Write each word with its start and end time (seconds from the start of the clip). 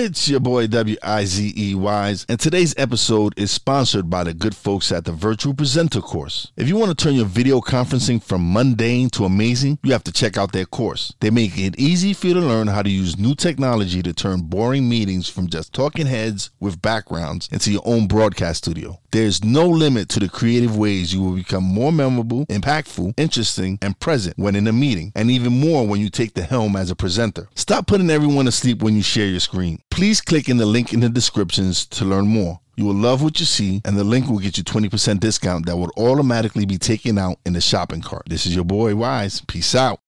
It's 0.00 0.28
your 0.28 0.38
boy 0.38 0.68
W 0.68 0.96
I 1.02 1.24
Z 1.24 1.54
E 1.56 1.74
Wise, 1.74 2.24
and 2.28 2.38
today's 2.38 2.72
episode 2.78 3.34
is 3.36 3.50
sponsored 3.50 4.08
by 4.08 4.22
the 4.22 4.32
good 4.32 4.54
folks 4.54 4.92
at 4.92 5.04
the 5.04 5.10
Virtual 5.10 5.52
Presenter 5.52 6.00
course. 6.00 6.52
If 6.56 6.68
you 6.68 6.76
want 6.76 6.96
to 6.96 7.04
turn 7.04 7.16
your 7.16 7.26
video 7.26 7.60
conferencing 7.60 8.22
from 8.22 8.52
mundane 8.52 9.10
to 9.10 9.24
amazing, 9.24 9.80
you 9.82 9.90
have 9.90 10.04
to 10.04 10.12
check 10.12 10.38
out 10.38 10.52
their 10.52 10.66
course. 10.66 11.12
They 11.18 11.30
make 11.30 11.58
it 11.58 11.80
easy 11.80 12.12
for 12.12 12.28
you 12.28 12.34
to 12.34 12.40
learn 12.40 12.68
how 12.68 12.82
to 12.82 12.88
use 12.88 13.18
new 13.18 13.34
technology 13.34 14.00
to 14.04 14.12
turn 14.12 14.42
boring 14.42 14.88
meetings 14.88 15.28
from 15.28 15.48
just 15.48 15.72
talking 15.72 16.06
heads 16.06 16.50
with 16.60 16.80
backgrounds 16.80 17.48
into 17.50 17.72
your 17.72 17.82
own 17.84 18.06
broadcast 18.06 18.64
studio. 18.66 19.00
There's 19.10 19.42
no 19.42 19.66
limit 19.66 20.08
to 20.10 20.20
the 20.20 20.28
creative 20.28 20.76
ways 20.76 21.12
you 21.12 21.22
will 21.22 21.34
become 21.34 21.64
more 21.64 21.90
memorable, 21.90 22.46
impactful, 22.46 23.14
interesting, 23.16 23.78
and 23.82 23.98
present 23.98 24.38
when 24.38 24.54
in 24.54 24.68
a 24.68 24.72
meeting, 24.72 25.10
and 25.16 25.28
even 25.28 25.58
more 25.58 25.88
when 25.88 26.00
you 26.00 26.08
take 26.08 26.34
the 26.34 26.44
helm 26.44 26.76
as 26.76 26.92
a 26.92 26.94
presenter. 26.94 27.48
Stop 27.56 27.88
putting 27.88 28.10
everyone 28.10 28.44
to 28.44 28.52
sleep 28.52 28.80
when 28.80 28.94
you 28.94 29.02
share 29.02 29.26
your 29.26 29.40
screen. 29.40 29.82
Please 29.98 30.20
click 30.20 30.48
in 30.48 30.58
the 30.58 30.64
link 30.64 30.92
in 30.92 31.00
the 31.00 31.08
descriptions 31.08 31.84
to 31.86 32.04
learn 32.04 32.28
more. 32.28 32.60
You 32.76 32.84
will 32.84 32.94
love 32.94 33.20
what 33.20 33.40
you 33.40 33.46
see, 33.46 33.82
and 33.84 33.96
the 33.96 34.04
link 34.04 34.28
will 34.28 34.38
get 34.38 34.56
you 34.56 34.62
20% 34.62 35.18
discount 35.18 35.66
that 35.66 35.76
will 35.76 35.90
automatically 35.96 36.64
be 36.64 36.78
taken 36.78 37.18
out 37.18 37.38
in 37.44 37.52
the 37.52 37.60
shopping 37.60 38.00
cart. 38.00 38.22
This 38.28 38.46
is 38.46 38.54
your 38.54 38.62
boy 38.62 38.94
Wise. 38.94 39.40
Peace 39.40 39.74
out. 39.74 39.98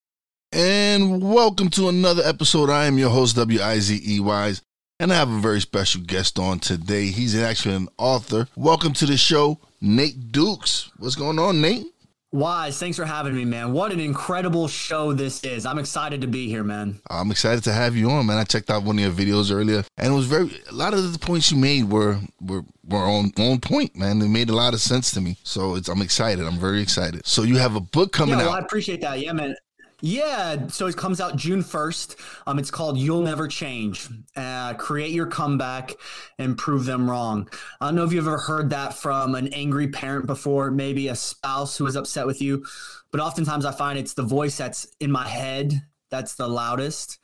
And 0.52 1.20
welcome 1.20 1.70
to 1.70 1.88
another 1.88 2.22
episode. 2.24 2.70
I 2.70 2.84
am 2.84 2.98
your 2.98 3.10
host, 3.10 3.34
W 3.34 3.60
I 3.60 3.80
Z 3.80 4.00
E 4.06 4.20
Wise. 4.20 4.62
And 5.00 5.12
I 5.12 5.16
have 5.16 5.28
a 5.28 5.40
very 5.40 5.60
special 5.60 6.02
guest 6.02 6.38
on 6.38 6.60
today. 6.60 7.06
He's 7.06 7.36
actually 7.36 7.74
an 7.74 7.88
author. 7.98 8.46
Welcome 8.54 8.92
to 8.92 9.06
the 9.06 9.16
show, 9.16 9.58
Nate 9.80 10.30
Dukes. 10.30 10.92
What's 10.98 11.16
going 11.16 11.40
on, 11.40 11.60
Nate? 11.60 11.86
Wise, 12.32 12.78
thanks 12.78 12.96
for 12.96 13.04
having 13.04 13.34
me, 13.34 13.44
man. 13.44 13.72
What 13.72 13.90
an 13.90 13.98
incredible 13.98 14.68
show 14.68 15.12
this 15.12 15.42
is. 15.42 15.66
I'm 15.66 15.78
excited 15.78 16.20
to 16.20 16.28
be 16.28 16.48
here, 16.48 16.62
man. 16.62 17.00
I'm 17.10 17.32
excited 17.32 17.64
to 17.64 17.72
have 17.72 17.96
you 17.96 18.08
on, 18.08 18.26
man. 18.26 18.38
I 18.38 18.44
checked 18.44 18.70
out 18.70 18.84
one 18.84 19.00
of 19.00 19.02
your 19.02 19.10
videos 19.10 19.52
earlier, 19.52 19.82
and 19.98 20.12
it 20.12 20.16
was 20.16 20.26
very 20.26 20.48
a 20.70 20.72
lot 20.72 20.94
of 20.94 21.12
the 21.12 21.18
points 21.18 21.50
you 21.50 21.56
made 21.56 21.90
were 21.90 22.20
were 22.40 22.62
were 22.84 23.02
on 23.02 23.32
on 23.36 23.58
point, 23.58 23.96
man. 23.96 24.20
They 24.20 24.28
made 24.28 24.48
a 24.48 24.54
lot 24.54 24.74
of 24.74 24.80
sense 24.80 25.10
to 25.12 25.20
me. 25.20 25.38
So 25.42 25.74
it's 25.74 25.88
I'm 25.88 26.02
excited. 26.02 26.46
I'm 26.46 26.58
very 26.58 26.80
excited. 26.80 27.26
So 27.26 27.42
you 27.42 27.56
have 27.56 27.74
a 27.74 27.80
book 27.80 28.12
coming 28.12 28.38
yeah, 28.38 28.44
well, 28.44 28.54
out. 28.54 28.62
I 28.62 28.64
appreciate 28.64 29.00
that. 29.00 29.18
Yeah, 29.18 29.32
man. 29.32 29.56
Yeah, 30.02 30.68
so 30.68 30.86
it 30.86 30.96
comes 30.96 31.20
out 31.20 31.36
June 31.36 31.62
1st. 31.62 32.16
Um, 32.46 32.58
it's 32.58 32.70
called 32.70 32.96
You'll 32.98 33.22
Never 33.22 33.48
Change. 33.48 34.08
Uh, 34.34 34.74
create 34.74 35.10
your 35.10 35.26
comeback 35.26 35.94
and 36.38 36.56
prove 36.56 36.86
them 36.86 37.10
wrong. 37.10 37.48
I 37.80 37.86
don't 37.86 37.96
know 37.96 38.04
if 38.04 38.12
you've 38.12 38.26
ever 38.26 38.38
heard 38.38 38.70
that 38.70 38.94
from 38.94 39.34
an 39.34 39.48
angry 39.48 39.88
parent 39.88 40.26
before, 40.26 40.70
maybe 40.70 41.08
a 41.08 41.14
spouse 41.14 41.76
who 41.76 41.86
is 41.86 41.96
upset 41.96 42.26
with 42.26 42.40
you, 42.40 42.64
but 43.10 43.20
oftentimes 43.20 43.64
I 43.64 43.72
find 43.72 43.98
it's 43.98 44.14
the 44.14 44.22
voice 44.22 44.56
that's 44.56 44.86
in 45.00 45.10
my 45.10 45.28
head 45.28 45.82
that's 46.10 46.34
the 46.34 46.48
loudest. 46.48 47.18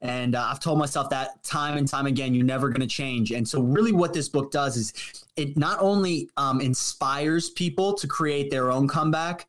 And 0.00 0.36
uh, 0.36 0.48
I've 0.50 0.60
told 0.60 0.78
myself 0.78 1.10
that 1.10 1.42
time 1.42 1.76
and 1.76 1.88
time 1.88 2.06
again, 2.06 2.32
you're 2.32 2.44
never 2.44 2.68
going 2.68 2.80
to 2.80 2.86
change. 2.86 3.32
And 3.32 3.46
so, 3.46 3.60
really, 3.60 3.90
what 3.90 4.14
this 4.14 4.28
book 4.28 4.52
does 4.52 4.76
is 4.76 4.92
it 5.36 5.56
not 5.56 5.78
only 5.80 6.30
um, 6.36 6.60
inspires 6.60 7.50
people 7.50 7.94
to 7.94 8.06
create 8.06 8.50
their 8.50 8.70
own 8.70 8.86
comeback, 8.86 9.48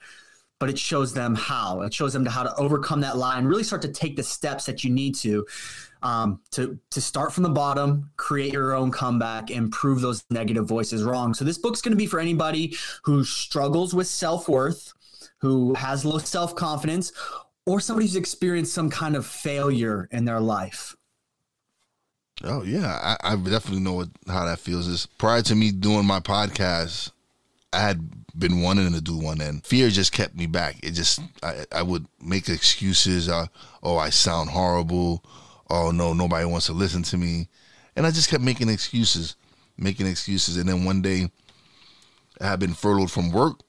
but 0.60 0.70
it 0.70 0.78
shows 0.78 1.14
them 1.14 1.36
how. 1.36 1.82
It 1.82 1.94
shows 1.94 2.14
them 2.14 2.26
how 2.26 2.44
to 2.44 2.54
overcome 2.56 3.02
that 3.02 3.18
lie 3.18 3.38
and 3.38 3.48
really 3.48 3.64
start 3.64 3.82
to 3.84 3.92
take 3.92 4.16
the 4.16 4.24
steps 4.24 4.66
that 4.66 4.84
you 4.84 4.92
need 4.92 5.16
to 5.16 5.46
um, 6.02 6.40
to 6.52 6.80
to 6.92 7.02
start 7.02 7.34
from 7.34 7.44
the 7.44 7.50
bottom, 7.50 8.12
create 8.18 8.54
your 8.54 8.74
own 8.74 8.92
comeback, 8.92 9.50
and 9.50 9.72
prove 9.72 10.02
those 10.02 10.24
negative 10.30 10.68
voices 10.68 11.04
wrong. 11.04 11.34
So 11.34 11.46
this 11.46 11.58
book's 11.58 11.82
going 11.82 11.92
to 11.92 11.98
be 11.98 12.06
for 12.06 12.20
anybody 12.20 12.76
who 13.04 13.24
struggles 13.24 13.94
with 13.94 14.08
self 14.08 14.48
worth, 14.48 14.94
who 15.40 15.74
has 15.76 16.06
low 16.06 16.20
self 16.20 16.56
confidence, 16.56 17.12
or 17.66 17.80
somebody 17.80 18.08
who's 18.08 18.16
experienced 18.16 18.74
some 18.74 18.90
kind 18.90 19.16
of 19.16 19.26
failure 19.26 20.08
in 20.12 20.26
their 20.26 20.40
life. 20.40 20.96
Oh 22.44 22.64
yeah, 22.64 23.18
I, 23.22 23.34
I 23.34 23.36
definitely 23.36 23.82
know 23.82 23.94
what, 23.94 24.10
how 24.28 24.46
that 24.46 24.60
feels. 24.60 24.88
Is 24.88 25.06
prior 25.06 25.42
to 25.44 25.56
me 25.56 25.72
doing 25.72 26.06
my 26.06 26.22
podcast, 26.22 27.12
I 27.72 27.82
had 27.82 28.10
been 28.38 28.62
wanting 28.62 28.92
to 28.94 29.02
do 29.02 29.18
one, 29.18 29.42
and 29.42 29.66
fear 29.66 29.90
just 29.90 30.12
kept 30.12 30.36
me 30.36 30.48
back. 30.48 30.78
It 30.84 30.92
just 30.92 31.20
I, 31.44 31.66
I 31.72 31.82
would 31.84 32.08
make 32.22 32.50
excuses. 32.50 33.30
Uh, 33.30 33.48
oh, 33.84 33.98
I 33.98 34.10
sound 34.10 34.50
horrible. 34.50 35.24
Oh 35.70 35.92
no, 35.92 36.14
nobody 36.14 36.46
wants 36.46 36.66
to 36.68 36.74
listen 36.74 37.04
to 37.04 37.18
me, 37.18 37.48
and 37.96 38.08
I 38.08 38.12
just 38.12 38.30
kept 38.30 38.44
making 38.44 38.70
excuses, 38.70 39.36
making 39.78 40.08
excuses. 40.08 40.58
And 40.58 40.68
then 40.68 40.84
one 40.84 41.02
day, 41.02 41.30
I 42.42 42.48
had 42.48 42.60
been 42.60 42.74
furloughed 42.74 43.12
from 43.12 43.32
work. 43.32 43.60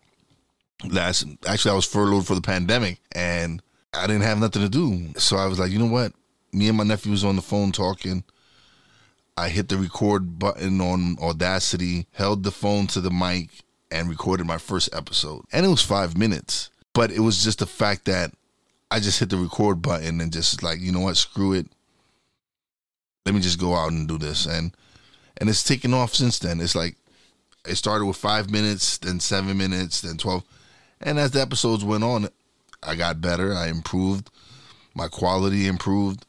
Last, 0.89 1.27
actually, 1.47 1.73
I 1.73 1.75
was 1.75 1.85
furloughed 1.85 2.27
for 2.27 2.35
the 2.35 2.41
pandemic, 2.41 3.01
and 3.13 3.63
I 3.93 4.07
didn't 4.07 4.23
have 4.23 4.39
nothing 4.39 4.63
to 4.63 4.69
do. 4.69 5.19
So 5.19 5.37
I 5.37 5.47
was 5.47 5.59
like, 5.59 5.71
you 5.71 5.79
know 5.79 5.93
what? 5.93 6.13
Me 6.53 6.69
and 6.69 6.79
my 6.79 6.85
nephew 6.85 7.13
was 7.13 7.25
on 7.25 7.37
the 7.37 7.43
phone 7.43 7.71
talking. 7.71 8.25
I 9.37 9.49
hit 9.51 9.69
the 9.69 9.77
record 9.77 10.39
button 10.39 10.81
on 10.81 11.17
Audacity, 11.21 12.07
held 12.13 12.45
the 12.45 12.51
phone 12.51 12.87
to 12.89 13.01
the 13.01 13.11
mic, 13.11 13.51
and 13.91 14.09
recorded 14.09 14.47
my 14.47 14.59
first 14.59 14.89
episode. 14.93 15.45
And 15.53 15.67
it 15.67 15.69
was 15.69 15.83
five 15.83 16.17
minutes. 16.17 16.71
But 16.93 17.11
it 17.11 17.21
was 17.21 17.45
just 17.45 17.61
the 17.61 17.67
fact 17.67 18.05
that 18.07 18.33
I 18.91 19.01
just 19.01 19.21
hit 19.21 19.31
the 19.31 19.37
record 19.37 19.81
button 19.81 20.21
and 20.21 20.33
just 20.33 20.63
like, 20.63 20.81
you 20.81 20.93
know 20.93 21.01
what, 21.01 21.17
screw 21.17 21.53
it. 21.53 21.67
Let 23.25 23.35
me 23.35 23.41
just 23.41 23.61
go 23.61 23.75
out 23.75 23.93
and 23.93 24.09
do 24.09 24.19
this. 24.19 24.47
And 24.47 24.75
and 25.37 25.49
it's 25.49 25.63
taken 25.63 25.95
off 25.95 26.15
since 26.15 26.39
then. 26.39 26.61
It's 26.61 26.75
like 26.75 26.97
it 27.67 27.77
started 27.77 28.07
with 28.07 28.17
five 28.17 28.51
minutes, 28.51 28.99
then 28.99 29.21
seven 29.21 29.57
minutes, 29.57 30.01
then 30.01 30.17
twelve. 30.17 30.45
And 31.01 31.19
as 31.19 31.31
the 31.31 31.41
episodes 31.41 31.85
went 31.85 32.05
on, 32.05 32.29
I 32.83 32.95
got 32.97 33.21
better. 33.21 33.55
I 33.55 33.69
improved. 33.69 34.31
My 34.95 35.09
quality 35.09 35.67
improved. 35.67 36.27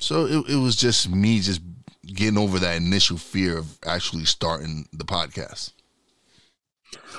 So 0.00 0.26
it, 0.26 0.52
it 0.52 0.56
was 0.56 0.76
just 0.76 1.10
me 1.10 1.40
just 1.40 1.60
getting 2.06 2.38
over 2.38 2.58
that 2.58 2.76
initial 2.76 3.18
fear 3.18 3.58
of 3.58 3.78
actually 3.86 4.24
starting 4.24 4.88
the 4.92 5.04
podcast. 5.04 5.72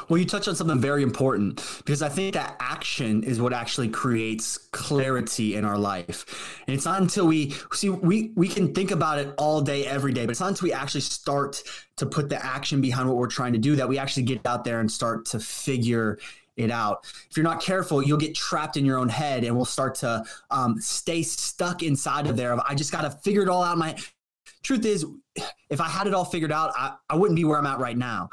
Well, 0.09 0.17
you 0.17 0.25
touch 0.25 0.47
on 0.47 0.55
something 0.55 0.79
very 0.79 1.03
important 1.03 1.63
because 1.77 2.01
I 2.01 2.09
think 2.09 2.33
that 2.33 2.55
action 2.59 3.23
is 3.23 3.41
what 3.41 3.53
actually 3.53 3.89
creates 3.89 4.57
clarity 4.57 5.55
in 5.55 5.65
our 5.65 5.77
life. 5.77 6.59
And 6.67 6.75
it's 6.75 6.85
not 6.85 7.01
until 7.01 7.27
we 7.27 7.53
see 7.73 7.89
we 7.89 8.31
we 8.35 8.47
can 8.47 8.73
think 8.73 8.91
about 8.91 9.19
it 9.19 9.33
all 9.37 9.61
day 9.61 9.85
every 9.85 10.13
day, 10.13 10.25
but 10.25 10.31
it's 10.31 10.39
not 10.39 10.49
until 10.49 10.67
we 10.67 10.73
actually 10.73 11.01
start 11.01 11.61
to 11.97 12.05
put 12.05 12.29
the 12.29 12.43
action 12.43 12.81
behind 12.81 13.07
what 13.07 13.17
we're 13.17 13.27
trying 13.27 13.53
to 13.53 13.59
do 13.59 13.75
that 13.75 13.87
we 13.87 13.97
actually 13.97 14.23
get 14.23 14.45
out 14.45 14.63
there 14.63 14.79
and 14.79 14.91
start 14.91 15.25
to 15.27 15.39
figure 15.39 16.17
it 16.57 16.71
out. 16.71 17.05
If 17.29 17.37
you're 17.37 17.43
not 17.43 17.61
careful, 17.61 18.01
you'll 18.01 18.17
get 18.17 18.35
trapped 18.35 18.77
in 18.77 18.85
your 18.85 18.97
own 18.97 19.09
head 19.09 19.43
and 19.43 19.55
we'll 19.55 19.65
start 19.65 19.95
to 19.95 20.23
um, 20.51 20.79
stay 20.79 21.21
stuck 21.21 21.83
inside 21.83 22.27
of 22.27 22.37
there. 22.37 22.57
I 22.67 22.75
just 22.75 22.91
got 22.91 23.01
to 23.01 23.11
figure 23.11 23.43
it 23.43 23.49
all 23.49 23.63
out. 23.63 23.77
My 23.77 23.95
truth 24.63 24.85
is, 24.85 25.05
if 25.69 25.81
I 25.81 25.87
had 25.87 26.07
it 26.07 26.13
all 26.13 26.25
figured 26.25 26.51
out, 26.51 26.73
I, 26.75 26.95
I 27.09 27.15
wouldn't 27.15 27.35
be 27.35 27.43
where 27.43 27.57
I'm 27.57 27.65
at 27.65 27.79
right 27.79 27.97
now. 27.97 28.29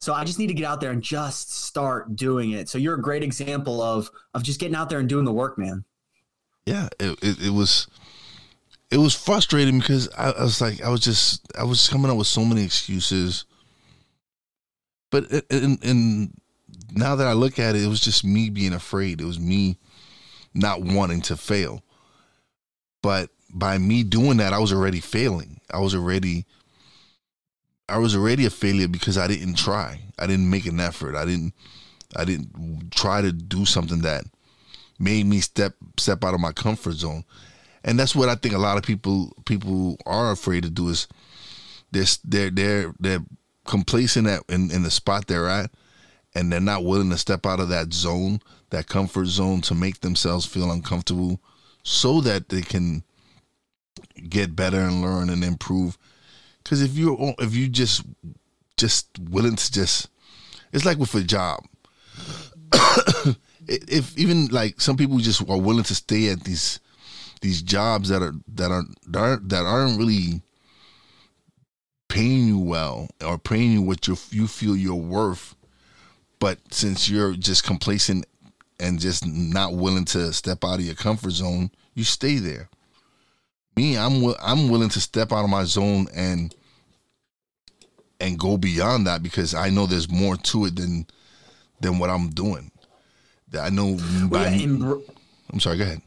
So 0.00 0.14
I 0.14 0.24
just 0.24 0.38
need 0.38 0.46
to 0.46 0.54
get 0.54 0.64
out 0.64 0.80
there 0.80 0.92
and 0.92 1.02
just 1.02 1.52
start 1.52 2.16
doing 2.16 2.52
it. 2.52 2.68
So 2.68 2.78
you're 2.78 2.94
a 2.94 3.02
great 3.02 3.22
example 3.22 3.82
of 3.82 4.10
of 4.34 4.42
just 4.42 4.58
getting 4.58 4.74
out 4.74 4.88
there 4.88 4.98
and 4.98 5.08
doing 5.08 5.24
the 5.24 5.32
work, 5.32 5.58
man. 5.58 5.84
Yeah, 6.64 6.88
it, 6.98 7.18
it, 7.22 7.46
it 7.46 7.50
was 7.50 7.86
it 8.90 8.96
was 8.96 9.14
frustrating 9.14 9.78
because 9.78 10.08
I, 10.16 10.30
I, 10.30 10.42
was 10.42 10.60
like 10.60 10.82
I 10.82 10.88
was 10.88 11.00
just 11.00 11.46
I 11.58 11.64
was 11.64 11.88
coming 11.88 12.10
up 12.10 12.16
with 12.16 12.26
so 12.26 12.44
many 12.44 12.64
excuses. 12.64 13.44
But 15.10 15.44
and 15.50 16.32
now 16.92 17.16
that 17.16 17.26
I 17.26 17.32
look 17.32 17.58
at 17.58 17.76
it, 17.76 17.82
it 17.82 17.88
was 17.88 18.00
just 18.00 18.24
me 18.24 18.48
being 18.48 18.72
afraid. 18.72 19.20
It 19.20 19.24
was 19.24 19.38
me 19.38 19.78
not 20.54 20.80
wanting 20.80 21.20
to 21.22 21.36
fail. 21.36 21.82
But 23.02 23.30
by 23.52 23.78
me 23.78 24.02
doing 24.02 24.38
that, 24.38 24.52
I 24.52 24.58
was 24.58 24.72
already 24.72 25.00
failing. 25.00 25.60
I 25.70 25.80
was 25.80 25.94
already 25.94 26.46
I 27.90 27.98
was 27.98 28.14
already 28.14 28.46
a 28.46 28.50
failure 28.50 28.88
because 28.88 29.18
I 29.18 29.26
didn't 29.26 29.56
try. 29.56 30.00
I 30.18 30.26
didn't 30.26 30.48
make 30.48 30.66
an 30.66 30.80
effort. 30.80 31.16
I 31.16 31.24
didn't 31.24 31.54
I 32.16 32.24
didn't 32.24 32.90
try 32.90 33.20
to 33.20 33.32
do 33.32 33.64
something 33.64 34.00
that 34.00 34.24
made 34.98 35.26
me 35.26 35.40
step 35.40 35.74
step 35.98 36.24
out 36.24 36.34
of 36.34 36.40
my 36.40 36.52
comfort 36.52 36.94
zone. 36.94 37.24
And 37.82 37.98
that's 37.98 38.14
what 38.14 38.28
I 38.28 38.34
think 38.34 38.54
a 38.54 38.58
lot 38.58 38.76
of 38.76 38.84
people 38.84 39.34
people 39.44 39.96
are 40.06 40.30
afraid 40.30 40.62
to 40.64 40.70
do 40.70 40.88
is 40.88 41.08
they're 41.90 42.04
they're 42.24 42.50
they're, 42.50 42.94
they're 42.98 43.24
complacent 43.66 44.26
at 44.26 44.42
in, 44.48 44.70
in 44.70 44.82
the 44.82 44.90
spot 44.90 45.26
they're 45.26 45.48
at 45.48 45.70
and 46.34 46.52
they're 46.52 46.60
not 46.60 46.84
willing 46.84 47.10
to 47.10 47.18
step 47.18 47.44
out 47.44 47.60
of 47.60 47.68
that 47.68 47.92
zone, 47.92 48.40
that 48.70 48.86
comfort 48.86 49.26
zone 49.26 49.60
to 49.62 49.74
make 49.74 50.00
themselves 50.00 50.46
feel 50.46 50.70
uncomfortable 50.70 51.40
so 51.82 52.20
that 52.20 52.48
they 52.50 52.62
can 52.62 53.02
get 54.28 54.54
better 54.54 54.80
and 54.80 55.02
learn 55.02 55.30
and 55.30 55.42
improve. 55.42 55.98
Cuz 56.70 56.82
if 56.82 56.96
you 56.96 57.34
if 57.40 57.52
you 57.52 57.66
just 57.66 58.04
just 58.76 59.08
willing 59.18 59.56
to 59.56 59.72
just 59.72 60.08
it's 60.72 60.84
like 60.84 60.98
with 60.98 61.12
a 61.16 61.24
job. 61.24 61.66
if 63.66 64.16
even 64.16 64.46
like 64.46 64.80
some 64.80 64.96
people 64.96 65.18
just 65.18 65.40
are 65.50 65.58
willing 65.58 65.82
to 65.82 65.96
stay 65.96 66.28
at 66.28 66.44
these 66.44 66.78
these 67.40 67.60
jobs 67.60 68.08
that 68.10 68.22
are 68.22 68.34
that 68.54 68.70
are 68.70 68.84
that 69.08 69.18
aren't, 69.18 69.48
that 69.48 69.64
aren't 69.64 69.98
really 69.98 70.42
paying 72.06 72.46
you 72.46 72.60
well 72.60 73.08
or 73.20 73.36
paying 73.36 73.72
you 73.72 73.82
what 73.82 74.06
you 74.06 74.16
you 74.30 74.46
feel 74.46 74.76
you're 74.76 74.94
worth, 74.94 75.56
but 76.38 76.60
since 76.70 77.10
you're 77.10 77.34
just 77.34 77.64
complacent 77.64 78.26
and 78.78 79.00
just 79.00 79.26
not 79.26 79.74
willing 79.74 80.04
to 80.04 80.32
step 80.32 80.62
out 80.62 80.78
of 80.78 80.84
your 80.84 80.94
comfort 80.94 81.32
zone, 81.32 81.72
you 81.94 82.04
stay 82.04 82.36
there. 82.36 82.68
Me, 83.74 83.98
I'm 83.98 84.22
I'm 84.40 84.68
willing 84.68 84.88
to 84.90 85.00
step 85.00 85.32
out 85.32 85.42
of 85.42 85.50
my 85.50 85.64
zone 85.64 86.06
and 86.14 86.54
and 88.20 88.38
go 88.38 88.56
beyond 88.56 89.06
that 89.06 89.22
because 89.22 89.54
I 89.54 89.70
know 89.70 89.86
there's 89.86 90.10
more 90.10 90.36
to 90.36 90.66
it 90.66 90.76
than 90.76 91.06
than 91.80 91.98
what 91.98 92.10
I'm 92.10 92.30
doing. 92.30 92.70
That 93.50 93.64
I 93.64 93.68
know. 93.70 93.98
By, 94.28 94.48
yeah, 94.48 94.66
embr- 94.66 95.02
I'm 95.52 95.60
sorry. 95.60 95.78
Go 95.78 95.84
ahead. 95.84 96.02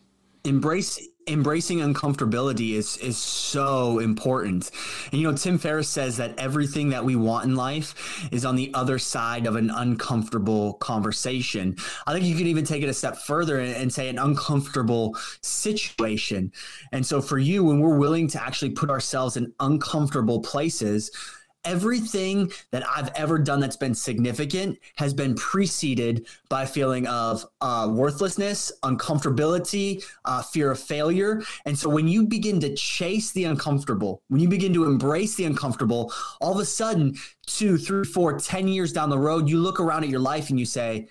Embrace 0.46 1.00
embracing 1.28 1.80
uncomfortability 1.80 2.74
is 2.74 2.98
is 2.98 3.18
so 3.18 4.00
important. 4.00 4.70
And 5.12 5.22
you 5.22 5.30
know, 5.30 5.38
Tim 5.38 5.58
Ferriss 5.58 5.90
says 5.90 6.18
that 6.18 6.38
everything 6.38 6.90
that 6.90 7.04
we 7.04 7.16
want 7.16 7.46
in 7.46 7.56
life 7.56 8.28
is 8.32 8.46
on 8.46 8.56
the 8.56 8.74
other 8.74 9.00
side 9.00 9.46
of 9.46 9.56
an 9.56 9.70
uncomfortable 9.70 10.74
conversation. 10.76 11.76
I 12.06 12.14
think 12.14 12.26
you 12.26 12.36
can 12.36 12.48
even 12.48 12.66
take 12.66 12.84
it 12.84 12.90
a 12.90 12.94
step 12.94 13.18
further 13.18 13.60
and, 13.60 13.74
and 13.76 13.94
say 13.94 14.10
an 14.10 14.20
uncomfortable 14.20 15.18
situation. 15.42 16.52
And 16.92 17.06
so 17.06 17.22
for 17.22 17.38
you, 17.38 17.64
when 17.64 17.80
we're 17.80 17.98
willing 17.98 18.28
to 18.30 18.44
actually 18.44 18.72
put 18.72 18.90
ourselves 18.90 19.38
in 19.38 19.54
uncomfortable 19.60 20.42
places, 20.42 21.12
everything 21.66 22.52
that 22.72 22.84
I've 22.88 23.12
ever 23.16 23.40
done 23.40 23.60
that's 23.60 23.76
been 23.76 23.96
significant 23.96 24.78
has 24.98 25.14
been 25.14 25.36
preceded 25.36 26.28
by 26.50 26.64
a 26.64 26.68
feeling 26.68 27.08
of 27.08 27.46
uh, 27.62 27.90
worthlessness, 27.92 28.72
uncomfortability, 28.84 30.04
uh, 30.26 30.42
fear 30.42 30.72
of 30.72 30.80
failure. 30.80 31.42
And 31.66 31.78
so 31.78 31.90
when 31.90 32.08
you 32.08 32.28
begin 32.28 32.60
to 32.62 32.76
chase 32.76 33.32
the 33.32 33.46
uncomfortable, 33.46 34.22
when 34.28 34.42
you 34.42 34.50
begin 34.50 34.74
to 34.74 34.86
embrace 34.86 35.36
the 35.36 35.46
uncomfortable, 35.46 36.14
all 36.42 36.54
of 36.54 36.60
a 36.60 36.66
sudden, 36.66 37.16
two, 37.46 37.78
three, 37.78 38.04
four, 38.04 38.38
ten 38.38 38.68
years 38.68 38.94
down 38.94 39.10
the 39.10 39.18
road, 39.20 39.50
you 39.50 39.60
look 39.60 39.80
around 39.80 40.04
at 40.04 40.10
your 40.10 40.20
life 40.20 40.50
and 40.50 40.60
you 40.60 40.66
say, 40.66 41.08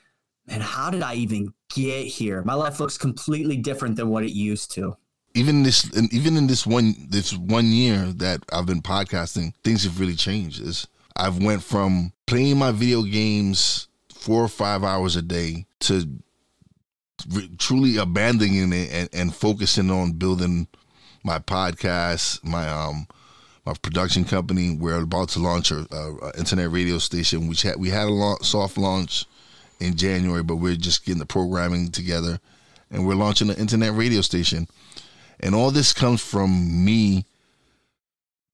man, 0.46 0.60
how 0.60 0.90
did 0.90 1.02
I 1.02 1.14
even 1.14 1.52
get 1.74 2.06
here? 2.06 2.42
My 2.42 2.54
life 2.54 2.80
looks 2.80 2.98
completely 2.98 3.56
different 3.56 3.96
than 3.96 4.08
what 4.08 4.24
it 4.24 4.32
used 4.32 4.72
to 4.72 4.96
even 5.34 5.62
this 5.62 5.90
even 6.12 6.36
in 6.36 6.46
this 6.46 6.66
one 6.66 6.94
this 7.08 7.32
one 7.32 7.66
year 7.66 8.06
that 8.16 8.40
I've 8.52 8.66
been 8.66 8.82
podcasting, 8.82 9.54
things 9.64 9.84
have 9.84 10.00
really 10.00 10.16
changed. 10.16 10.60
Is 10.60 10.86
I've 11.16 11.42
went 11.42 11.62
from 11.62 12.12
playing 12.26 12.58
my 12.58 12.72
video 12.72 13.02
games 13.02 13.88
four 14.12 14.42
or 14.42 14.48
five 14.48 14.84
hours 14.84 15.16
a 15.16 15.22
day 15.22 15.66
to 15.80 16.08
re- 17.30 17.50
truly 17.58 17.96
abandoning 17.96 18.72
it 18.72 18.92
and, 18.92 19.08
and 19.12 19.34
focusing 19.34 19.90
on 19.90 20.12
building 20.12 20.68
my 21.24 21.38
podcast, 21.38 22.44
my 22.44 22.68
um 22.68 23.06
my 23.64 23.74
production 23.74 24.24
company. 24.24 24.76
We're 24.76 25.02
about 25.02 25.30
to 25.30 25.38
launch 25.38 25.70
a, 25.70 25.86
a 25.92 26.38
internet 26.38 26.70
radio 26.70 26.98
station, 26.98 27.48
which 27.48 27.62
had 27.62 27.76
we 27.76 27.90
had 27.90 28.08
a 28.08 28.36
soft 28.42 28.76
launch 28.76 29.26
in 29.80 29.96
January, 29.96 30.42
but 30.42 30.56
we're 30.56 30.76
just 30.76 31.04
getting 31.04 31.18
the 31.18 31.26
programming 31.26 31.90
together, 31.90 32.38
and 32.90 33.06
we're 33.06 33.14
launching 33.14 33.50
an 33.50 33.56
internet 33.56 33.94
radio 33.94 34.20
station. 34.20 34.68
And 35.42 35.54
all 35.54 35.70
this 35.70 35.92
comes 35.92 36.22
from 36.22 36.84
me 36.84 37.26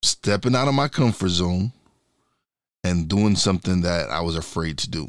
stepping 0.02 0.55
out 0.55 0.69
of 0.69 0.75
my 0.75 0.88
comfort 0.88 1.29
zone 1.29 1.73
and 2.82 3.08
doing 3.08 3.37
something 3.37 3.82
that 3.82 4.11
I 4.11 4.20
was 4.20 4.37
afraid 4.37 4.79
to 4.79 4.90
do. 4.90 5.08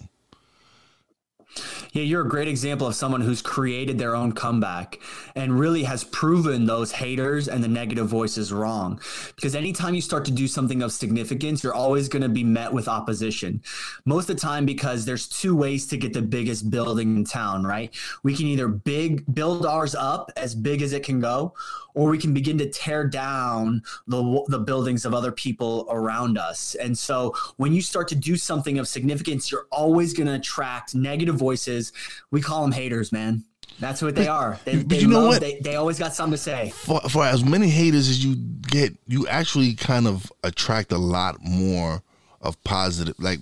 Yeah, 1.91 2.03
you're 2.03 2.25
a 2.25 2.29
great 2.29 2.47
example 2.47 2.87
of 2.87 2.95
someone 2.95 3.21
who's 3.21 3.41
created 3.41 3.97
their 3.97 4.15
own 4.15 4.31
comeback 4.31 4.99
and 5.35 5.59
really 5.59 5.83
has 5.83 6.03
proven 6.03 6.65
those 6.65 6.91
haters 6.91 7.47
and 7.47 7.63
the 7.63 7.67
negative 7.67 8.07
voices 8.07 8.51
wrong. 8.51 8.99
Because 9.35 9.55
anytime 9.55 9.95
you 9.95 10.01
start 10.01 10.25
to 10.25 10.31
do 10.31 10.47
something 10.47 10.81
of 10.81 10.91
significance, 10.91 11.63
you're 11.63 11.73
always 11.73 12.07
going 12.07 12.23
to 12.23 12.29
be 12.29 12.43
met 12.43 12.71
with 12.71 12.87
opposition. 12.87 13.61
Most 14.05 14.29
of 14.29 14.35
the 14.35 14.41
time, 14.41 14.65
because 14.65 15.05
there's 15.05 15.27
two 15.27 15.55
ways 15.55 15.87
to 15.87 15.97
get 15.97 16.13
the 16.13 16.21
biggest 16.21 16.69
building 16.69 17.17
in 17.17 17.23
town, 17.23 17.63
right? 17.63 17.93
We 18.23 18.35
can 18.35 18.47
either 18.47 18.67
big 18.67 19.23
build 19.33 19.65
ours 19.65 19.95
up 19.95 20.31
as 20.37 20.55
big 20.55 20.81
as 20.81 20.93
it 20.93 21.03
can 21.03 21.19
go, 21.19 21.53
or 21.93 22.09
we 22.09 22.17
can 22.17 22.33
begin 22.33 22.57
to 22.59 22.69
tear 22.69 23.07
down 23.07 23.81
the, 24.07 24.43
the 24.47 24.59
buildings 24.59 25.05
of 25.05 25.13
other 25.13 25.31
people 25.31 25.87
around 25.89 26.37
us. 26.37 26.75
And 26.75 26.97
so 26.97 27.35
when 27.57 27.73
you 27.73 27.81
start 27.81 28.07
to 28.09 28.15
do 28.15 28.35
something 28.35 28.77
of 28.79 28.87
significance, 28.87 29.51
you're 29.51 29.67
always 29.71 30.13
going 30.13 30.27
to 30.27 30.33
attract 30.33 30.95
negative 30.95 31.35
voices. 31.35 31.91
We 32.31 32.41
call 32.41 32.61
them 32.61 32.71
haters, 32.71 33.11
man. 33.11 33.43
That's 33.79 34.01
what 34.01 34.15
they 34.15 34.27
are. 34.27 34.59
They, 34.65 34.77
but 34.77 34.89
they 34.89 34.99
you 34.99 35.07
know 35.07 35.21
love, 35.21 35.27
what? 35.29 35.41
They, 35.41 35.59
they 35.59 35.75
always 35.75 35.97
got 35.97 36.13
something 36.13 36.33
to 36.33 36.37
say. 36.37 36.71
For, 36.71 36.99
for 37.01 37.23
as 37.23 37.45
many 37.45 37.69
haters 37.69 38.09
as 38.09 38.23
you 38.23 38.35
get, 38.35 38.97
you 39.07 39.27
actually 39.27 39.73
kind 39.73 40.07
of 40.07 40.31
attract 40.43 40.91
a 40.91 40.97
lot 40.97 41.37
more 41.41 42.01
of 42.41 42.61
positive. 42.63 43.15
Like 43.19 43.39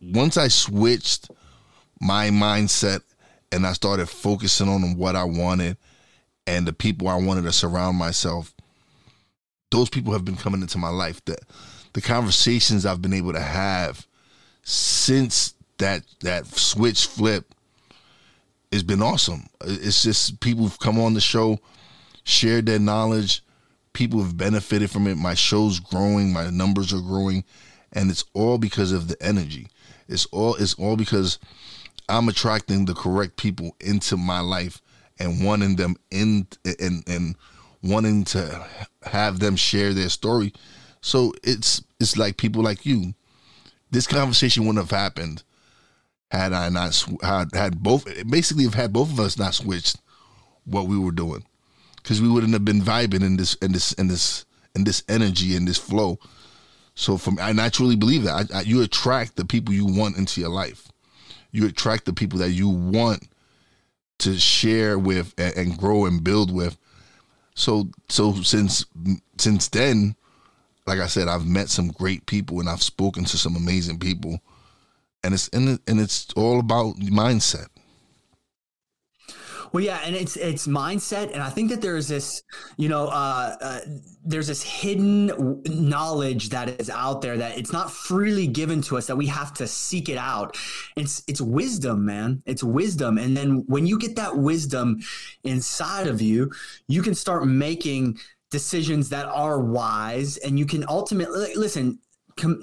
once 0.00 0.36
I 0.36 0.48
switched 0.48 1.30
my 2.00 2.30
mindset 2.30 3.02
and 3.50 3.66
I 3.66 3.74
started 3.74 4.08
focusing 4.08 4.68
on 4.68 4.96
what 4.96 5.16
I 5.16 5.24
wanted 5.24 5.76
and 6.46 6.66
the 6.66 6.72
people 6.72 7.08
I 7.08 7.16
wanted 7.16 7.42
to 7.42 7.52
surround 7.52 7.96
myself, 7.96 8.54
those 9.70 9.88
people 9.88 10.12
have 10.12 10.24
been 10.24 10.36
coming 10.36 10.62
into 10.62 10.78
my 10.78 10.90
life. 10.90 11.24
The 11.24 11.36
the 11.92 12.00
conversations 12.00 12.86
I've 12.86 13.02
been 13.02 13.12
able 13.12 13.32
to 13.32 13.40
have 13.40 14.06
since 14.62 15.54
that 15.78 16.02
that 16.20 16.46
switch 16.46 17.06
flip 17.06 17.54
has 18.72 18.82
been 18.82 19.02
awesome. 19.02 19.46
It's 19.64 20.02
just 20.02 20.40
people 20.40 20.64
have 20.64 20.78
come 20.78 20.98
on 20.98 21.14
the 21.14 21.20
show, 21.20 21.58
shared 22.24 22.66
their 22.66 22.78
knowledge. 22.78 23.42
People 23.92 24.22
have 24.22 24.38
benefited 24.38 24.90
from 24.90 25.06
it. 25.06 25.16
My 25.16 25.34
show's 25.34 25.78
growing, 25.78 26.32
my 26.32 26.48
numbers 26.48 26.94
are 26.94 27.00
growing, 27.00 27.44
and 27.92 28.10
it's 28.10 28.24
all 28.32 28.56
because 28.56 28.90
of 28.90 29.08
the 29.08 29.22
energy. 29.22 29.68
It's 30.08 30.26
all 30.26 30.54
it's 30.54 30.74
all 30.74 30.96
because 30.96 31.38
I'm 32.08 32.28
attracting 32.28 32.86
the 32.86 32.94
correct 32.94 33.36
people 33.36 33.76
into 33.80 34.16
my 34.16 34.40
life 34.40 34.80
and 35.18 35.44
wanting 35.44 35.76
them 35.76 35.96
in 36.10 36.46
and 36.80 37.02
and 37.06 37.36
wanting 37.82 38.24
to 38.24 38.66
have 39.02 39.38
them 39.38 39.56
share 39.56 39.92
their 39.92 40.08
story. 40.08 40.52
So 41.00 41.32
it's 41.42 41.82
it's 42.00 42.16
like 42.16 42.36
people 42.36 42.62
like 42.62 42.86
you. 42.86 43.14
This 43.90 44.06
conversation 44.06 44.64
wouldn't 44.66 44.84
have 44.84 44.96
happened 44.96 45.42
had 46.30 46.52
I 46.52 46.68
not 46.70 47.06
had 47.22 47.54
had 47.54 47.82
both 47.82 48.06
basically 48.28 48.64
have 48.64 48.74
had 48.74 48.92
both 48.92 49.10
of 49.10 49.20
us 49.20 49.38
not 49.38 49.54
switched 49.54 49.98
what 50.64 50.86
we 50.86 50.98
were 50.98 51.12
doing 51.12 51.44
because 51.96 52.22
we 52.22 52.28
wouldn't 52.28 52.52
have 52.52 52.64
been 52.64 52.80
vibing 52.80 53.22
in 53.22 53.36
this 53.36 53.54
in 53.54 53.72
this 53.72 53.92
in 53.94 54.08
this 54.08 54.46
in 54.74 54.84
this 54.84 55.02
energy 55.08 55.56
and 55.56 55.68
this 55.68 55.78
flow. 55.78 56.18
So 56.94 57.16
from 57.16 57.38
and 57.38 57.60
I 57.60 57.68
truly 57.68 57.96
believe 57.96 58.24
that 58.24 58.50
I, 58.52 58.58
I, 58.58 58.60
you 58.62 58.82
attract 58.82 59.36
the 59.36 59.44
people 59.44 59.74
you 59.74 59.86
want 59.86 60.16
into 60.16 60.40
your 60.40 60.50
life. 60.50 60.88
You 61.50 61.66
attract 61.66 62.06
the 62.06 62.12
people 62.12 62.38
that 62.38 62.50
you 62.50 62.68
want 62.68 63.28
to 64.22 64.38
share 64.38 64.98
with 64.98 65.34
and, 65.38 65.56
and 65.56 65.78
grow 65.78 66.06
and 66.06 66.22
build 66.22 66.52
with. 66.52 66.76
So 67.54 67.88
so 68.08 68.34
since 68.42 68.86
since 69.38 69.68
then, 69.68 70.16
like 70.86 71.00
I 71.00 71.06
said, 71.06 71.28
I've 71.28 71.46
met 71.46 71.68
some 71.68 71.88
great 71.88 72.26
people 72.26 72.60
and 72.60 72.68
I've 72.68 72.82
spoken 72.82 73.24
to 73.24 73.38
some 73.38 73.56
amazing 73.56 73.98
people, 73.98 74.40
and 75.22 75.34
it's 75.34 75.48
and, 75.48 75.78
and 75.86 76.00
it's 76.00 76.32
all 76.34 76.60
about 76.60 76.96
mindset. 76.96 77.68
Well, 79.72 79.82
yeah, 79.82 80.00
and 80.04 80.14
it's 80.14 80.36
it's 80.36 80.66
mindset, 80.66 81.32
and 81.32 81.42
I 81.42 81.48
think 81.48 81.70
that 81.70 81.80
there 81.80 81.96
is 81.96 82.06
this, 82.06 82.42
you 82.76 82.90
know, 82.90 83.06
uh, 83.06 83.56
uh, 83.58 83.80
there's 84.22 84.46
this 84.46 84.62
hidden 84.62 85.62
knowledge 85.64 86.50
that 86.50 86.80
is 86.80 86.90
out 86.90 87.22
there 87.22 87.38
that 87.38 87.56
it's 87.56 87.72
not 87.72 87.90
freely 87.90 88.46
given 88.46 88.82
to 88.82 88.98
us 88.98 89.06
that 89.06 89.16
we 89.16 89.26
have 89.26 89.54
to 89.54 89.66
seek 89.66 90.10
it 90.10 90.18
out. 90.18 90.58
It's 90.96 91.22
it's 91.26 91.40
wisdom, 91.40 92.04
man. 92.04 92.42
It's 92.44 92.62
wisdom, 92.62 93.16
and 93.16 93.34
then 93.34 93.64
when 93.66 93.86
you 93.86 93.98
get 93.98 94.14
that 94.16 94.36
wisdom 94.36 95.00
inside 95.42 96.06
of 96.06 96.20
you, 96.20 96.52
you 96.86 97.00
can 97.00 97.14
start 97.14 97.46
making 97.46 98.18
decisions 98.50 99.08
that 99.08 99.24
are 99.26 99.58
wise, 99.58 100.36
and 100.36 100.58
you 100.58 100.66
can 100.66 100.84
ultimately 100.86 101.54
listen. 101.54 101.98
Com- 102.36 102.62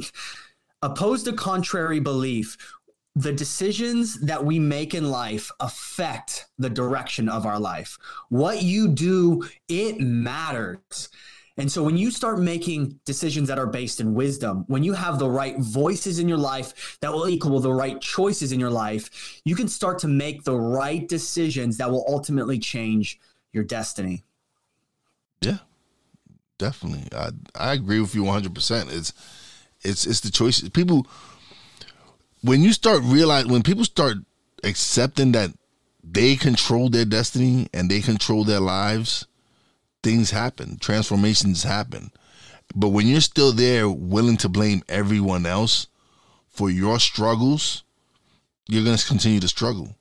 opposed 0.82 1.26
to 1.26 1.34
contrary 1.34 2.00
belief 2.00 2.58
the 3.16 3.34
decisions 3.34 4.20
that 4.22 4.44
we 4.44 4.60
make 4.60 4.94
in 4.94 5.10
life 5.10 5.52
affect 5.60 6.48
the 6.58 6.70
direction 6.70 7.28
of 7.28 7.46
our 7.46 7.60
life. 7.60 7.98
What 8.30 8.62
you 8.64 8.88
do, 8.88 9.48
it 9.68 10.00
matters. 10.00 11.10
And 11.58 11.70
so 11.70 11.84
when 11.84 11.98
you 11.98 12.10
start 12.10 12.40
making 12.40 13.00
decisions 13.04 13.50
that 13.50 13.60
are 13.60 13.68
based 13.68 14.00
in 14.00 14.14
wisdom, 14.14 14.64
when 14.68 14.82
you 14.82 14.94
have 14.94 15.20
the 15.20 15.30
right 15.30 15.58
voices 15.58 16.20
in 16.20 16.30
your 16.30 16.38
life 16.38 16.98
that 17.02 17.12
will 17.12 17.28
equal 17.28 17.60
the 17.60 17.74
right 17.74 18.00
choices 18.00 18.54
in 18.54 18.60
your 18.62 18.70
life, 18.70 19.42
you 19.44 19.56
can 19.56 19.68
start 19.68 20.00
to 20.00 20.08
make 20.08 20.46
the 20.46 20.56
right 20.56 21.06
decisions 21.10 21.76
that 21.78 21.92
will 21.92 22.06
ultimately 22.08 22.58
change 22.60 23.20
your 23.52 23.66
destiny. 23.66 24.24
Yeah. 25.42 25.58
Definitely. 26.58 27.08
I 27.14 27.32
I 27.56 27.74
agree 27.74 28.00
with 28.00 28.14
you 28.14 28.24
100%. 28.24 28.94
It's 28.94 29.14
it's 29.82 30.06
it's 30.06 30.20
the 30.20 30.30
choices. 30.30 30.70
People 30.70 31.08
when 32.42 32.64
you 32.64 32.74
start 32.74 33.02
realize 33.04 33.46
when 33.46 33.64
people 33.64 33.84
start 33.84 34.18
accepting 34.64 35.32
that 35.34 35.52
they 36.04 36.36
control 36.36 36.90
their 36.90 37.06
destiny 37.06 37.68
and 37.74 37.90
they 37.90 38.02
control 38.02 38.44
their 38.44 38.60
lives, 38.60 39.28
things 40.04 40.32
happen, 40.32 40.78
transformations 40.80 41.64
happen. 41.64 42.12
But 42.76 42.90
when 42.90 43.08
you're 43.08 43.22
still 43.22 43.52
there 43.52 43.90
willing 43.90 44.38
to 44.38 44.50
blame 44.50 44.84
everyone 44.88 45.46
else 45.46 45.88
for 46.48 46.70
your 46.70 47.00
struggles, 47.00 47.84
you're 48.68 48.84
going 48.84 48.98
to 48.98 49.06
continue 49.08 49.40
to 49.40 49.48
struggle 49.48 49.96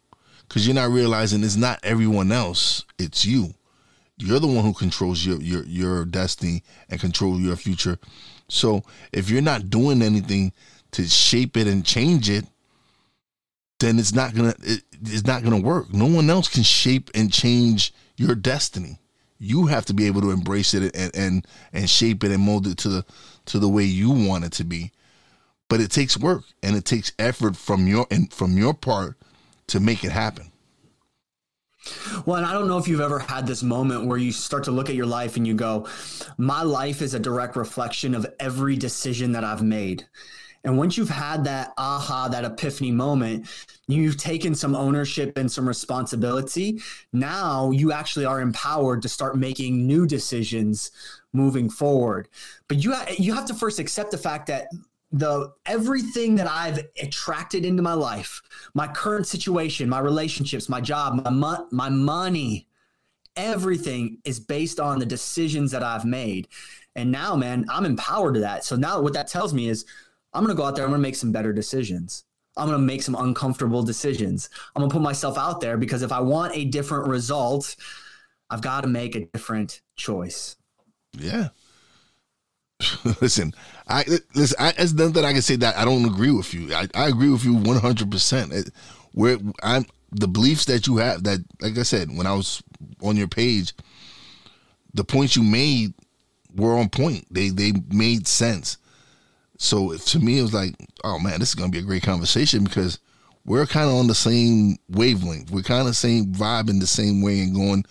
because 0.47 0.67
you're 0.67 0.75
not 0.75 0.91
realizing 0.91 1.43
it's 1.43 1.57
not 1.57 1.81
everyone 1.83 2.31
else, 2.31 2.85
it's 2.99 3.25
you. 3.25 3.55
You're 4.19 4.41
the 4.41 4.47
one 4.49 4.65
who 4.65 4.75
controls 4.75 5.25
your 5.25 5.41
your 5.41 5.65
your 5.65 6.05
destiny 6.05 6.65
and 6.91 7.01
control 7.01 7.39
your 7.39 7.55
future. 7.55 7.99
So 8.49 8.83
if 9.13 9.31
you're 9.31 9.43
not 9.43 9.71
doing 9.71 10.03
anything 10.03 10.53
to 10.93 11.05
shape 11.07 11.57
it 11.57 11.67
and 11.67 11.85
change 11.85 12.31
it, 12.31 12.45
then 13.81 13.99
it's 13.99 14.15
not 14.15 14.35
gonna 14.35 14.55
it, 14.63 14.83
it's 15.03 15.27
not 15.27 15.43
gonna 15.43 15.61
work. 15.61 15.93
No 15.93 16.07
one 16.07 16.29
else 16.31 16.49
can 16.49 16.63
shape 16.63 17.11
and 17.15 17.33
change 17.33 17.93
your 18.17 18.35
destiny. 18.35 18.99
You 19.39 19.67
have 19.67 19.87
to 19.87 19.95
be 19.95 20.07
able 20.07 20.21
to 20.23 20.31
embrace 20.31 20.75
it 20.75 20.95
and 20.97 21.15
and 21.15 21.47
and 21.73 21.89
shape 21.89 22.25
it 22.25 22.33
and 22.33 22.43
mold 22.43 22.67
it 22.67 22.79
to 22.79 22.89
the 22.89 23.05
to 23.47 23.59
the 23.59 23.69
way 23.69 23.85
you 23.85 24.11
want 24.11 24.45
it 24.45 24.53
to 24.53 24.65
be. 24.65 24.93
But 25.69 25.81
it 25.81 25.91
takes 25.91 26.17
work 26.17 26.45
and 26.63 26.75
it 26.77 26.85
takes 26.85 27.13
effort 27.19 27.57
from 27.57 27.87
your 27.87 28.07
and 28.11 28.33
from 28.33 28.57
your 28.57 28.75
part 28.75 29.17
to 29.69 29.81
make 29.81 30.03
it 30.03 30.13
happen. 30.13 30.51
Well, 32.27 32.37
and 32.37 32.47
I 32.47 32.53
don't 32.53 32.69
know 32.69 32.79
if 32.79 32.89
you've 32.89 33.01
ever 33.01 33.19
had 33.19 33.47
this 33.47 33.63
moment 33.63 34.07
where 34.07 34.19
you 34.19 34.33
start 34.33 34.65
to 34.65 34.71
look 34.71 34.89
at 34.89 34.95
your 34.95 35.07
life 35.07 35.37
and 35.37 35.47
you 35.47 35.55
go, 35.55 35.87
My 36.37 36.63
life 36.63 37.01
is 37.03 37.15
a 37.15 37.19
direct 37.19 37.57
reflection 37.57 38.15
of 38.15 38.27
every 38.41 38.77
decision 38.77 39.33
that 39.33 39.45
I've 39.45 39.63
made. 39.63 40.07
And 40.65 40.77
once 40.77 40.97
you've 40.97 41.09
had 41.09 41.45
that 41.45 41.73
aha, 41.79 42.29
that 42.29 42.45
epiphany 42.45 42.91
moment, 42.91 43.47
you've 43.87 44.17
taken 44.17 44.55
some 44.55 44.75
ownership 44.75 45.39
and 45.39 45.51
some 45.51 45.67
responsibility. 45.67 46.81
Now 47.13 47.71
you 47.71 47.93
actually 47.93 48.25
are 48.25 48.41
empowered 48.41 49.03
to 49.03 49.09
start 49.09 49.37
making 49.37 49.87
new 49.87 50.07
decisions 50.07 50.91
moving 51.33 51.71
forward. 51.71 52.29
But 52.67 52.83
you 52.83 52.95
ha- 52.95 53.15
you 53.19 53.35
have 53.35 53.47
to 53.47 53.55
first 53.55 53.79
accept 53.79 54.11
the 54.11 54.19
fact 54.19 54.47
that 54.49 54.69
the 55.11 55.53
everything 55.65 56.35
that 56.37 56.47
I've 56.47 56.87
attracted 57.01 57.65
into 57.65 57.83
my 57.83 57.95
life, 57.95 58.43
my 58.75 58.87
current 58.89 59.27
situation, 59.27 59.89
my 59.89 60.01
relationships, 60.01 60.69
my 60.69 60.81
job, 60.81 61.23
my 61.25 61.31
mo- 61.31 61.67
my 61.71 61.89
money, 61.89 62.67
everything 63.37 64.19
is 64.25 64.41
based 64.41 64.81
on 64.81 64.99
the 64.99 65.07
decisions 65.07 65.71
that 65.71 65.83
I've 65.83 66.05
made. 66.05 66.49
And 66.95 67.13
now, 67.13 67.37
man, 67.37 67.65
I'm 67.71 67.87
empowered 67.87 68.35
to 68.35 68.41
that. 68.41 68.65
So 68.65 68.77
now 68.77 69.01
what 69.01 69.13
that 69.13 69.29
tells 69.29 69.55
me 69.55 69.69
is 69.69 69.87
I'm 70.39 70.45
going 70.45 70.57
to 70.57 70.63
go 70.63 70.69
out 70.69 70.77
there. 70.77 70.85
I'm 70.85 70.93
going 70.93 71.01
to 71.01 71.03
make 71.03 71.17
some 71.17 71.33
better 71.33 71.53
decisions. 71.53 72.23
I'm 72.57 72.69
going 72.69 72.79
to 72.79 72.87
make 72.87 73.03
some 73.03 73.17
uncomfortable 73.17 73.83
decisions. 73.83 74.49
I'm 74.77 74.81
going 74.81 74.89
to 74.89 74.95
put 74.95 75.03
myself 75.03 75.37
out 75.37 75.61
there 75.61 75.77
because 75.77 76.03
if 76.03 76.13
I 76.13 76.21
want 76.21 76.57
a 76.57 76.65
different 76.65 77.09
result, 77.09 77.75
I've 78.49 78.63
got 78.63 78.83
to 78.83 78.87
make 78.87 79.17
a 79.17 79.25
different 79.27 79.81
choice. 79.97 80.55
Yeah. 81.19 81.49
listen, 83.21 83.53
I 83.89 84.05
listen. 84.37 84.57
I, 84.61 84.75
it's 84.79 84.93
nothing 84.93 85.15
that 85.15 85.25
I 85.25 85.33
can 85.33 85.43
say 85.43 85.57
that 85.57 85.77
I 85.77 85.85
don't 85.85 86.05
agree 86.05 86.31
with 86.31 86.55
you. 86.55 86.73
I, 86.73 86.87
I 86.95 87.09
agree 87.09 87.31
with 87.31 87.45
you 87.45 87.55
100. 87.55 88.09
percent 88.09 88.71
Where 89.11 89.39
I'm 89.65 89.87
the 90.13 90.29
beliefs 90.29 90.67
that 90.67 90.87
you 90.87 90.99
have 90.99 91.25
that, 91.25 91.45
like 91.61 91.77
I 91.77 91.83
said, 91.83 92.17
when 92.17 92.29
I 92.29 92.35
was 92.35 92.63
on 93.03 93.17
your 93.17 93.27
page, 93.27 93.73
the 94.95 95.03
points 95.03 95.35
you 95.35 95.43
made 95.43 95.95
were 96.55 96.79
on 96.79 96.91
point. 96.91 97.27
They 97.29 97.49
they 97.49 97.73
made 97.91 98.29
sense. 98.29 98.79
So 99.59 99.95
to 99.95 100.19
me, 100.21 100.39
it 100.39 100.43
was 100.43 100.55
like, 100.55 100.75
oh 101.05 101.19
man, 101.19 101.41
this 101.41 101.51
is 101.51 101.55
gonna 101.55 101.71
be 101.71 101.79
a 101.79 101.83
great 101.83 102.03
conversation 102.03 102.65
because 102.65 102.99
we're 103.45 103.67
kind 103.67 103.89
of 103.89 103.97
on 103.97 104.07
the 104.07 104.15
same 104.15 104.77
wavelength. 104.89 105.51
We're 105.51 105.63
kind 105.63 105.89
of 105.89 105.97
same 105.97 106.27
vibe 106.27 106.71
in 106.71 106.79
the 106.79 106.87
same 106.87 107.23
way 107.23 107.41
and 107.41 107.55
going 107.55 107.85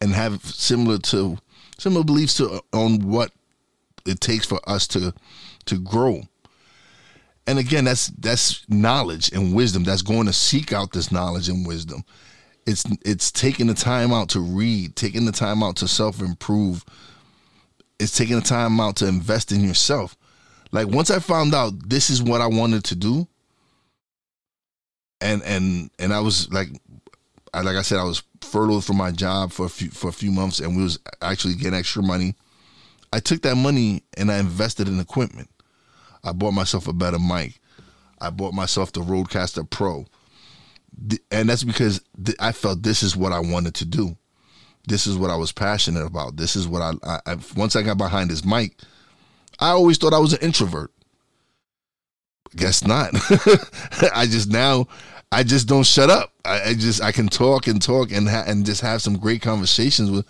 and 0.00 0.12
have 0.12 0.44
similar 0.44 0.98
to 0.98 1.38
similar 1.78 2.04
beliefs 2.04 2.36
to 2.36 2.60
on 2.72 2.98
what 3.08 3.32
it 4.06 4.20
takes 4.20 4.46
for 4.46 4.60
us 4.68 4.86
to 4.88 5.12
to 5.66 5.78
grow. 5.78 6.22
And 7.46 7.58
again, 7.58 7.84
that's 7.84 8.08
that's 8.08 8.68
knowledge 8.68 9.32
and 9.32 9.54
wisdom. 9.54 9.84
That's 9.84 10.02
going 10.02 10.26
to 10.26 10.32
seek 10.32 10.72
out 10.72 10.92
this 10.92 11.10
knowledge 11.10 11.48
and 11.48 11.66
wisdom. 11.66 12.04
It's 12.66 12.84
it's 13.04 13.32
taking 13.32 13.66
the 13.66 13.74
time 13.74 14.12
out 14.12 14.28
to 14.30 14.40
read, 14.40 14.96
taking 14.96 15.24
the 15.24 15.32
time 15.32 15.62
out 15.62 15.76
to 15.76 15.88
self 15.88 16.20
improve. 16.20 16.84
It's 17.98 18.16
taking 18.16 18.36
the 18.36 18.42
time 18.42 18.80
out 18.80 18.96
to 18.96 19.06
invest 19.06 19.52
in 19.52 19.62
yourself. 19.62 20.16
Like 20.72 20.88
once 20.88 21.10
I 21.10 21.18
found 21.18 21.54
out 21.54 21.88
this 21.88 22.10
is 22.10 22.22
what 22.22 22.40
I 22.40 22.46
wanted 22.46 22.84
to 22.84 22.94
do, 22.94 23.26
and 25.20 25.42
and 25.42 25.90
and 25.98 26.12
I 26.12 26.20
was 26.20 26.50
like, 26.52 26.68
I, 27.52 27.62
like 27.62 27.76
I 27.76 27.82
said, 27.82 27.98
I 27.98 28.04
was 28.04 28.22
furloughed 28.40 28.84
from 28.84 28.96
my 28.96 29.10
job 29.10 29.52
for 29.52 29.66
a 29.66 29.68
few 29.68 29.90
for 29.90 30.08
a 30.08 30.12
few 30.12 30.30
months, 30.30 30.60
and 30.60 30.76
we 30.76 30.82
was 30.82 30.98
actually 31.20 31.54
getting 31.54 31.78
extra 31.78 32.02
money. 32.02 32.34
I 33.12 33.18
took 33.18 33.42
that 33.42 33.56
money 33.56 34.04
and 34.16 34.30
I 34.30 34.38
invested 34.38 34.86
in 34.86 35.00
equipment. 35.00 35.50
I 36.22 36.32
bought 36.32 36.52
myself 36.52 36.86
a 36.86 36.92
better 36.92 37.18
mic. 37.18 37.60
I 38.20 38.30
bought 38.30 38.54
myself 38.54 38.92
the 38.92 39.00
Rodecaster 39.00 39.68
Pro, 39.68 40.06
and 41.32 41.48
that's 41.48 41.64
because 41.64 42.00
I 42.38 42.52
felt 42.52 42.82
this 42.82 43.02
is 43.02 43.16
what 43.16 43.32
I 43.32 43.40
wanted 43.40 43.74
to 43.76 43.84
do. 43.84 44.16
This 44.86 45.06
is 45.06 45.16
what 45.16 45.30
I 45.30 45.36
was 45.36 45.50
passionate 45.50 46.04
about. 46.04 46.36
This 46.36 46.54
is 46.54 46.68
what 46.68 46.82
I, 46.82 46.92
I, 47.02 47.32
I 47.32 47.36
once 47.56 47.74
I 47.74 47.82
got 47.82 47.98
behind 47.98 48.30
this 48.30 48.44
mic 48.44 48.76
I 49.60 49.68
always 49.70 49.98
thought 49.98 50.14
I 50.14 50.18
was 50.18 50.32
an 50.32 50.40
introvert. 50.40 50.90
Guess 52.56 52.86
not. 52.86 53.10
I 54.14 54.26
just 54.26 54.50
now, 54.50 54.88
I 55.30 55.42
just 55.42 55.68
don't 55.68 55.86
shut 55.86 56.10
up. 56.10 56.32
I, 56.44 56.70
I 56.70 56.74
just 56.74 57.02
I 57.02 57.12
can 57.12 57.28
talk 57.28 57.66
and 57.66 57.80
talk 57.80 58.10
and 58.10 58.28
ha- 58.28 58.44
and 58.46 58.66
just 58.66 58.80
have 58.80 59.02
some 59.02 59.18
great 59.18 59.42
conversations 59.42 60.10
with, 60.10 60.26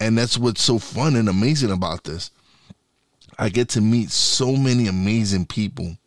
and 0.00 0.16
that's 0.16 0.38
what's 0.38 0.62
so 0.62 0.78
fun 0.78 1.16
and 1.16 1.28
amazing 1.28 1.70
about 1.70 2.04
this. 2.04 2.30
I 3.38 3.48
get 3.48 3.68
to 3.70 3.80
meet 3.80 4.10
so 4.10 4.56
many 4.56 4.86
amazing 4.86 5.46
people 5.46 5.98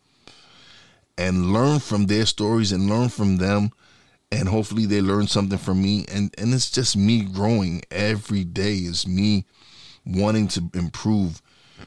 and 1.18 1.52
learn 1.52 1.80
from 1.80 2.06
their 2.06 2.24
stories 2.24 2.72
and 2.72 2.88
learn 2.88 3.08
from 3.08 3.36
them 3.36 3.72
and 4.30 4.48
hopefully 4.48 4.86
they 4.86 5.00
learn 5.00 5.26
something 5.26 5.58
from 5.58 5.82
me 5.82 6.04
and 6.10 6.34
and 6.38 6.54
it's 6.54 6.70
just 6.70 6.96
me 6.96 7.22
growing 7.22 7.82
every 7.90 8.44
day 8.44 8.74
it's 8.74 9.06
me 9.06 9.44
wanting 10.06 10.48
to 10.48 10.70
improve 10.74 11.42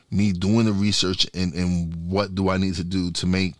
me 0.09 0.31
doing 0.31 0.65
the 0.65 0.73
research 0.73 1.27
and, 1.33 1.53
and 1.53 2.09
what 2.09 2.35
do 2.35 2.49
I 2.49 2.57
need 2.57 2.75
to 2.75 2.83
do 2.83 3.11
to 3.11 3.25
make 3.25 3.55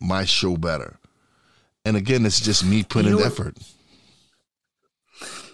my 0.00 0.24
show 0.24 0.56
better. 0.56 0.98
And 1.84 1.96
again, 1.96 2.24
it's 2.24 2.40
just 2.40 2.64
me 2.64 2.82
putting 2.82 3.12
you 3.12 3.18
know 3.18 3.24
effort. 3.24 3.56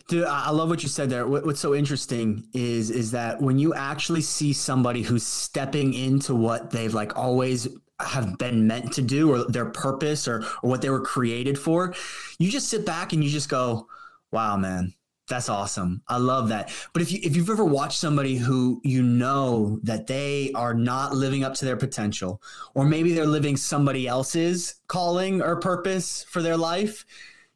Dude, 0.09 0.25
I 0.25 0.51
love 0.51 0.69
what 0.69 0.83
you 0.83 0.89
said 0.89 1.09
there. 1.09 1.27
What's 1.27 1.61
so 1.61 1.75
interesting 1.75 2.49
is 2.53 2.91
is 2.91 3.13
that 3.13 3.41
when 3.41 3.59
you 3.59 3.75
actually 3.75 4.23
see 4.23 4.53
somebody 4.53 5.03
who's 5.03 5.25
stepping 5.25 5.95
into 5.95 6.35
what 6.35 6.71
they've 6.71 6.93
like 6.93 7.17
always 7.17 7.69
have 8.01 8.39
been 8.39 8.67
meant 8.67 8.93
to 8.95 9.03
do 9.03 9.31
or 9.31 9.45
their 9.45 9.67
purpose 9.67 10.27
or, 10.27 10.43
or 10.63 10.71
what 10.71 10.83
they 10.83 10.91
were 10.91 11.01
created 11.01 11.59
for, 11.59 11.95
you 12.39 12.51
just 12.51 12.69
sit 12.69 12.85
back 12.87 13.13
and 13.13 13.23
you 13.23 13.31
just 13.31 13.49
go, 13.49 13.87
wow, 14.33 14.57
man, 14.57 14.95
that's 15.31 15.49
awesome. 15.49 16.03
I 16.09 16.19
love 16.19 16.49
that. 16.49 16.71
But 16.93 17.01
if 17.01 17.11
you 17.11 17.21
if 17.23 17.35
you've 17.35 17.49
ever 17.49 17.65
watched 17.65 17.99
somebody 17.99 18.37
who 18.37 18.81
you 18.85 19.03
know 19.03 19.79
that 19.85 20.07
they 20.07 20.53
are 20.55 20.75
not 20.75 21.15
living 21.15 21.45
up 21.45 21.55
to 21.55 21.65
their 21.65 21.77
potential, 21.77 22.43
or 22.75 22.85
maybe 22.85 23.15
they're 23.15 23.25
living 23.25 23.57
somebody 23.57 24.07
else's 24.07 24.75
calling 24.89 25.41
or 25.41 25.57
purpose 25.61 26.25
for 26.29 26.43
their 26.43 26.57
life, 26.57 27.07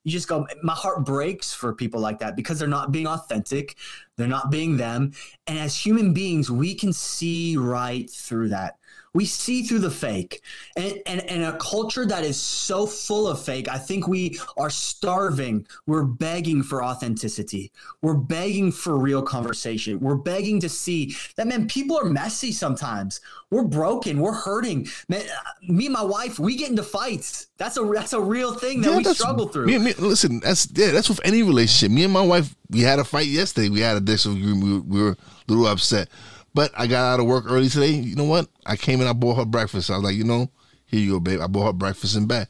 you 0.04 0.12
just 0.12 0.28
go, 0.28 0.46
my 0.62 0.74
heart 0.74 1.04
breaks 1.04 1.52
for 1.52 1.74
people 1.74 2.00
like 2.00 2.18
that 2.20 2.36
because 2.36 2.58
they're 2.58 2.68
not 2.68 2.92
being 2.92 3.06
authentic, 3.06 3.76
they're 4.16 4.28
not 4.28 4.50
being 4.50 4.76
them. 4.76 5.12
And 5.46 5.58
as 5.58 5.76
human 5.76 6.12
beings, 6.12 6.50
we 6.50 6.74
can 6.74 6.92
see 6.92 7.56
right 7.56 8.08
through 8.08 8.50
that. 8.50 8.78
We 9.14 9.24
see 9.24 9.62
through 9.62 9.78
the 9.78 9.90
fake. 9.90 10.42
And, 10.76 11.00
and, 11.06 11.20
and 11.30 11.44
a 11.44 11.56
culture 11.58 12.04
that 12.06 12.24
is 12.24 12.36
so 12.36 12.86
full 12.86 13.28
of 13.28 13.42
fake, 13.42 13.68
I 13.68 13.78
think 13.78 14.08
we 14.08 14.38
are 14.56 14.70
starving. 14.70 15.66
We're 15.86 16.04
begging 16.04 16.62
for 16.62 16.82
authenticity. 16.82 17.72
We're 18.02 18.14
begging 18.14 18.72
for 18.72 18.98
real 18.98 19.22
conversation. 19.22 20.00
We're 20.00 20.16
begging 20.16 20.60
to 20.60 20.68
see 20.68 21.14
that, 21.36 21.46
man, 21.46 21.68
people 21.68 21.96
are 21.96 22.04
messy 22.04 22.52
sometimes. 22.52 23.20
We're 23.50 23.62
broken. 23.62 24.20
We're 24.20 24.32
hurting. 24.32 24.88
Man, 25.08 25.22
me 25.62 25.86
and 25.86 25.92
my 25.92 26.02
wife, 26.02 26.38
we 26.38 26.56
get 26.56 26.70
into 26.70 26.82
fights. 26.82 27.46
That's 27.56 27.76
a 27.76 27.84
that's 27.84 28.12
a 28.12 28.20
real 28.20 28.52
thing 28.52 28.80
that 28.80 28.90
yeah, 28.90 28.96
we 28.96 29.04
struggle 29.04 29.46
through. 29.46 29.66
Me, 29.66 29.78
me, 29.78 29.92
listen, 29.94 30.40
that's 30.40 30.68
yeah, 30.74 30.90
that's 30.90 31.08
with 31.08 31.20
any 31.24 31.44
relationship. 31.44 31.94
Me 31.94 32.02
and 32.02 32.12
my 32.12 32.20
wife 32.20 32.54
we 32.70 32.80
had 32.80 32.98
a 32.98 33.04
fight 33.04 33.28
yesterday. 33.28 33.68
We 33.68 33.80
had 33.80 33.96
a 33.96 34.00
disagreement. 34.00 34.62
We, 34.62 34.78
we 34.80 35.02
were 35.02 35.10
a 35.12 35.16
little 35.46 35.66
upset, 35.66 36.08
but 36.54 36.70
I 36.76 36.86
got 36.86 37.14
out 37.14 37.20
of 37.20 37.26
work 37.26 37.44
early 37.48 37.68
today. 37.68 37.90
You 37.90 38.14
know 38.16 38.24
what? 38.24 38.48
I 38.64 38.76
came 38.76 39.00
in. 39.00 39.06
I 39.06 39.12
bought 39.12 39.36
her 39.36 39.44
breakfast. 39.44 39.90
I 39.90 39.96
was 39.96 40.04
like, 40.04 40.14
you 40.14 40.24
know, 40.24 40.50
here 40.86 41.00
you 41.00 41.12
go, 41.12 41.20
babe. 41.20 41.40
I 41.40 41.46
bought 41.46 41.66
her 41.66 41.72
breakfast 41.72 42.16
in 42.16 42.26
bed. 42.26 42.48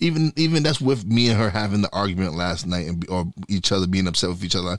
Even 0.00 0.32
even 0.36 0.62
that's 0.62 0.80
with 0.80 1.06
me 1.06 1.28
and 1.28 1.38
her 1.38 1.50
having 1.50 1.82
the 1.82 1.94
argument 1.94 2.34
last 2.34 2.66
night 2.66 2.88
and 2.88 3.08
or 3.08 3.26
each 3.48 3.70
other 3.70 3.86
being 3.86 4.08
upset 4.08 4.30
with 4.30 4.44
each 4.44 4.56
other. 4.56 4.78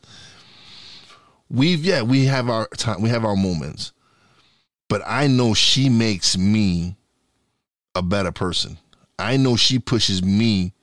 We've 1.50 1.84
yeah 1.84 2.01
we 2.01 2.25
have 2.25 2.50
our 2.50 2.67
time. 2.77 3.01
We 3.01 3.10
have 3.10 3.24
our 3.24 3.36
moments, 3.36 3.94
but 4.89 5.01
I 5.05 5.27
know 5.27 5.53
she 5.53 5.89
makes 5.89 6.38
me 6.38 6.98
a 7.96 8.01
better 8.01 8.32
person. 8.32 8.77
I 9.17 9.38
know 9.38 9.55
she 9.55 9.79
pushes 9.79 10.22
me 10.22 10.74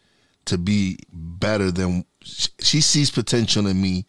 to 0.46 0.56
be 0.56 0.98
better 1.12 1.70
than 1.70 2.06
she 2.24 2.80
sees 2.80 3.10
potential 3.10 3.66
in 3.66 3.80
me 3.80 4.06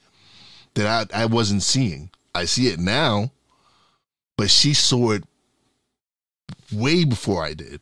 that 0.75 1.11
I, 1.13 1.23
I 1.23 1.25
wasn't 1.25 1.63
seeing. 1.63 2.09
I 2.33 2.45
see 2.45 2.67
it 2.67 2.79
now, 2.79 3.31
but 4.37 4.49
she 4.49 4.73
saw 4.73 5.11
it 5.11 5.23
way 6.71 7.03
before 7.03 7.43
I 7.43 7.53
did. 7.53 7.81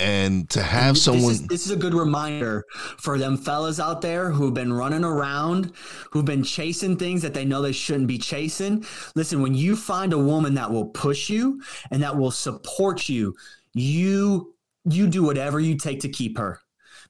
And 0.00 0.48
to 0.50 0.62
have 0.62 0.94
this 0.94 1.04
someone 1.04 1.32
is, 1.32 1.46
this 1.48 1.66
is 1.66 1.72
a 1.72 1.76
good 1.76 1.94
reminder 1.94 2.64
for 2.98 3.18
them 3.18 3.36
fellas 3.36 3.80
out 3.80 4.00
there 4.00 4.30
who've 4.30 4.54
been 4.54 4.72
running 4.72 5.02
around, 5.02 5.72
who've 6.12 6.24
been 6.24 6.44
chasing 6.44 6.96
things 6.96 7.20
that 7.22 7.34
they 7.34 7.44
know 7.44 7.62
they 7.62 7.72
shouldn't 7.72 8.06
be 8.06 8.18
chasing. 8.18 8.84
Listen, 9.16 9.42
when 9.42 9.54
you 9.54 9.74
find 9.74 10.12
a 10.12 10.18
woman 10.18 10.54
that 10.54 10.70
will 10.70 10.86
push 10.86 11.28
you 11.28 11.60
and 11.90 12.00
that 12.04 12.16
will 12.16 12.30
support 12.30 13.08
you, 13.08 13.34
you 13.74 14.54
you 14.84 15.08
do 15.08 15.24
whatever 15.24 15.58
you 15.58 15.76
take 15.76 16.00
to 16.00 16.08
keep 16.08 16.38
her 16.38 16.60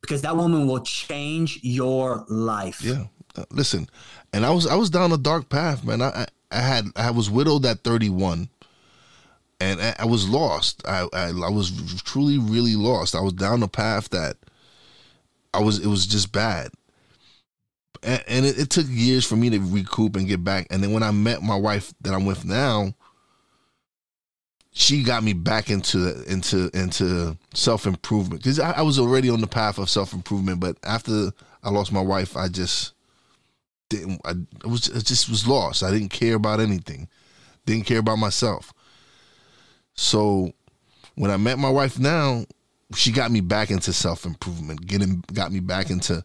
because 0.01 0.23
that 0.23 0.37
woman 0.37 0.67
will 0.67 0.81
change 0.81 1.61
your 1.63 2.25
life. 2.29 2.83
Yeah. 2.83 3.05
Uh, 3.37 3.45
listen, 3.51 3.89
and 4.33 4.47
I 4.47 4.51
was 4.51 4.67
I 4.67 4.77
was 4.77 4.89
down 4.89 5.13
a 5.13 5.19
dark 5.19 5.51
path, 5.51 5.85
man. 5.85 6.01
I 6.01 6.09
I 6.09 6.27
had 6.51 6.87
I 6.97 7.11
was 7.11 7.31
widowed 7.31 7.67
at 7.67 7.85
31 7.85 8.49
and 9.61 9.81
I, 9.81 9.97
I 10.01 10.05
was 10.07 10.29
lost. 10.29 10.87
I, 10.87 11.09
I, 11.13 11.29
I 11.29 11.51
was 11.51 12.03
truly 12.03 12.39
really 12.39 12.77
lost. 12.77 13.15
I 13.15 13.21
was 13.21 13.33
down 13.33 13.63
a 13.63 13.69
path 13.69 14.11
that 14.11 14.37
I 15.53 15.61
was 15.61 15.79
it 15.79 15.89
was 15.89 16.07
just 16.07 16.33
bad. 16.33 16.71
And, 18.03 18.23
and 18.29 18.47
it, 18.47 18.59
it 18.59 18.71
took 18.71 18.87
years 18.89 19.27
for 19.27 19.37
me 19.37 19.51
to 19.51 19.59
recoup 19.59 20.15
and 20.15 20.29
get 20.29 20.45
back. 20.45 20.69
And 20.71 20.83
then 20.83 20.93
when 20.93 21.03
I 21.03 21.11
met 21.11 21.43
my 21.43 21.57
wife 21.57 21.93
that 22.03 22.15
I'm 22.15 22.27
with 22.27 22.45
now, 22.45 22.95
she 24.71 25.03
got 25.03 25.25
me 25.25 25.33
back 25.33 25.71
into 25.71 26.23
into 26.31 26.71
into 26.73 27.37
self 27.55 27.87
improvement 27.87 28.43
because 28.43 28.61
I, 28.61 28.73
I, 28.73 28.83
was 28.83 28.99
already 28.99 29.29
on 29.29 29.41
the 29.41 29.49
path 29.49 29.79
of 29.79 29.91
self 29.91 30.13
improvement. 30.13 30.61
But 30.61 30.77
after 30.85 31.33
I 31.65 31.71
lost 31.71 31.91
my 31.91 32.01
wife, 32.01 32.37
I 32.37 32.47
just 32.47 32.93
didn't. 33.89 34.21
I, 34.25 34.33
I 34.65 34.69
was 34.69 34.91
I 34.91 35.01
just 35.01 35.29
was 35.29 35.47
lost. 35.47 35.83
I 35.83 35.91
didn't 35.91 36.11
care 36.11 36.35
about 36.35 36.61
anything. 36.61 37.09
Didn't 37.67 37.87
care 37.87 37.99
about 37.99 38.19
myself. 38.19 38.73
So 39.95 40.53
when 41.15 41.31
I 41.31 41.37
met 41.37 41.59
my 41.59 41.71
wife 41.71 41.99
now, 41.99 42.45
she 42.95 43.13
got 43.13 43.31
me 43.31 43.41
back 43.41 43.71
into 43.71 43.93
self 43.93 44.25
improvement. 44.25 44.87
Getting 44.87 45.25
got 45.33 45.53
me 45.53 45.61
back 45.61 45.91
into 45.91 46.25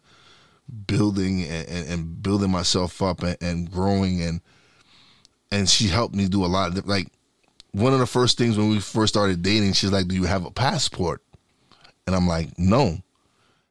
building 0.86 1.44
and, 1.44 1.68
and, 1.68 1.88
and 1.88 2.22
building 2.22 2.50
myself 2.50 3.02
up 3.02 3.22
and, 3.22 3.36
and 3.42 3.70
growing 3.70 4.22
and 4.22 4.40
and 5.50 5.68
she 5.68 5.88
helped 5.88 6.14
me 6.14 6.26
do 6.26 6.44
a 6.44 6.46
lot 6.46 6.76
of 6.76 6.86
like 6.86 7.08
one 7.72 7.92
of 7.92 7.98
the 7.98 8.06
first 8.06 8.38
things 8.38 8.56
when 8.56 8.70
we 8.70 8.78
first 8.78 9.12
started 9.12 9.42
dating, 9.42 9.72
she's 9.72 9.90
like, 9.90 10.06
"Do 10.06 10.14
you 10.14 10.24
have 10.24 10.44
a 10.44 10.50
passport?" 10.50 11.22
And 12.06 12.14
I'm 12.14 12.26
like, 12.26 12.56
"No." 12.56 12.98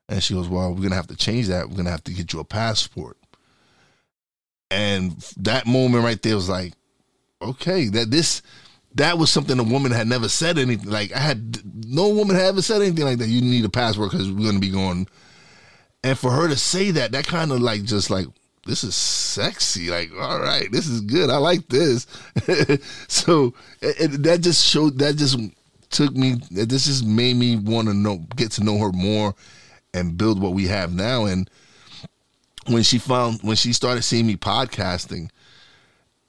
And 0.10 0.22
she 0.22 0.34
goes, 0.34 0.50
"Well, 0.50 0.74
we're 0.74 0.84
gonna 0.84 0.96
have 0.96 1.08
to 1.08 1.16
change 1.16 1.48
that. 1.48 1.70
We're 1.70 1.78
gonna 1.78 1.90
have 1.90 2.04
to 2.06 2.14
get 2.14 2.34
you 2.34 2.40
a 2.40 2.44
passport." 2.44 3.18
And 4.74 5.12
that 5.38 5.68
moment 5.68 6.04
right 6.04 6.20
there 6.20 6.36
was 6.36 6.50
like, 6.50 6.74
okay, 7.40 7.90
that 7.90 8.10
this 8.10 8.42
that 8.96 9.20
was 9.20 9.30
something 9.30 9.60
a 9.60 9.64
woman 9.64 9.92
had 9.92 10.08
never 10.08 10.28
said 10.28 10.58
anything 10.58 10.90
like. 10.90 11.14
I 11.14 11.20
had 11.20 11.62
no 11.88 12.10
woman 12.10 12.36
had 12.36 12.46
ever 12.46 12.62
said 12.64 12.82
anything 12.82 13.06
like 13.06 13.20
that. 13.20 13.28
You 13.28 13.42
need 13.42 13.66
a 13.66 13.70
password 13.70 14.10
because 14.12 14.32
we're 14.32 14.48
gonna 14.48 14.60
be 14.60 14.72
going. 14.72 15.08
And 16.04 16.18
for 16.18 16.32
her 16.32 16.48
to 16.48 16.58
say 16.58 16.90
that, 16.92 17.12
that 17.12 17.28
kind 17.28 17.52
of 17.52 17.62
like 17.62 17.84
just 17.84 18.10
like 18.10 18.26
this 18.66 18.84
is 18.84 18.96
sexy. 18.96 19.90
Like, 19.90 20.12
all 20.20 20.40
right, 20.40 20.72
this 20.72 20.88
is 20.88 21.02
good. 21.02 21.30
I 21.30 21.38
like 21.38 21.68
this. 21.68 22.08
so 23.08 23.54
it, 23.80 23.96
it, 24.00 24.24
that 24.24 24.42
just 24.42 24.66
showed. 24.66 24.98
That 24.98 25.18
just 25.18 25.38
took 25.92 26.16
me. 26.16 26.38
This 26.50 26.86
just 26.86 27.06
made 27.06 27.36
me 27.36 27.58
want 27.58 27.90
to 27.90 27.94
know, 27.94 28.26
get 28.36 28.52
to 28.54 28.64
know 28.64 28.80
her 28.80 28.92
more, 28.92 29.36
and 29.94 30.18
build 30.18 30.42
what 30.42 30.54
we 30.54 30.66
have 30.68 30.94
now. 30.94 31.26
And 31.26 31.48
when 32.68 32.84
she 32.84 32.98
found, 32.98 33.42
when 33.42 33.56
she 33.56 33.74
started 33.74 34.04
seeing 34.04 34.28
me 34.28 34.36
podcasting 34.36 35.30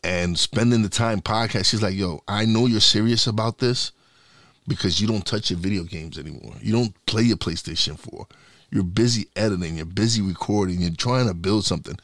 and 0.02 0.38
spending 0.38 0.82
the 0.82 0.88
time 0.88 1.20
podcast, 1.20 1.66
she's 1.66 1.82
like, 1.82 1.94
"Yo, 1.94 2.22
I 2.28 2.44
know 2.44 2.66
you're 2.66 2.80
serious 2.80 3.26
about 3.26 3.58
this." 3.58 3.92
Because 4.66 4.98
you 4.98 5.06
don't 5.06 5.26
touch 5.26 5.50
your 5.50 5.58
video 5.58 5.82
games 5.82 6.18
anymore. 6.18 6.54
You 6.62 6.72
don't 6.72 6.94
play 7.04 7.20
your 7.20 7.36
PlayStation 7.36 7.98
4. 7.98 8.26
You're 8.70 8.82
busy 8.82 9.26
editing, 9.36 9.76
you're 9.76 9.84
busy 9.84 10.22
recording, 10.22 10.80
you're 10.80 10.90
trying 10.92 11.28
to 11.28 11.34
build 11.34 11.66
something 11.66 11.98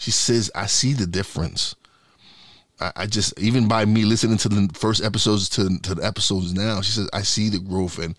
she 0.00 0.10
says, 0.10 0.50
I 0.54 0.64
see 0.64 0.94
the 0.94 1.06
difference. 1.06 1.74
I, 2.80 2.92
I 2.96 3.06
just 3.06 3.38
even 3.38 3.68
by 3.68 3.84
me 3.84 4.06
listening 4.06 4.38
to 4.38 4.48
the 4.48 4.70
first 4.72 5.04
episodes 5.04 5.50
to 5.50 5.78
to 5.80 5.94
the 5.94 6.02
episodes 6.02 6.54
now, 6.54 6.80
she 6.80 6.92
says 6.92 7.10
I 7.12 7.20
see 7.20 7.50
the 7.50 7.58
growth 7.58 7.98
and 7.98 8.16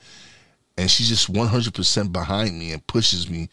and 0.78 0.91
she's 0.91 1.10
just 1.10 1.28
one 1.28 1.47
hundred 1.47 1.74
percent 1.74 2.13
behind 2.13 2.60
me 2.60 2.71
and 2.71 2.86
pushes 2.86 3.28
me. 3.28 3.50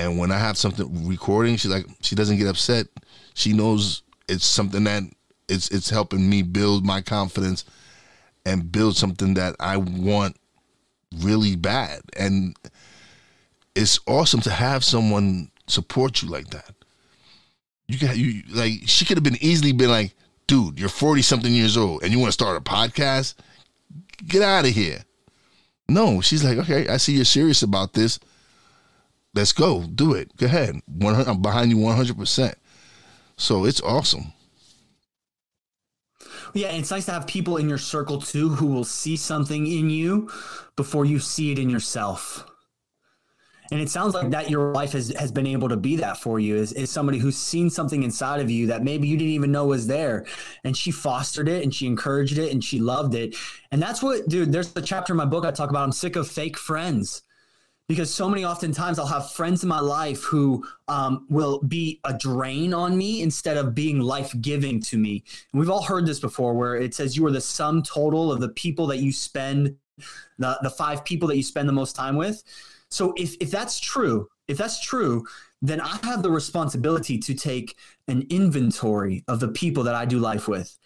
And 0.00 0.18
when 0.18 0.32
I 0.32 0.38
have 0.38 0.56
something 0.56 1.06
recording, 1.06 1.56
she's 1.56 1.70
like 1.70 1.84
she 2.00 2.14
doesn't 2.14 2.38
get 2.38 2.48
upset. 2.48 2.86
She 3.34 3.52
knows 3.52 4.02
it's 4.30 4.46
something 4.46 4.84
that 4.84 5.02
it's 5.46 5.68
it's 5.68 5.90
helping 5.90 6.28
me 6.28 6.40
build 6.40 6.86
my 6.86 7.02
confidence 7.02 7.66
and 8.46 8.72
build 8.72 8.96
something 8.96 9.34
that 9.34 9.56
I 9.60 9.76
want 9.76 10.36
really 11.18 11.54
bad. 11.54 12.00
And 12.16 12.56
it's 13.74 14.00
awesome 14.06 14.40
to 14.40 14.50
have 14.50 14.84
someone 14.84 15.50
support 15.66 16.22
you 16.22 16.30
like 16.30 16.48
that. 16.48 16.74
You 17.86 17.98
got 17.98 18.16
you 18.16 18.42
like 18.54 18.72
she 18.86 19.04
could 19.04 19.18
have 19.18 19.24
been 19.24 19.42
easily 19.42 19.72
been 19.72 19.90
like, 19.90 20.14
dude, 20.46 20.80
you're 20.80 20.88
40 20.88 21.20
something 21.20 21.52
years 21.52 21.76
old 21.76 22.02
and 22.02 22.10
you 22.10 22.18
want 22.18 22.28
to 22.28 22.32
start 22.32 22.56
a 22.56 22.62
podcast? 22.62 23.34
Get 24.26 24.40
out 24.40 24.64
of 24.64 24.70
here. 24.70 25.04
No, 25.90 26.22
she's 26.22 26.42
like, 26.42 26.56
okay, 26.56 26.88
I 26.88 26.96
see 26.96 27.12
you're 27.16 27.26
serious 27.26 27.62
about 27.62 27.92
this. 27.92 28.18
Let's 29.34 29.52
go. 29.52 29.84
Do 29.84 30.12
it. 30.14 30.36
Go 30.36 30.46
ahead. 30.46 30.80
I'm 31.02 31.42
behind 31.42 31.70
you 31.70 31.76
100%. 31.76 32.54
So 33.36 33.64
it's 33.64 33.80
awesome. 33.80 34.32
Yeah, 36.52 36.68
it's 36.68 36.90
nice 36.90 37.06
to 37.06 37.12
have 37.12 37.26
people 37.26 37.56
in 37.56 37.68
your 37.68 37.78
circle 37.78 38.20
too 38.20 38.50
who 38.50 38.66
will 38.66 38.84
see 38.84 39.16
something 39.16 39.66
in 39.66 39.88
you 39.88 40.30
before 40.74 41.04
you 41.04 41.20
see 41.20 41.52
it 41.52 41.58
in 41.58 41.70
yourself. 41.70 42.44
And 43.72 43.80
it 43.80 43.88
sounds 43.88 44.14
like 44.14 44.30
that 44.30 44.50
your 44.50 44.72
life 44.72 44.92
has, 44.92 45.14
has 45.16 45.30
been 45.30 45.46
able 45.46 45.68
to 45.68 45.76
be 45.76 45.94
that 45.96 46.16
for 46.16 46.40
you 46.40 46.56
is, 46.56 46.72
is 46.72 46.90
somebody 46.90 47.18
who's 47.18 47.36
seen 47.36 47.70
something 47.70 48.02
inside 48.02 48.40
of 48.40 48.50
you 48.50 48.66
that 48.66 48.82
maybe 48.82 49.06
you 49.06 49.16
didn't 49.16 49.32
even 49.32 49.52
know 49.52 49.66
was 49.66 49.86
there. 49.86 50.26
And 50.64 50.76
she 50.76 50.90
fostered 50.90 51.48
it 51.48 51.62
and 51.62 51.72
she 51.72 51.86
encouraged 51.86 52.36
it 52.36 52.50
and 52.50 52.64
she 52.64 52.80
loved 52.80 53.14
it. 53.14 53.36
And 53.70 53.80
that's 53.80 54.02
what, 54.02 54.28
dude, 54.28 54.50
there's 54.50 54.74
a 54.74 54.82
chapter 54.82 55.12
in 55.12 55.18
my 55.18 55.24
book 55.24 55.44
I 55.44 55.52
talk 55.52 55.70
about. 55.70 55.84
I'm 55.84 55.92
sick 55.92 56.16
of 56.16 56.26
fake 56.26 56.58
friends 56.58 57.22
because 57.90 58.14
so 58.14 58.28
many 58.28 58.44
oftentimes 58.44 59.00
I'll 59.00 59.06
have 59.06 59.32
friends 59.32 59.64
in 59.64 59.68
my 59.68 59.80
life 59.80 60.22
who 60.22 60.64
um, 60.86 61.26
will 61.28 61.58
be 61.58 61.98
a 62.04 62.16
drain 62.16 62.72
on 62.72 62.96
me 62.96 63.20
instead 63.20 63.56
of 63.56 63.74
being 63.74 63.98
life 63.98 64.32
giving 64.40 64.80
to 64.82 64.96
me. 64.96 65.24
And 65.52 65.58
we've 65.58 65.70
all 65.70 65.82
heard 65.82 66.06
this 66.06 66.20
before 66.20 66.54
where 66.54 66.76
it 66.76 66.94
says 66.94 67.16
you 67.16 67.26
are 67.26 67.32
the 67.32 67.40
sum 67.40 67.82
total 67.82 68.30
of 68.30 68.40
the 68.40 68.50
people 68.50 68.86
that 68.86 68.98
you 68.98 69.10
spend, 69.10 69.74
the, 70.38 70.56
the 70.62 70.70
five 70.70 71.04
people 71.04 71.26
that 71.30 71.36
you 71.36 71.42
spend 71.42 71.68
the 71.68 71.72
most 71.72 71.96
time 71.96 72.14
with. 72.14 72.44
So 72.90 73.12
if 73.16 73.34
if 73.40 73.50
that's 73.50 73.80
true, 73.80 74.28
if 74.46 74.56
that's 74.56 74.80
true, 74.80 75.24
then 75.60 75.80
I 75.80 75.98
have 76.04 76.22
the 76.22 76.30
responsibility 76.30 77.18
to 77.18 77.34
take 77.34 77.76
an 78.06 78.24
inventory 78.30 79.24
of 79.26 79.40
the 79.40 79.48
people 79.48 79.82
that 79.82 79.96
I 79.96 80.04
do 80.04 80.20
life 80.20 80.46
with. 80.46 80.78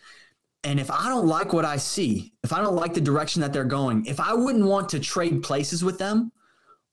And 0.63 0.81
if 0.81 0.91
I 0.91 1.11
don't 1.11 1.27
like 1.27 1.53
what 1.53 1.67
I 1.67 1.77
see, 1.77 2.33
if 2.43 2.55
I 2.55 2.63
don't 2.63 2.77
like 2.77 2.95
the 2.95 3.03
direction 3.03 3.43
that 3.43 3.53
they're 3.53 3.65
going, 3.65 4.07
if 4.07 4.21
I 4.21 4.33
wouldn't 4.33 4.65
want 4.65 4.89
to 4.89 5.01
trade 5.01 5.43
places 5.43 5.85
with 5.85 5.99
them, 5.99 6.33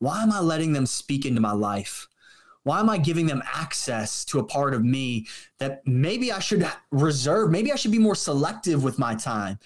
why 0.02 0.24
am 0.24 0.32
I 0.32 0.40
letting 0.40 0.74
them 0.74 0.88
speak 0.88 1.28
into 1.28 1.42
my 1.42 1.52
life? 1.52 2.08
Why 2.64 2.80
am 2.80 2.90
I 2.90 2.98
giving 2.98 3.28
them 3.28 3.44
access 3.54 4.26
to 4.26 4.40
a 4.40 4.44
part 4.44 4.74
of 4.74 4.84
me 4.84 5.28
that 5.60 5.86
maybe 5.86 6.32
I 6.32 6.40
should 6.40 6.68
reserve? 6.90 7.52
Maybe 7.52 7.72
I 7.72 7.76
should 7.76 7.92
be 7.92 8.00
more 8.00 8.16
selective 8.16 8.84
with 8.84 8.98
my 8.98 9.14
time. 9.14 9.60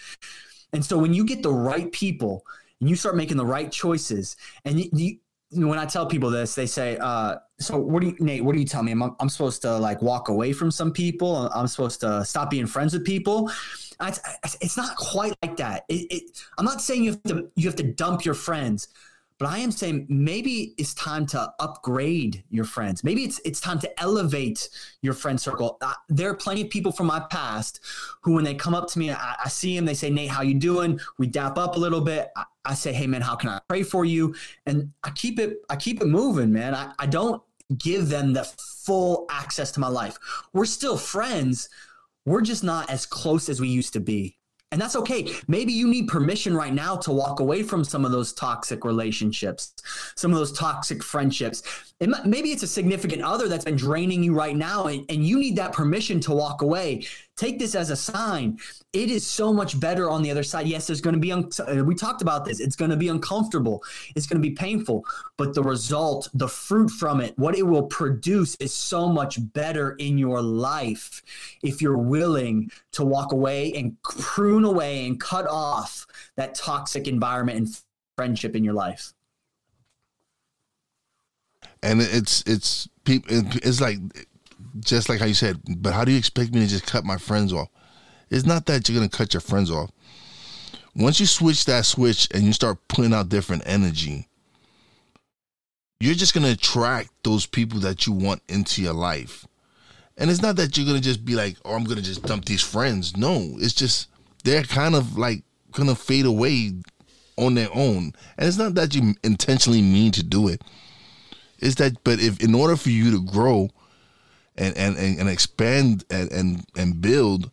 And 0.74 0.84
so 0.84 0.98
when 0.98 1.14
you 1.14 1.26
get 1.26 1.42
the 1.42 1.54
right 1.54 1.90
people 1.94 2.46
and 2.82 2.90
you 2.90 2.98
start 2.98 3.16
making 3.16 3.38
the 3.38 3.46
right 3.46 3.72
choices 3.72 4.36
and 4.66 4.78
you, 4.80 5.20
when 5.52 5.80
I 5.80 5.86
tell 5.86 6.06
people 6.06 6.30
this, 6.30 6.54
they 6.54 6.66
say, 6.66 6.98
uh, 6.98 7.36
"So 7.60 7.78
what 7.78 8.02
do 8.02 8.08
you, 8.08 8.16
Nate? 8.20 8.44
What 8.44 8.54
do 8.56 8.60
you 8.60 8.66
tell 8.66 8.84
me? 8.84 8.92
I'm, 8.92 9.16
I'm 9.22 9.30
supposed 9.30 9.62
to 9.62 9.78
like 9.78 10.02
walk 10.02 10.28
away 10.28 10.52
from 10.52 10.70
some 10.70 10.92
people? 10.92 11.50
I'm 11.54 11.68
supposed 11.68 12.02
to 12.02 12.26
stop 12.26 12.50
being 12.50 12.66
friends 12.66 12.92
with 12.94 13.06
people?" 13.06 13.50
It's, 14.02 14.20
it's 14.60 14.76
not 14.76 14.98
quite 14.98 15.34
like 15.42 15.56
that. 15.58 15.86
It, 15.88 16.12
it, 16.12 16.24
I'm 16.58 16.66
not 16.66 16.82
saying 16.82 17.06
you 17.06 17.12
have 17.12 17.24
to 17.24 17.50
you 17.56 17.68
have 17.68 17.78
to 17.78 17.84
dump 17.84 18.26
your 18.26 18.34
friends, 18.34 18.90
but 19.38 19.50
I 19.50 19.60
am 19.60 19.72
saying 19.72 20.06
maybe 20.10 20.74
it's 20.78 20.94
time 20.94 21.26
to 21.28 21.54
upgrade 21.60 22.44
your 22.50 22.64
friends. 22.64 23.04
Maybe 23.04 23.24
it's 23.24 23.40
it's 23.44 23.60
time 23.60 23.80
to 23.80 24.02
elevate 24.02 24.70
your 25.02 25.14
friend 25.14 25.40
circle. 25.40 25.78
Uh, 25.82 25.94
there 26.08 26.30
are 26.30 26.36
plenty 26.36 26.62
of 26.62 26.70
people 26.70 26.92
from 26.92 27.08
my 27.08 27.20
past 27.30 27.82
who, 28.22 28.34
when 28.34 28.46
they 28.46 28.56
come 28.56 28.74
up 28.74 28.88
to 28.92 29.00
me, 29.00 29.12
I, 29.12 29.36
I 29.44 29.50
see 29.50 29.76
them. 29.76 29.86
They 29.86 29.94
say, 29.94 30.10
"Nate, 30.10 30.30
how 30.30 30.42
you 30.42 30.54
doing?" 30.54 31.00
We 31.18 31.28
dap 31.28 31.58
up 31.58 31.76
a 31.76 31.80
little 31.80 32.02
bit. 32.02 32.30
I, 32.38 32.44
I, 32.64 32.74
say, 32.76 32.94
"Hey, 32.94 33.08
man, 33.08 33.22
how 33.22 33.36
can 33.36 33.50
I 33.50 33.60
pray 33.68 33.84
for 33.84 34.06
you?" 34.06 34.36
And 34.66 34.92
I 35.04 35.10
keep 35.12 35.40
it 35.40 35.58
I 35.70 35.76
keep 35.76 36.02
it 36.02 36.08
moving, 36.08 36.54
man. 36.54 36.74
I, 36.74 36.94
I 36.98 37.06
don't 37.06 37.42
give 37.78 38.10
them 38.10 38.34
the 38.34 38.44
full 38.44 39.26
access 39.30 39.72
to 39.72 39.80
my 39.82 39.88
life. 39.90 40.18
We're 40.54 40.66
still 40.66 40.98
friends. 40.98 41.68
We're 42.26 42.42
just 42.42 42.64
not 42.64 42.90
as 42.90 43.06
close 43.06 43.50
as 43.50 43.60
we 43.60 43.68
used 43.68 43.94
to 43.94 44.00
be. 44.00 44.38
And 44.76 44.82
that's 44.82 44.98
okay. 44.98 45.32
Maybe 45.48 45.72
you 45.72 45.88
need 45.88 46.10
permission 46.10 46.54
right 46.54 46.74
now 46.74 46.98
to 46.98 47.12
walk 47.14 47.40
away 47.40 47.64
from 47.64 47.86
some 47.86 48.04
of 48.04 48.12
those 48.12 48.34
toxic 48.34 48.84
relationships, 48.84 49.74
some 50.16 50.34
of 50.34 50.38
those 50.38 50.52
toxic 50.52 51.02
friendships. 51.02 51.64
It 52.02 52.10
maybe 52.26 52.52
it's 52.52 52.62
a 52.62 52.68
significant 52.68 53.22
other 53.22 53.48
that's 53.48 53.64
been 53.64 53.78
draining 53.78 54.22
you 54.22 54.36
right 54.36 54.54
now, 54.54 54.88
and, 54.88 55.06
and 55.08 55.26
you 55.26 55.40
need 55.40 55.56
that 55.56 55.72
permission 55.72 56.20
to 56.20 56.34
walk 56.34 56.62
away. 56.62 57.06
Take 57.38 57.60
this 57.60 57.76
as 57.76 57.90
a 57.90 57.96
sign. 57.98 58.58
It 58.94 59.10
is 59.10 59.28
so 59.28 59.52
much 59.52 59.78
better 59.78 60.10
on 60.10 60.22
the 60.22 60.32
other 60.32 60.44
side. 60.44 60.68
Yes, 60.68 60.88
there's 60.88 61.02
going 61.02 61.16
to 61.16 61.20
be, 61.20 61.34
un- 61.34 61.50
uh, 61.60 61.84
we 61.84 61.94
talked 61.94 62.22
about 62.22 62.46
this, 62.46 62.62
it's 62.62 62.78
going 62.78 62.92
to 62.92 62.98
be 62.98 63.10
uncomfortable, 63.10 63.84
it's 64.16 64.26
going 64.26 64.42
to 64.42 64.48
be 64.48 64.56
painful, 64.56 65.06
but 65.36 65.54
the 65.54 65.62
result, 65.62 66.30
the 66.34 66.48
fruit 66.48 66.90
from 66.90 67.20
it, 67.20 67.38
what 67.38 67.58
it 67.58 67.64
will 67.64 67.84
produce 67.84 68.56
is 68.56 68.74
so 68.74 69.10
much 69.10 69.38
better 69.54 69.92
in 69.94 70.18
your 70.18 70.42
life 70.42 71.22
if 71.62 71.82
you're 71.82 71.98
willing 71.98 72.72
to 72.94 73.04
walk 73.04 73.34
away 73.34 73.74
and 73.74 74.02
prune 74.04 74.64
away 74.64 75.06
and 75.06 75.20
cut 75.20 75.46
off 75.48 76.08
that 76.38 76.56
toxic 76.56 77.06
environment 77.08 77.58
and 77.58 77.82
friendship 78.16 78.56
in 78.56 78.64
your 78.64 78.74
life 78.74 79.14
and 81.84 82.02
it's 82.02 82.44
it's 82.48 82.88
people 83.04 83.30
it's 83.64 83.80
like 83.82 84.00
just 84.80 85.10
like 85.10 85.20
how 85.20 85.26
you 85.26 85.34
said 85.34 85.60
but 85.78 85.94
how 85.94 86.04
do 86.04 86.12
you 86.12 86.18
expect 86.18 86.54
me 86.54 86.62
to 86.62 86.68
just 86.68 86.86
cut 86.86 87.06
my 87.06 87.18
friends 87.18 87.54
off? 87.54 87.70
It's 88.30 88.46
not 88.46 88.66
that 88.66 88.88
you're 88.88 88.98
gonna 88.98 89.10
cut 89.10 89.34
your 89.34 89.42
friends 89.42 89.72
off. 89.72 89.92
Once 90.96 91.20
you 91.20 91.26
switch 91.26 91.66
that 91.66 91.86
switch 91.86 92.28
and 92.34 92.44
you 92.44 92.54
start 92.54 92.78
putting 92.88 93.14
out 93.14 93.30
different 93.30 93.64
energy 93.66 94.28
you're 96.00 96.16
just 96.16 96.34
gonna 96.34 96.52
attract 96.52 97.10
those 97.24 97.46
people 97.46 97.80
that 97.80 98.06
you 98.06 98.14
want 98.14 98.42
into 98.48 98.82
your 98.82 98.94
life. 98.94 99.48
And 100.18 100.30
it's 100.30 100.42
not 100.42 100.56
that 100.58 100.78
you're 100.78 100.86
gonna 100.86 101.00
just 101.00 101.26
be 101.26 101.36
like 101.36 101.58
oh 101.66 101.74
i'm 101.74 101.84
gonna 101.84 102.02
just 102.02 102.24
dump 102.24 102.46
these 102.46 102.62
friends. 102.62 103.16
No 103.18 103.56
it's 103.58 103.74
just 103.74 104.10
they're 104.44 104.64
kind 104.64 104.96
of 104.96 105.18
like 105.18 105.44
gonna 105.72 105.96
fade 105.96 106.26
away 106.26 106.74
on 107.38 107.56
their 107.56 107.70
own. 107.74 108.14
And 108.38 108.48
it's 108.48 108.58
not 108.58 108.76
that 108.76 108.94
you 108.96 109.16
intentionally 109.24 109.82
mean 109.82 110.12
to 110.14 110.24
do 110.24 110.48
it. 110.48 110.62
Is 111.60 111.76
that 111.76 112.04
but 112.04 112.20
if 112.20 112.42
in 112.42 112.54
order 112.54 112.76
for 112.76 112.90
you 112.90 113.12
to 113.12 113.22
grow 113.22 113.70
and 114.58 114.76
and 114.78 114.98
and, 114.98 115.20
and 115.20 115.30
expand 115.30 116.06
and, 116.10 116.32
and 116.32 116.66
and 116.76 117.02
build 117.02 117.52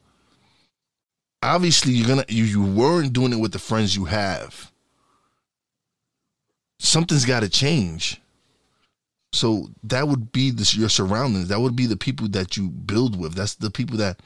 obviously 1.43 1.93
you're 1.93 2.09
gonna 2.09 2.25
you, 2.29 2.45
you 2.45 2.63
weren't 2.63 3.13
doing 3.13 3.33
it 3.33 3.41
with 3.41 3.53
the 3.53 3.59
friends 3.59 3.97
you 3.97 4.05
have. 4.07 4.71
Something's 6.79 7.25
got 7.25 7.41
to 7.41 7.49
change. 7.49 8.21
So 9.33 9.71
that 9.85 10.09
would 10.09 10.33
be 10.33 10.51
this 10.51 10.77
your 10.77 10.89
surroundings. 10.89 11.49
That 11.49 11.61
would 11.61 11.77
be 11.77 11.87
the 11.87 11.97
people 11.97 12.29
that 12.29 12.57
you 12.57 12.69
build 12.69 13.19
with. 13.19 13.35
That's 13.35 13.55
the 13.55 13.71
people 13.71 13.97
that 13.99 14.21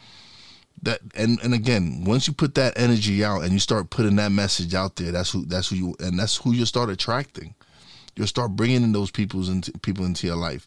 that 0.83 1.01
and 1.15 1.39
and 1.43 1.55
again 1.55 2.05
once 2.05 2.29
you 2.29 2.35
put 2.35 2.55
that 2.57 2.79
energy 2.79 3.25
out 3.25 3.43
and 3.43 3.53
you 3.53 3.59
start 3.59 3.89
putting 3.89 4.17
that 4.17 4.31
message 4.31 4.75
out 4.75 4.97
there 4.97 5.11
that's 5.11 5.31
who 5.31 5.47
that's 5.47 5.71
who 5.71 5.77
you 5.77 5.97
and 6.01 6.19
that's 6.19 6.37
who 6.37 6.53
you 6.53 6.67
start 6.67 6.91
attracting. 6.91 7.55
You'll 8.15 8.27
start 8.27 8.57
bringing 8.57 8.83
in 8.83 8.93
those 8.93 9.11
people's 9.11 9.49
into 9.49 9.73
people 9.79 10.05
into 10.05 10.27
your 10.27 10.37
life 10.37 10.67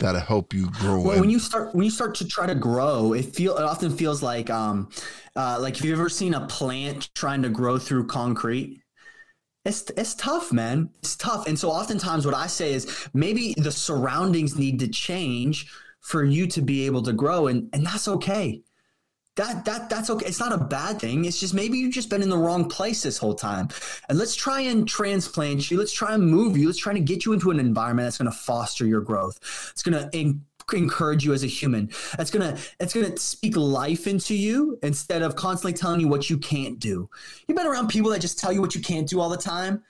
that'll 0.00 0.20
help 0.20 0.52
you 0.52 0.68
grow. 0.70 1.00
Well, 1.02 1.20
when 1.20 1.30
you 1.30 1.38
start 1.38 1.74
when 1.74 1.84
you 1.84 1.90
start 1.90 2.14
to 2.16 2.26
try 2.26 2.46
to 2.46 2.54
grow, 2.54 3.12
it 3.12 3.26
feel 3.26 3.56
it 3.56 3.62
often 3.62 3.96
feels 3.96 4.22
like 4.22 4.50
um 4.50 4.90
uh, 5.36 5.58
like 5.60 5.76
have 5.76 5.84
you 5.84 5.92
ever 5.92 6.08
seen 6.08 6.34
a 6.34 6.46
plant 6.46 7.14
trying 7.14 7.42
to 7.42 7.48
grow 7.48 7.78
through 7.78 8.06
concrete? 8.06 8.82
It's 9.64 9.88
it's 9.96 10.14
tough, 10.14 10.52
man. 10.52 10.90
It's 10.98 11.16
tough. 11.16 11.46
And 11.46 11.58
so 11.58 11.70
oftentimes 11.70 12.26
what 12.26 12.34
I 12.34 12.46
say 12.46 12.72
is 12.72 13.08
maybe 13.14 13.54
the 13.56 13.70
surroundings 13.70 14.58
need 14.58 14.80
to 14.80 14.88
change 14.88 15.70
for 16.00 16.24
you 16.24 16.46
to 16.48 16.62
be 16.62 16.86
able 16.86 17.02
to 17.02 17.12
grow 17.12 17.46
and 17.46 17.68
and 17.72 17.86
that's 17.86 18.08
okay 18.08 18.62
that 19.40 19.64
that 19.64 19.88
that's 19.88 20.10
okay. 20.10 20.26
It's 20.26 20.38
not 20.38 20.52
a 20.52 20.58
bad 20.58 21.00
thing. 21.00 21.24
It's 21.24 21.40
just 21.40 21.54
maybe 21.54 21.78
you've 21.78 21.94
just 21.94 22.10
been 22.10 22.22
in 22.22 22.28
the 22.28 22.36
wrong 22.36 22.68
place 22.68 23.02
this 23.02 23.16
whole 23.16 23.34
time. 23.34 23.68
And 24.08 24.18
let's 24.18 24.34
try 24.34 24.60
and 24.60 24.86
transplant 24.86 25.70
you. 25.70 25.78
Let's 25.78 25.92
try 25.92 26.12
and 26.12 26.26
move 26.26 26.58
you. 26.58 26.66
Let's 26.66 26.78
try 26.78 26.92
to 26.92 27.00
get 27.00 27.24
you 27.24 27.32
into 27.32 27.50
an 27.50 27.58
environment 27.58 28.06
that's 28.06 28.18
going 28.18 28.30
to 28.30 28.36
foster 28.36 28.86
your 28.86 29.00
growth. 29.00 29.38
It's 29.72 29.82
going 29.82 30.10
to 30.10 30.40
encourage 30.74 31.24
you 31.24 31.32
as 31.32 31.42
a 31.42 31.46
human. 31.46 31.90
It's 32.18 32.30
gonna 32.30 32.58
it's 32.78 32.92
gonna 32.92 33.16
speak 33.16 33.56
life 33.56 34.06
into 34.06 34.34
you 34.34 34.78
instead 34.82 35.22
of 35.22 35.36
constantly 35.36 35.72
telling 35.72 36.00
you 36.00 36.08
what 36.08 36.28
you 36.28 36.36
can't 36.38 36.78
do. 36.78 37.08
You've 37.48 37.56
been 37.56 37.66
around 37.66 37.88
people 37.88 38.10
that 38.10 38.20
just 38.20 38.38
tell 38.38 38.52
you 38.52 38.60
what 38.60 38.74
you 38.74 38.82
can't 38.82 39.08
do 39.08 39.20
all 39.20 39.30
the 39.30 39.36
time. 39.36 39.82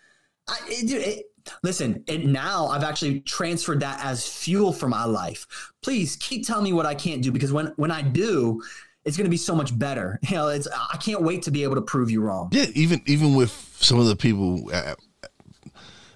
I, 0.49 0.57
it, 0.69 0.93
it, 0.93 1.27
listen, 1.63 2.03
and 2.09 2.33
now 2.33 2.69
I've 2.69 2.85
actually 2.85 3.21
transferred 3.21 3.81
that 3.81 4.03
as 4.03 4.27
fuel 4.27 4.73
for 4.73 4.89
my 4.89 5.05
life. 5.05 5.47
Please 5.83 6.17
keep 6.17 6.47
telling 6.47 6.65
me 6.65 6.73
what 6.73 6.87
I 6.87 6.95
can't 6.95 7.23
do 7.23 7.33
because 7.33 7.53
when 7.53 7.73
when 7.77 7.91
I 7.91 8.01
do 8.01 8.63
it's 9.05 9.17
going 9.17 9.25
to 9.25 9.31
be 9.31 9.37
so 9.37 9.55
much 9.55 9.77
better. 9.77 10.19
You 10.31 10.37
know, 10.37 10.49
it's 10.49 10.69
I 10.69 10.97
can't 10.99 11.23
wait 11.23 11.43
to 11.43 11.51
be 11.51 11.65
able 11.65 11.77
to 11.77 11.83
prove 11.83 12.11
you 12.11 12.21
wrong. 12.21 12.51
Yeah, 12.53 12.67
even 12.75 13.03
even 13.07 13.35
with 13.35 13.51
some 13.81 13.99
of 13.99 14.07
the 14.07 14.17
people, 14.17 14.71
at, 14.73 14.99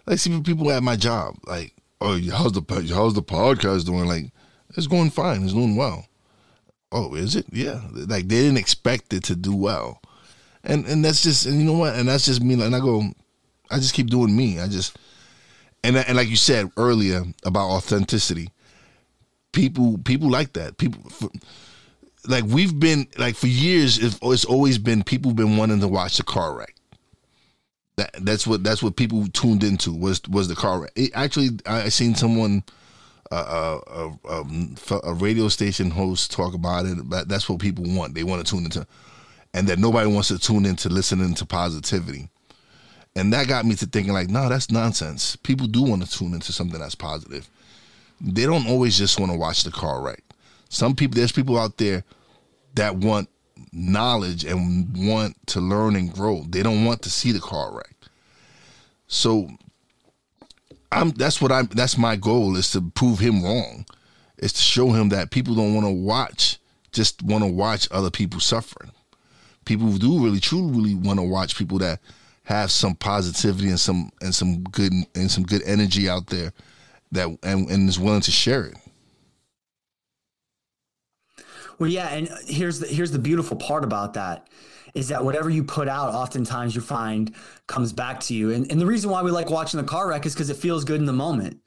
like 0.06 0.18
some 0.18 0.42
people 0.42 0.70
at 0.70 0.82
my 0.82 0.96
job, 0.96 1.36
like, 1.46 1.74
oh, 2.00 2.20
how's 2.30 2.52
the 2.52 2.62
how's 2.94 3.14
the 3.14 3.22
podcast 3.22 3.86
doing? 3.86 4.06
Like, 4.06 4.30
it's 4.76 4.86
going 4.86 5.10
fine. 5.10 5.42
It's 5.42 5.52
doing 5.52 5.76
well. 5.76 6.06
Oh, 6.92 7.14
is 7.14 7.34
it? 7.34 7.46
Yeah. 7.50 7.80
Like 7.92 8.28
they 8.28 8.42
didn't 8.42 8.58
expect 8.58 9.12
it 9.12 9.24
to 9.24 9.36
do 9.36 9.54
well, 9.54 10.00
and 10.62 10.86
and 10.86 11.04
that's 11.04 11.22
just 11.22 11.46
and 11.46 11.58
you 11.58 11.64
know 11.64 11.78
what? 11.78 11.94
And 11.96 12.08
that's 12.08 12.26
just 12.26 12.42
me. 12.42 12.54
And 12.54 12.76
I 12.76 12.80
go, 12.80 13.02
I 13.70 13.76
just 13.76 13.94
keep 13.94 14.08
doing 14.08 14.36
me. 14.36 14.60
I 14.60 14.68
just 14.68 14.96
and 15.82 15.96
and 15.96 16.16
like 16.16 16.28
you 16.28 16.36
said 16.36 16.70
earlier 16.76 17.24
about 17.44 17.70
authenticity, 17.70 18.48
people 19.52 19.98
people 19.98 20.30
like 20.30 20.52
that. 20.52 20.78
People. 20.78 21.10
For, 21.10 21.30
like 22.26 22.44
we've 22.44 22.78
been 22.78 23.06
like 23.18 23.34
for 23.36 23.46
years 23.46 23.98
it's, 23.98 24.44
always 24.44 24.78
been 24.78 25.02
people 25.02 25.32
been 25.32 25.56
wanting 25.56 25.80
to 25.80 25.88
watch 25.88 26.16
the 26.16 26.22
car 26.22 26.56
wreck. 26.56 26.74
That 27.96 28.12
that's 28.24 28.46
what 28.46 28.64
that's 28.64 28.82
what 28.82 28.96
people 28.96 29.26
tuned 29.28 29.62
into 29.62 29.92
was 29.92 30.20
was 30.28 30.48
the 30.48 30.54
car 30.54 30.80
wreck. 30.80 30.92
It, 30.96 31.12
actually 31.14 31.50
i 31.66 31.88
seen 31.88 32.14
someone 32.14 32.64
uh, 33.30 33.34
uh, 33.34 34.10
a, 34.28 34.94
a, 34.94 35.00
a, 35.04 35.14
radio 35.14 35.48
station 35.48 35.90
host 35.90 36.30
talk 36.30 36.54
about 36.54 36.84
it 36.84 36.98
but 37.08 37.28
that's 37.28 37.48
what 37.48 37.58
people 37.58 37.84
want. 37.86 38.14
They 38.14 38.24
want 38.24 38.44
to 38.44 38.50
tune 38.50 38.64
into 38.64 38.86
and 39.52 39.68
that 39.68 39.78
nobody 39.78 40.10
wants 40.10 40.28
to 40.28 40.38
tune 40.38 40.66
into 40.66 40.88
listening 40.88 41.34
to 41.34 41.46
positivity. 41.46 42.28
And 43.16 43.32
that 43.32 43.46
got 43.48 43.64
me 43.64 43.76
to 43.76 43.86
thinking 43.86 44.12
like 44.12 44.28
no 44.28 44.48
that's 44.48 44.70
nonsense. 44.70 45.36
People 45.36 45.66
do 45.66 45.82
want 45.82 46.04
to 46.04 46.18
tune 46.18 46.34
into 46.34 46.52
something 46.52 46.80
that's 46.80 46.94
positive. 46.94 47.48
They 48.20 48.46
don't 48.46 48.66
always 48.66 48.96
just 48.96 49.20
want 49.20 49.30
to 49.32 49.38
watch 49.38 49.62
the 49.62 49.70
car 49.70 50.00
wreck 50.00 50.22
some 50.68 50.94
people, 50.94 51.16
there's 51.16 51.32
people 51.32 51.58
out 51.58 51.76
there 51.76 52.04
that 52.74 52.96
want 52.96 53.28
knowledge 53.72 54.44
and 54.44 54.96
want 54.96 55.36
to 55.48 55.60
learn 55.60 55.96
and 55.96 56.12
grow. 56.12 56.44
They 56.48 56.62
don't 56.62 56.84
want 56.84 57.02
to 57.02 57.10
see 57.10 57.32
the 57.32 57.40
car 57.40 57.74
wreck. 57.74 57.94
So 59.06 59.48
I'm 60.90 61.10
that's 61.10 61.40
what 61.40 61.52
I'm 61.52 61.66
that's 61.66 61.98
my 61.98 62.16
goal 62.16 62.56
is 62.56 62.70
to 62.72 62.80
prove 62.80 63.18
him 63.18 63.42
wrong. 63.42 63.86
Is 64.38 64.52
to 64.52 64.60
show 64.60 64.90
him 64.90 65.10
that 65.10 65.30
people 65.30 65.54
don't 65.54 65.74
want 65.74 65.86
to 65.86 65.92
watch, 65.92 66.58
just 66.92 67.22
want 67.22 67.44
to 67.44 67.50
watch 67.50 67.88
other 67.90 68.10
people 68.10 68.40
suffering. 68.40 68.90
People 69.64 69.92
do 69.92 70.22
really 70.22 70.40
truly 70.40 70.70
really 70.70 70.94
want 70.94 71.18
to 71.18 71.24
watch 71.24 71.56
people 71.56 71.78
that 71.78 72.00
have 72.44 72.70
some 72.70 72.94
positivity 72.94 73.68
and 73.68 73.80
some 73.80 74.10
and 74.20 74.34
some 74.34 74.62
good 74.64 74.92
and 75.14 75.30
some 75.30 75.44
good 75.44 75.62
energy 75.62 76.08
out 76.08 76.26
there 76.28 76.52
that 77.12 77.26
and, 77.42 77.70
and 77.70 77.88
is 77.88 77.98
willing 77.98 78.20
to 78.20 78.30
share 78.30 78.64
it. 78.64 78.76
Well, 81.78 81.90
yeah, 81.90 82.08
and 82.08 82.28
here's 82.46 82.80
the 82.80 82.86
here's 82.86 83.10
the 83.10 83.18
beautiful 83.18 83.56
part 83.56 83.84
about 83.84 84.14
that 84.14 84.48
is 84.94 85.08
that 85.08 85.24
whatever 85.24 85.50
you 85.50 85.64
put 85.64 85.88
out, 85.88 86.14
oftentimes 86.14 86.74
you 86.74 86.80
find 86.80 87.34
comes 87.66 87.92
back 87.92 88.20
to 88.20 88.34
you. 88.34 88.52
And 88.52 88.70
and 88.70 88.80
the 88.80 88.86
reason 88.86 89.10
why 89.10 89.22
we 89.22 89.30
like 89.30 89.50
watching 89.50 89.78
the 89.80 89.86
car 89.86 90.08
wreck 90.08 90.26
is 90.26 90.34
because 90.34 90.50
it 90.50 90.56
feels 90.56 90.84
good 90.84 91.00
in 91.00 91.06
the 91.06 91.12
moment. 91.12 91.58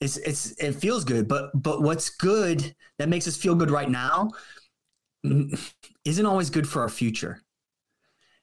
It's 0.00 0.16
it's 0.18 0.52
it 0.52 0.72
feels 0.74 1.04
good, 1.04 1.28
but 1.28 1.50
but 1.54 1.82
what's 1.82 2.10
good 2.10 2.74
that 2.98 3.08
makes 3.08 3.28
us 3.28 3.36
feel 3.36 3.54
good 3.54 3.70
right 3.70 3.88
now 3.88 4.30
mm, 5.24 5.72
isn't 6.04 6.26
always 6.26 6.50
good 6.50 6.68
for 6.68 6.82
our 6.82 6.88
future. 6.88 7.40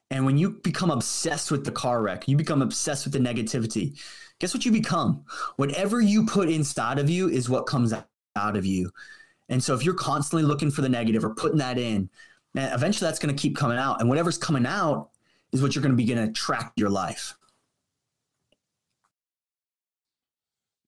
And 0.10 0.26
when 0.26 0.38
you 0.38 0.60
become 0.64 0.92
obsessed 0.92 1.52
with 1.52 1.64
the 1.64 1.72
car 1.72 2.02
wreck, 2.02 2.28
you 2.28 2.36
become 2.36 2.62
obsessed 2.62 3.06
with 3.06 3.14
the 3.14 3.20
negativity. 3.20 3.98
Guess 4.40 4.54
what 4.54 4.66
you 4.66 4.72
become? 4.72 5.24
Whatever 5.56 6.02
you 6.02 6.26
put 6.26 6.50
inside 6.50 7.00
of 7.00 7.10
you 7.10 7.30
is 7.30 7.50
what 7.50 7.66
comes 7.66 7.94
out 7.94 8.58
of 8.58 8.66
you. 8.66 8.92
And 9.52 9.62
so 9.62 9.76
if 9.76 9.84
you're 9.84 9.94
constantly 9.94 10.44
looking 10.44 10.72
for 10.72 10.82
the 10.82 10.90
negative 10.90 11.26
or 11.26 11.36
putting 11.36 11.58
that 11.60 11.78
in, 11.78 12.10
eventually 12.56 13.08
that's 13.08 13.20
going 13.20 13.36
to 13.36 13.40
keep 13.40 13.56
coming 13.56 13.78
out. 13.78 14.00
And 14.00 14.10
whatever's 14.10 14.38
coming 14.38 14.66
out 14.66 15.10
is 15.52 15.62
what 15.62 15.76
you're 15.76 15.82
going 15.84 15.92
to 15.92 15.98
begin 15.98 16.18
to 16.18 16.24
attract 16.24 16.80
your 16.80 16.90
life. 16.90 17.36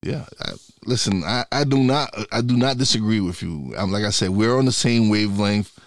Yeah, 0.02 0.26
I, 0.40 0.52
listen, 0.86 1.24
I, 1.24 1.46
I 1.52 1.64
do 1.66 1.78
not 1.78 2.14
I 2.32 2.42
do 2.42 2.58
not 2.58 2.78
disagree 2.78 3.22
with 3.22 3.42
you. 3.42 3.74
I'm 3.78 3.92
like 3.92 4.04
I 4.04 4.10
said, 4.10 4.32
we're 4.32 4.58
on 4.58 4.66
the 4.66 4.72
same 4.74 5.10
wavelength. 5.10 5.78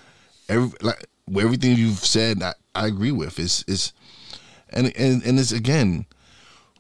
Every 0.49 0.71
like 0.81 1.07
everything 1.39 1.77
you've 1.77 1.99
said, 1.99 2.43
I, 2.43 2.55
I 2.75 2.87
agree 2.87 3.13
with. 3.13 3.39
It's 3.39 3.63
it's 3.69 3.93
and 4.71 4.87
and 4.97 5.23
and 5.23 5.39
it's 5.39 5.53
again 5.53 6.07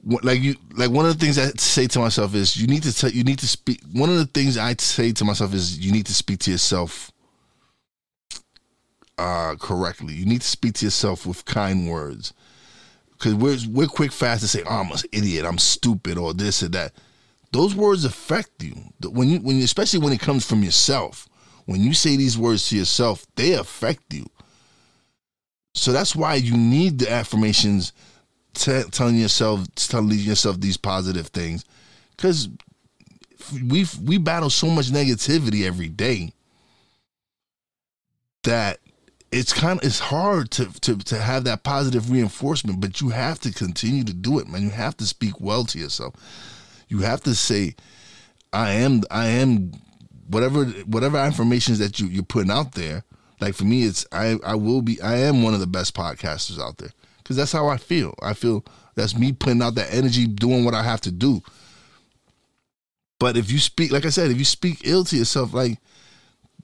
like 0.07 0.40
you 0.40 0.55
like 0.77 0.90
one 0.90 1.05
of 1.05 1.19
the 1.19 1.25
things 1.25 1.38
I 1.38 1.49
say 1.57 1.87
to 1.88 1.99
myself 1.99 2.35
is 2.35 2.57
you 2.57 2.66
need 2.69 2.85
to 2.85 2.95
tell 2.95 3.11
you 3.11 3.25
need 3.25 3.40
to 3.40 3.49
speak 3.49 3.81
one 3.92 4.09
of 4.09 4.16
the 4.16 4.27
things 4.27 4.57
I 4.57 4.75
say 4.79 5.12
to 5.12 5.25
myself 5.25 5.53
is 5.53 5.79
you 5.79 5.90
need 5.92 6.07
to 6.07 6.14
speak 6.14 6.38
to 6.40 6.51
yourself 6.53 7.11
uh 9.19 9.57
correctly. 9.57 10.14
You 10.14 10.27
need 10.27 10.42
to 10.42 10.47
speak 10.47 10.75
to 10.75 10.85
yourself 10.85 11.27
with 11.27 11.45
kind 11.45 11.88
words. 11.88 12.33
Cause 13.19 13.35
we're 13.35 13.59
we're 13.69 13.87
quick 13.88 14.12
fast 14.12 14.42
to 14.42 14.49
say, 14.49 14.62
oh, 14.66 14.81
I'm 14.81 14.92
an 14.92 14.99
idiot, 15.11 15.45
I'm 15.45 15.59
stupid, 15.59 16.19
or 16.19 16.35
this 16.35 16.62
or 16.62 16.69
that. 16.69 16.92
Those 17.53 17.75
words 17.75 18.05
affect 18.05 18.62
you. 18.62 18.75
When 19.03 19.29
you 19.29 19.38
when 19.40 19.57
you, 19.57 19.64
especially 19.64 20.01
when 20.01 20.12
it 20.12 20.21
comes 20.21 20.47
from 20.47 20.62
yourself. 20.62 21.29
When 21.64 21.81
you 21.81 21.95
say 21.95 22.16
these 22.16 22.38
words 22.38 22.69
to 22.69 22.77
yourself 22.77 23.27
they 23.35 23.55
affect 23.55 24.14
you. 24.14 24.27
So 25.75 25.92
that's 25.92 26.14
why 26.14 26.37
you 26.37 26.57
need 26.57 27.01
the 27.01 27.11
affirmations 27.11 27.92
t- 28.57 28.83
telling 28.90 29.16
yourself 29.16 29.66
telling 29.75 30.11
yourself 30.11 30.61
these 30.61 30.77
positive 30.77 31.29
things. 31.29 31.64
Because 32.16 32.49
we 33.69 33.87
we 34.03 34.19
battle 34.19 34.51
so 34.51 34.69
much 34.69 34.87
negativity 34.87 35.64
every 35.64 35.88
day 35.88 36.33
that 38.45 38.79
it's 39.31 39.53
kind 39.53 39.79
of 39.79 39.85
it's 39.85 39.99
hard 39.99 40.51
to, 40.53 40.66
to 40.81 40.97
to 40.99 41.19
have 41.19 41.45
that 41.45 41.62
positive 41.62 42.11
reinforcement 42.11 42.81
but 42.81 43.01
you 43.01 43.11
have 43.11 43.38
to 43.40 43.53
continue 43.53 44.05
to 44.05 44.14
do 44.14 44.38
it 44.38 44.49
man. 44.49 44.62
You 44.62 44.71
have 44.71 44.97
to 44.99 45.07
speak 45.07 45.40
well 45.40 45.64
to 45.64 45.79
yourself. 45.79 46.14
You 46.88 47.01
have 47.01 47.21
to 47.23 47.35
say, 47.35 47.75
I 48.53 48.71
am, 48.71 49.03
I 49.11 49.27
am, 49.27 49.73
whatever, 50.29 50.64
whatever 50.64 51.16
affirmations 51.16 51.81
that 51.81 51.99
you 51.99 52.07
you're 52.07 52.23
putting 52.23 52.51
out 52.51 52.73
there. 52.73 53.05
Like 53.40 53.55
for 53.55 53.64
me, 53.64 53.83
it's 53.83 54.07
I, 54.12 54.38
I 54.45 54.55
will 54.55 54.81
be, 54.81 55.01
I 55.03 55.16
am 55.16 55.42
one 55.42 55.53
of 55.53 55.61
the 55.61 55.66
best 55.66 55.95
podcasters 55.95 56.59
out 56.59 56.79
there 56.79 56.92
because 57.27 57.37
that's 57.37 57.51
how 57.51 57.67
I 57.67 57.77
feel. 57.77 58.15
I 58.23 58.35
feel 58.35 58.65
that's 58.95 59.19
me 59.19 59.33
putting 59.33 59.61
out 59.61 59.75
that 59.75 59.93
energy, 59.93 60.29
doing 60.29 60.65
what 60.65 60.75
I 60.75 60.85
have 60.85 61.01
to 61.01 61.11
do. 61.11 61.43
But 63.19 63.37
if 63.37 63.51
you 63.51 63.59
speak, 63.59 63.91
like 63.91 64.07
I 64.07 64.11
said, 64.11 64.31
if 64.31 64.39
you 64.39 64.45
speak 64.45 64.83
ill 64.85 65.03
to 65.03 65.17
yourself, 65.17 65.53
like 65.53 65.81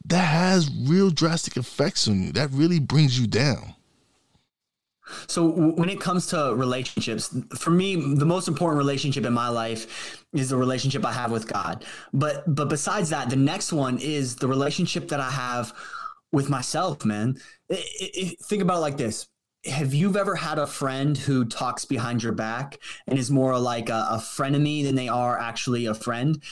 that 0.05 0.25
has 0.25 0.71
real 0.85 1.11
drastic 1.11 1.57
effects 1.57 2.07
on 2.07 2.23
you. 2.23 2.31
That 2.31 2.51
really 2.53 2.79
brings 2.79 3.19
you 3.19 3.27
down. 3.27 3.75
So 5.27 5.49
when 5.49 5.89
it 5.89 6.01
comes 6.01 6.29
to 6.29 6.55
relationships, 6.55 7.37
for 7.59 7.71
me, 7.71 7.97
the 7.97 8.25
most 8.25 8.47
important 8.47 8.79
relationship 8.79 9.27
in 9.27 9.33
my 9.33 9.49
life 9.49 10.25
is 10.33 10.49
the 10.49 10.57
relationship 10.57 11.05
I 11.05 11.13
have 11.13 11.33
with 11.33 11.53
God. 11.53 11.85
But 12.13 12.45
but 12.55 12.69
besides 12.69 13.11
that, 13.11 13.31
the 13.31 13.37
next 13.37 13.73
one 13.73 13.99
is 13.99 14.37
the 14.37 14.47
relationship 14.47 15.09
that 15.09 15.19
I 15.19 15.31
have 15.31 15.73
with 16.31 16.49
myself, 16.49 17.05
man. 17.05 17.37
It, 17.69 17.85
it, 17.99 18.41
think 18.45 18.63
about 18.63 18.77
it 18.77 18.83
like 18.83 18.97
this. 18.97 19.27
Have 19.67 19.95
you 19.95 20.17
ever 20.17 20.35
had 20.35 20.59
a 20.59 20.67
friend 20.67 21.17
who 21.17 21.45
talks 21.45 21.85
behind 21.85 22.23
your 22.23 22.33
back 22.33 22.79
and 23.07 23.19
is 23.19 23.31
more 23.31 23.57
like 23.59 23.89
a, 23.91 24.07
a 24.11 24.17
frenemy 24.17 24.83
than 24.83 24.97
they 24.97 25.09
are 25.09 25.39
actually 25.39 25.87
a 25.87 25.95
friend? 25.95 26.43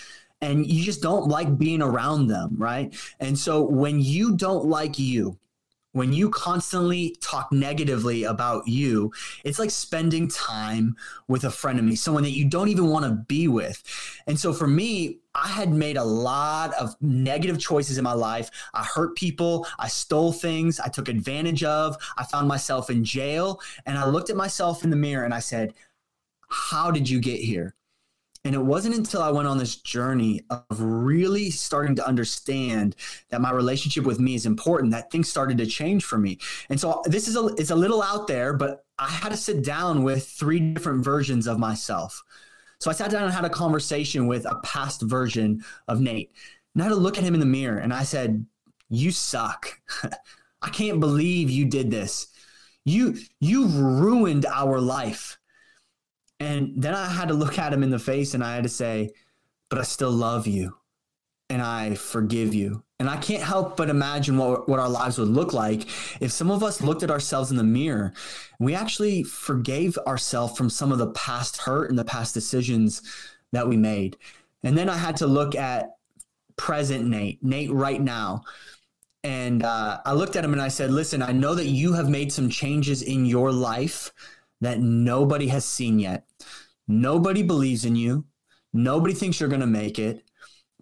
And 0.41 0.65
you 0.65 0.85
just 0.85 1.03
don't 1.03 1.27
like 1.27 1.59
being 1.59 1.83
around 1.83 2.29
them, 2.29 2.55
right? 2.57 2.95
And 3.19 3.37
so 3.39 3.63
when 3.63 4.01
you 4.01 4.37
don't 4.37 4.67
like 4.67 4.99
you, 4.99 5.39
when 5.93 6.13
you 6.13 6.31
constantly 6.31 7.17
talk 7.21 7.51
negatively 7.51 8.25
about 8.25 8.69
you, 8.69 9.13
it's 9.45 9.59
like 9.59 9.71
spending 9.71 10.29
time 10.29 10.95
with 11.27 11.43
a 11.43 11.49
frenemy, 11.49 11.99
someone 11.99 12.23
that 12.23 12.31
you 12.31 12.45
don't 12.45 12.69
even 12.69 12.87
want 12.87 13.05
to 13.05 13.11
be 13.11 13.49
with. 13.49 13.83
And 14.27 14.39
so 14.39 14.53
for 14.53 14.69
me, 14.69 15.20
I 15.35 15.49
had 15.49 15.71
made 15.71 15.97
a 15.97 16.05
lot 16.05 16.75
of 16.75 16.95
negative 17.01 17.59
choices 17.59 17.99
in 17.99 18.05
my 18.05 18.13
life. 18.13 18.51
I 18.75 18.85
hurt 18.85 19.17
people, 19.17 19.67
I 19.79 19.89
stole 19.89 20.33
things, 20.33 20.81
I 20.81 20.89
took 20.89 21.09
advantage 21.09 21.63
of, 21.63 21.97
I 22.19 22.25
found 22.25 22.49
myself 22.49 22.91
in 22.91 23.05
jail. 23.05 23.61
And 23.87 23.97
I 23.97 24.07
looked 24.07 24.31
at 24.31 24.37
myself 24.37 24.85
in 24.85 24.91
the 24.91 24.97
mirror 24.97 25.25
and 25.25 25.35
I 25.35 25.41
said, 25.41 25.75
How 26.49 26.91
did 26.91 27.09
you 27.09 27.21
get 27.21 27.41
here? 27.41 27.75
And 28.45 28.55
it 28.55 28.63
wasn't 28.63 28.95
until 28.95 29.23
I 29.23 29.31
went 29.31 29.49
on 29.49 29.59
this 29.59 29.77
journey 29.77 30.43
of 30.49 30.65
really 30.81 31.51
starting 31.51 31.95
to 31.97 32.07
understand 32.07 32.97
that 33.29 33.43
my 33.43 33.51
relationship 33.51 34.05
with 34.05 34.19
me 34.19 34.35
is 34.35 34.47
important 34.47 34.93
that 34.93 35.11
things 35.11 35.29
started 35.29 35.59
to 35.59 35.67
change 35.67 36.05
for 36.05 36.17
me. 36.17 36.39
And 36.71 36.81
so 36.81 37.03
this 37.05 37.29
is 37.29 37.37
a 37.37 37.47
it's 37.59 37.71
a 37.71 37.77
little 37.77 38.03
out 38.03 38.27
there, 38.27 38.55
but 38.55 38.87
I 38.99 39.09
had 39.09 39.29
to 39.31 39.37
sit 39.37 39.63
down 39.63 40.05
with 40.05 40.27
three 40.27 40.59
different 40.59 41.05
versions 41.05 41.47
of 41.47 41.59
myself. 41.59 42.23
So 42.81 42.91
I 42.91 42.95
sat 42.95 43.11
down 43.11 43.25
and 43.25 43.33
had 43.33 43.45
a 43.45 43.51
conversation 43.51 44.27
with 44.27 44.47
a 44.47 44.61
past 44.63 45.03
version 45.03 45.63
of 45.89 46.01
Nate. 46.01 46.33
And 46.75 46.83
I 46.83 46.87
had 46.87 46.95
to 46.95 47.01
look 47.01 47.19
at 47.19 47.25
him 47.25 47.35
in 47.35 47.41
the 47.41 47.47
mirror 47.47 47.79
and 47.79 47.93
I 47.93 48.05
said, 48.05 48.47
"You 48.89 49.11
suck. 49.11 49.81
I 50.63 50.69
can't 50.71 51.01
believe 51.01 51.51
you 51.51 51.67
did 51.67 51.91
this. 51.91 52.29
You 52.85 53.17
you've 53.41 53.77
ruined 53.77 54.47
our 54.47 54.81
life." 54.81 55.39
And 56.41 56.73
then 56.83 56.95
I 56.95 57.07
had 57.07 57.29
to 57.29 57.35
look 57.35 57.59
at 57.59 57.73
him 57.73 57.83
in 57.83 57.91
the 57.91 57.99
face 57.99 58.33
and 58.33 58.43
I 58.43 58.55
had 58.55 58.63
to 58.63 58.71
say, 58.71 59.11
but 59.69 59.79
I 59.79 59.83
still 59.83 60.11
love 60.11 60.47
you 60.47 60.77
and 61.49 61.63
I 61.63 61.95
forgive 61.95 62.55
you. 62.55 62.83
And 63.01 63.11
I 63.11 63.17
can't 63.17 63.43
help 63.43 63.77
but 63.77 63.91
imagine 63.91 64.37
what, 64.37 64.69
what 64.69 64.79
our 64.79 64.89
lives 64.89 65.19
would 65.19 65.29
look 65.29 65.53
like 65.53 65.89
if 66.21 66.31
some 66.31 66.51
of 66.51 66.63
us 66.63 66.81
looked 66.81 67.03
at 67.03 67.11
ourselves 67.11 67.51
in 67.51 67.57
the 67.57 67.65
mirror 67.65 68.13
we 68.61 68.75
actually 68.75 69.23
forgave 69.25 69.99
ourselves 70.07 70.57
from 70.57 70.71
some 70.71 70.93
of 70.93 70.99
the 70.99 71.11
past 71.13 71.57
hurt 71.57 71.89
and 71.89 71.99
the 71.99 72.05
past 72.05 72.35
decisions 72.35 73.03
that 73.53 73.67
we 73.67 73.77
made. 73.77 74.19
And 74.63 74.77
then 74.77 74.89
I 74.89 74.97
had 74.97 75.17
to 75.17 75.27
look 75.27 75.57
at 75.57 75.97
present 76.57 77.07
Nate, 77.07 77.43
Nate 77.43 77.73
right 77.73 78.01
now. 78.01 78.43
And 79.25 79.65
uh, 79.65 80.01
I 80.05 80.13
looked 80.13 80.37
at 80.37 80.45
him 80.45 80.53
and 80.53 80.63
I 80.63 80.69
said, 80.69 80.91
Listen, 80.91 81.23
I 81.23 81.33
know 81.33 81.55
that 81.55 81.67
you 81.67 81.95
have 81.95 82.09
made 82.09 82.33
some 82.33 82.51
changes 82.51 83.03
in 83.03 83.25
your 83.25 83.51
life 83.51 84.13
that 84.61 84.81
nobody 84.81 85.49
has 85.49 85.65
seen 85.65 85.99
yet. 85.99 86.27
Nobody 86.87 87.43
believes 87.43 87.87
in 87.87 87.97
you. 87.97 88.27
Nobody 88.75 89.15
thinks 89.15 89.41
you're 89.41 89.49
going 89.49 89.61
to 89.63 89.67
make 89.67 89.99
it. 89.99 90.23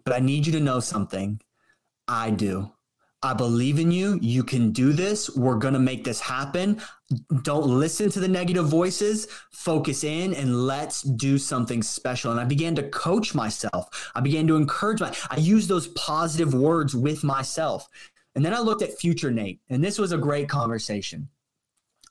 But 0.03 0.13
I 0.13 0.19
need 0.19 0.45
you 0.45 0.51
to 0.53 0.59
know 0.59 0.81
something. 0.81 1.39
I 2.09 2.31
do. 2.31 2.71
I 3.21 3.33
believe 3.33 3.79
in 3.79 3.91
you. 3.91 4.17
You 4.21 4.43
can 4.43 4.71
do 4.71 4.93
this. 4.93 5.29
We're 5.35 5.57
going 5.57 5.73
to 5.73 5.79
make 5.79 6.03
this 6.03 6.19
happen. 6.19 6.81
Don't 7.43 7.67
listen 7.67 8.09
to 8.11 8.19
the 8.19 8.27
negative 8.27 8.65
voices. 8.65 9.27
Focus 9.51 10.03
in 10.03 10.33
and 10.33 10.65
let's 10.65 11.01
do 11.03 11.37
something 11.37 11.83
special. 11.83 12.31
And 12.31 12.39
I 12.39 12.45
began 12.45 12.75
to 12.75 12.89
coach 12.89 13.35
myself. 13.35 14.11
I 14.15 14.21
began 14.21 14.47
to 14.47 14.55
encourage 14.55 15.01
my 15.01 15.15
I 15.29 15.37
used 15.37 15.69
those 15.69 15.89
positive 15.89 16.53
words 16.53 16.95
with 16.95 17.23
myself. 17.23 17.87
And 18.35 18.43
then 18.43 18.53
I 18.53 18.59
looked 18.59 18.81
at 18.83 18.97
future 18.97 19.31
Nate, 19.31 19.59
and 19.69 19.83
this 19.83 19.99
was 19.99 20.11
a 20.11 20.17
great 20.17 20.47
conversation. 20.47 21.27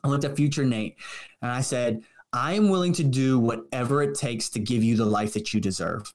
I 0.05 0.09
looked 0.09 0.25
at 0.25 0.37
future 0.37 0.65
Nate 0.65 0.97
and 1.43 1.51
I 1.51 1.61
said, 1.61 2.03
I 2.33 2.53
am 2.53 2.69
willing 2.69 2.93
to 2.95 3.05
do 3.05 3.39
whatever 3.39 4.03
it 4.03 4.15
takes 4.15 4.51
to 4.51 4.59
give 4.59 4.85
you 4.85 4.97
the 4.97 5.07
life 5.07 5.33
that 5.33 5.55
you 5.55 5.61
deserve. 5.61 6.13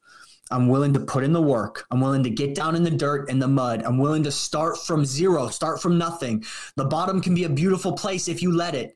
I'm 0.52 0.68
willing 0.68 0.94
to 0.94 1.00
put 1.00 1.24
in 1.24 1.34
the 1.34 1.42
work. 1.42 1.86
I'm 1.90 2.02
willing 2.02 2.24
to 2.24 2.30
get 2.30 2.54
down 2.54 2.76
in 2.76 2.84
the 2.84 2.92
dirt 2.92 3.30
and 3.30 3.42
the 3.42 3.48
mud. 3.48 3.84
I'm 3.84 3.98
willing 3.98 4.24
to 4.24 4.32
start 4.32 4.78
from 4.78 5.06
zero, 5.06 5.48
start 5.48 5.82
from 5.82 5.98
nothing. 5.98 6.44
The 6.76 6.86
bottom 6.86 7.22
can 7.22 7.34
be 7.34 7.46
a 7.46 7.50
beautiful 7.50 7.94
place 7.94 8.28
if 8.28 8.42
you 8.42 8.52
let 8.52 8.76
it. 8.76 8.96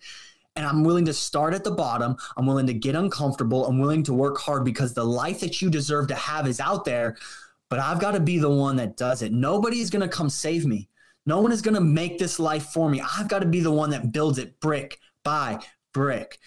And 0.56 0.66
I'm 0.66 0.84
willing 0.84 1.06
to 1.06 1.14
start 1.14 1.54
at 1.54 1.64
the 1.64 1.72
bottom. 1.72 2.18
I'm 2.36 2.46
willing 2.46 2.68
to 2.68 2.74
get 2.74 2.96
uncomfortable. 2.96 3.66
I'm 3.66 3.80
willing 3.80 4.04
to 4.04 4.14
work 4.14 4.40
hard 4.40 4.66
because 4.66 4.94
the 4.94 5.06
life 5.06 5.40
that 5.40 5.62
you 5.62 5.70
deserve 5.70 6.08
to 6.08 6.16
have 6.16 6.48
is 6.48 6.60
out 6.60 6.84
there. 6.84 7.16
But 7.70 7.80
I've 7.80 8.00
got 8.00 8.12
to 8.12 8.20
be 8.20 8.40
the 8.40 8.50
one 8.50 8.76
that 8.78 8.98
does 8.98 9.22
it. 9.22 9.32
Nobody 9.32 9.80
is 9.80 9.90
going 9.90 10.02
to 10.02 10.16
come 10.16 10.30
save 10.30 10.66
me. 10.66 10.90
No 11.26 11.42
one 11.42 11.52
is 11.52 11.62
going 11.62 11.76
to 11.76 11.82
make 11.82 12.18
this 12.18 12.40
life 12.40 12.68
for 12.68 12.90
me. 12.90 13.02
I've 13.02 13.28
got 13.28 13.40
to 13.40 13.48
be 13.48 13.60
the 13.60 13.72
one 13.72 13.90
that 13.92 14.12
builds 14.12 14.40
it 14.40 14.60
brick 14.60 15.00
by 15.24 15.60
brick. 15.94 16.40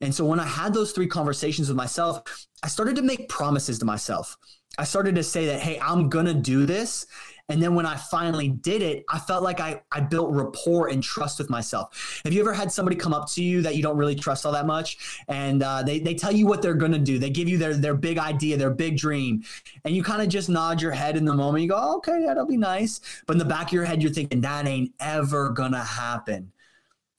And 0.00 0.14
so 0.14 0.24
when 0.24 0.40
I 0.40 0.46
had 0.46 0.72
those 0.72 0.92
three 0.92 1.08
conversations 1.08 1.68
with 1.68 1.76
myself, 1.76 2.46
I 2.62 2.68
started 2.68 2.96
to 2.96 3.02
make 3.02 3.28
promises 3.28 3.78
to 3.80 3.84
myself. 3.84 4.36
I 4.78 4.84
started 4.84 5.16
to 5.16 5.24
say 5.24 5.46
that, 5.46 5.60
hey, 5.60 5.78
I'm 5.80 6.08
going 6.08 6.26
to 6.26 6.34
do 6.34 6.66
this. 6.66 7.06
And 7.50 7.62
then 7.62 7.74
when 7.74 7.86
I 7.86 7.96
finally 7.96 8.48
did 8.48 8.82
it, 8.82 9.04
I 9.08 9.18
felt 9.18 9.42
like 9.42 9.58
I, 9.58 9.80
I 9.90 10.00
built 10.00 10.30
rapport 10.30 10.88
and 10.88 11.02
trust 11.02 11.38
with 11.38 11.48
myself. 11.48 12.20
Have 12.24 12.34
you 12.34 12.40
ever 12.40 12.52
had 12.52 12.70
somebody 12.70 12.94
come 12.94 13.14
up 13.14 13.28
to 13.30 13.42
you 13.42 13.62
that 13.62 13.74
you 13.74 13.82
don't 13.82 13.96
really 13.96 14.14
trust 14.14 14.44
all 14.44 14.52
that 14.52 14.66
much? 14.66 15.22
And 15.28 15.62
uh, 15.62 15.82
they, 15.82 15.98
they 15.98 16.14
tell 16.14 16.30
you 16.30 16.46
what 16.46 16.60
they're 16.60 16.74
going 16.74 16.92
to 16.92 16.98
do. 16.98 17.18
They 17.18 17.30
give 17.30 17.48
you 17.48 17.56
their, 17.56 17.74
their 17.74 17.94
big 17.94 18.18
idea, 18.18 18.58
their 18.58 18.70
big 18.70 18.98
dream. 18.98 19.42
And 19.84 19.96
you 19.96 20.02
kind 20.02 20.20
of 20.20 20.28
just 20.28 20.50
nod 20.50 20.82
your 20.82 20.92
head 20.92 21.16
in 21.16 21.24
the 21.24 21.34
moment. 21.34 21.62
You 21.62 21.70
go, 21.70 21.78
oh, 21.78 21.96
okay, 21.96 22.22
that'll 22.26 22.46
be 22.46 22.58
nice. 22.58 23.00
But 23.26 23.32
in 23.32 23.38
the 23.38 23.46
back 23.46 23.68
of 23.68 23.72
your 23.72 23.86
head, 23.86 24.02
you're 24.02 24.12
thinking, 24.12 24.42
that 24.42 24.66
ain't 24.66 24.92
ever 25.00 25.48
going 25.48 25.72
to 25.72 25.78
happen. 25.78 26.52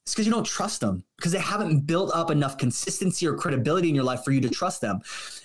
It's 0.09 0.15
because 0.15 0.25
you 0.25 0.33
don't 0.33 0.43
trust 0.43 0.81
them 0.81 1.03
because 1.17 1.33
they 1.33 1.37
haven't 1.37 1.81
built 1.81 2.09
up 2.15 2.31
enough 2.31 2.57
consistency 2.57 3.27
or 3.27 3.35
credibility 3.35 3.89
in 3.89 3.93
your 3.93 4.03
life 4.03 4.23
for 4.23 4.31
you 4.31 4.41
to 4.41 4.49
trust 4.49 4.81
them. 4.81 5.01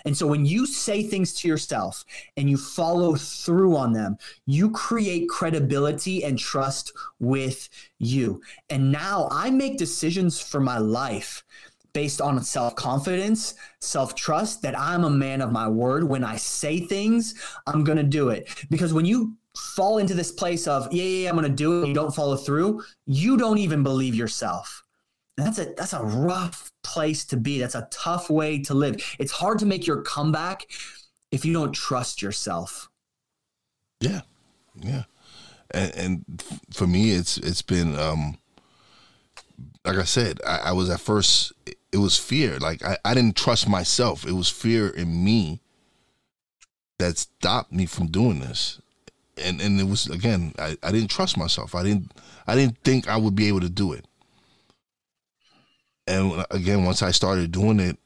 And 0.06 0.16
so 0.16 0.26
when 0.26 0.46
you 0.46 0.64
say 0.64 1.02
things 1.02 1.34
to 1.34 1.48
yourself 1.48 2.02
and 2.38 2.48
you 2.48 2.56
follow 2.56 3.14
through 3.14 3.76
on 3.76 3.92
them, 3.92 4.16
you 4.46 4.70
create 4.70 5.28
credibility 5.28 6.24
and 6.24 6.38
trust 6.38 6.94
with 7.20 7.68
you. 7.98 8.40
And 8.70 8.90
now 8.90 9.28
I 9.30 9.50
make 9.50 9.76
decisions 9.76 10.40
for 10.40 10.60
my 10.60 10.78
life 10.78 11.44
based 11.92 12.22
on 12.22 12.42
self 12.42 12.74
confidence, 12.74 13.56
self 13.82 14.14
trust 14.14 14.62
that 14.62 14.78
I'm 14.78 15.04
a 15.04 15.10
man 15.10 15.42
of 15.42 15.52
my 15.52 15.68
word. 15.68 16.04
When 16.04 16.24
I 16.24 16.36
say 16.36 16.80
things, 16.80 17.34
I'm 17.66 17.84
going 17.84 17.98
to 17.98 18.02
do 18.02 18.30
it. 18.30 18.48
Because 18.70 18.94
when 18.94 19.04
you 19.04 19.36
fall 19.56 19.98
into 19.98 20.14
this 20.14 20.32
place 20.32 20.66
of, 20.66 20.92
yeah, 20.92 21.02
yeah, 21.02 21.22
yeah 21.22 21.28
I'm 21.30 21.36
going 21.36 21.48
to 21.48 21.54
do 21.54 21.82
it, 21.82 21.88
you 21.88 21.94
don't 21.94 22.14
follow 22.14 22.36
through, 22.36 22.82
you 23.06 23.36
don't 23.36 23.58
even 23.58 23.82
believe 23.82 24.14
yourself. 24.14 24.82
And 25.36 25.46
that's 25.46 25.58
a 25.58 25.74
that's 25.76 25.92
a 25.92 26.02
rough 26.02 26.70
place 26.84 27.24
to 27.26 27.36
be. 27.36 27.58
That's 27.58 27.74
a 27.74 27.88
tough 27.90 28.30
way 28.30 28.60
to 28.62 28.74
live. 28.74 28.96
It's 29.18 29.32
hard 29.32 29.58
to 29.60 29.66
make 29.66 29.86
your 29.86 30.02
comeback 30.02 30.66
if 31.32 31.44
you 31.44 31.52
don't 31.52 31.72
trust 31.72 32.22
yourself. 32.22 32.88
Yeah. 34.00 34.20
Yeah. 34.80 35.04
And, 35.72 35.96
and 35.96 36.44
for 36.72 36.86
me 36.86 37.10
it's 37.10 37.36
it's 37.38 37.62
been 37.62 37.98
um 37.98 38.38
like 39.84 39.96
I 39.96 40.04
said, 40.04 40.40
I, 40.46 40.56
I 40.56 40.72
was 40.72 40.88
at 40.88 41.00
first 41.00 41.52
it 41.66 41.98
was 41.98 42.16
fear. 42.16 42.58
Like 42.58 42.84
I, 42.84 42.98
I 43.04 43.14
didn't 43.14 43.36
trust 43.36 43.68
myself. 43.68 44.24
It 44.24 44.32
was 44.32 44.48
fear 44.48 44.88
in 44.88 45.24
me 45.24 45.60
that 46.98 47.18
stopped 47.18 47.72
me 47.72 47.86
from 47.86 48.06
doing 48.06 48.38
this. 48.38 48.80
And 49.42 49.60
and 49.60 49.80
it 49.80 49.84
was 49.84 50.06
again, 50.08 50.52
I, 50.58 50.76
I 50.82 50.92
didn't 50.92 51.10
trust 51.10 51.36
myself. 51.36 51.74
I 51.74 51.82
didn't 51.82 52.12
I 52.46 52.54
didn't 52.54 52.78
think 52.78 53.08
I 53.08 53.16
would 53.16 53.34
be 53.34 53.48
able 53.48 53.60
to 53.60 53.68
do 53.68 53.92
it. 53.92 54.06
And 56.06 56.44
again, 56.50 56.84
once 56.84 57.02
I 57.02 57.10
started 57.10 57.50
doing 57.50 57.80
it, 57.80 57.98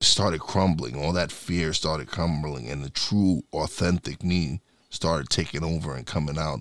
started 0.00 0.40
crumbling. 0.40 0.96
All 0.96 1.12
that 1.12 1.32
fear 1.32 1.72
started 1.72 2.08
crumbling, 2.08 2.68
and 2.68 2.84
the 2.84 2.90
true, 2.90 3.42
authentic 3.52 4.22
me 4.22 4.60
started 4.90 5.28
taking 5.28 5.64
over 5.64 5.94
and 5.94 6.06
coming 6.06 6.38
out, 6.38 6.60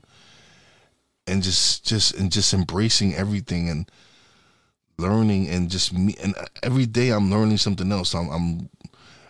and 1.27 1.43
just, 1.43 1.85
just, 1.85 2.15
and 2.15 2.31
just 2.31 2.53
embracing 2.53 3.15
everything 3.15 3.69
and 3.69 3.89
learning, 4.97 5.47
and 5.49 5.69
just 5.69 5.93
me. 5.93 6.15
And 6.21 6.35
every 6.63 6.85
day, 6.85 7.09
I'm 7.09 7.29
learning 7.29 7.57
something 7.57 7.91
else. 7.91 8.15
I'm, 8.15 8.29
I'm 8.29 8.69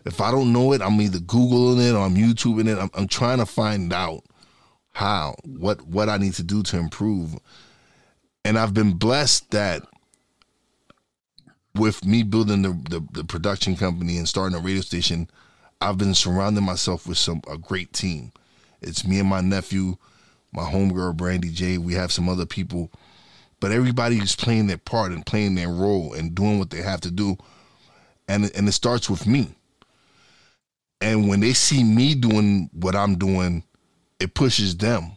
if 0.08 0.22
I 0.22 0.32
don't 0.32 0.54
know 0.54 0.72
it, 0.72 0.82
I'm 0.82 1.00
either 1.02 1.20
googling 1.20 1.86
it 1.86 1.94
or 1.94 2.06
I'm 2.06 2.16
YouTubing 2.16 2.68
it. 2.68 2.80
I'm, 2.80 2.90
I'm 2.94 3.08
trying 3.08 3.40
to 3.40 3.46
find 3.46 3.92
out 3.92 4.24
how, 4.94 5.36
what, 5.44 5.86
what 5.86 6.08
I 6.08 6.18
need 6.18 6.34
to 6.36 6.44
do 6.44 6.64
to 6.64 6.78
improve. 6.78 7.38
And 8.46 8.58
I've 8.58 8.74
been 8.74 8.94
blessed 8.94 9.52
that 9.52 9.84
with 11.76 12.06
me 12.06 12.24
building 12.24 12.62
the, 12.62 12.70
the, 12.90 13.06
the 13.12 13.24
production 13.26 13.76
company 13.76 14.18
and 14.18 14.28
starting 14.28 14.58
a 14.58 14.62
radio 14.62 14.82
station, 14.82 15.30
I've 15.82 15.98
been 15.98 16.16
surrounding 16.16 16.64
myself 16.64 17.06
with 17.06 17.18
some 17.18 17.42
a 17.48 17.58
great 17.58 17.92
team. 17.92 18.32
It's 18.82 19.06
me 19.06 19.20
and 19.20 19.30
my 19.30 19.42
nephew, 19.42 19.98
my 20.54 20.64
homegirl 20.64 21.18
Brandy 21.18 21.50
J. 21.50 21.78
We 21.78 21.94
have 21.96 22.14
some 22.14 22.30
other 22.30 22.46
people, 22.46 22.92
but 23.60 23.74
everybody 23.74 24.18
is 24.18 24.36
playing 24.36 24.68
their 24.68 24.78
part 24.78 25.12
and 25.12 25.26
playing 25.26 25.56
their 25.56 25.70
role 25.70 26.14
and 26.14 26.34
doing 26.34 26.60
what 26.60 26.70
they 26.70 26.82
have 26.82 27.02
to 27.02 27.12
do, 27.12 27.38
and 28.28 28.50
and 28.56 28.68
it 28.68 28.72
starts 28.72 29.10
with 29.10 29.28
me. 29.28 29.56
And 31.00 31.30
when 31.30 31.40
they 31.40 31.54
see 31.54 31.84
me 31.84 32.16
doing 32.16 32.70
what 32.74 32.96
I'm 32.96 33.18
doing, 33.18 33.64
it 34.20 34.34
pushes 34.34 34.76
them. 34.76 35.12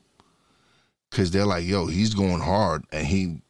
Because 1.11 1.31
they're 1.31 1.47
like, 1.47 1.65
"Yo, 1.65 1.87
he's 1.87 2.15
going 2.15 2.41
hard," 2.41 2.85
and 2.93 3.07
he 3.07 3.41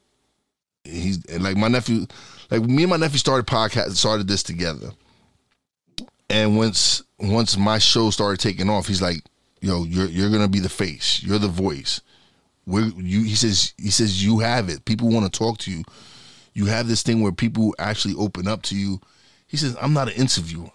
he's 0.84 1.24
and 1.26 1.42
like 1.42 1.56
my 1.56 1.68
nephew 1.68 2.06
like 2.50 2.62
me 2.62 2.84
and 2.84 2.90
my 2.90 2.96
nephew 2.96 3.18
started 3.18 3.46
podcast 3.46 3.96
started 3.96 4.28
this 4.28 4.42
together. 4.42 4.90
And 6.28 6.56
once 6.56 7.02
once 7.18 7.56
my 7.56 7.78
show 7.78 8.10
started 8.10 8.40
taking 8.40 8.70
off 8.70 8.86
he's 8.86 9.02
like 9.02 9.18
yo 9.60 9.84
you're 9.84 10.06
you're 10.06 10.30
gonna 10.30 10.48
be 10.48 10.60
the 10.60 10.68
face. 10.68 11.22
You're 11.22 11.38
the 11.38 11.48
voice. 11.48 12.00
Where 12.64 12.84
you 12.84 13.24
he 13.24 13.34
says 13.34 13.74
he 13.76 13.90
says 13.90 14.24
you 14.24 14.38
have 14.38 14.68
it. 14.68 14.84
People 14.84 15.08
want 15.08 15.30
to 15.30 15.38
talk 15.38 15.58
to 15.58 15.70
you. 15.70 15.82
You 16.54 16.66
have 16.66 16.88
this 16.88 17.02
thing 17.02 17.20
where 17.20 17.32
people 17.32 17.74
actually 17.78 18.14
open 18.14 18.48
up 18.48 18.62
to 18.62 18.76
you. 18.76 19.00
He 19.46 19.56
says 19.56 19.76
i'm 19.80 19.92
not 19.92 20.08
an 20.08 20.14
interviewer 20.14 20.70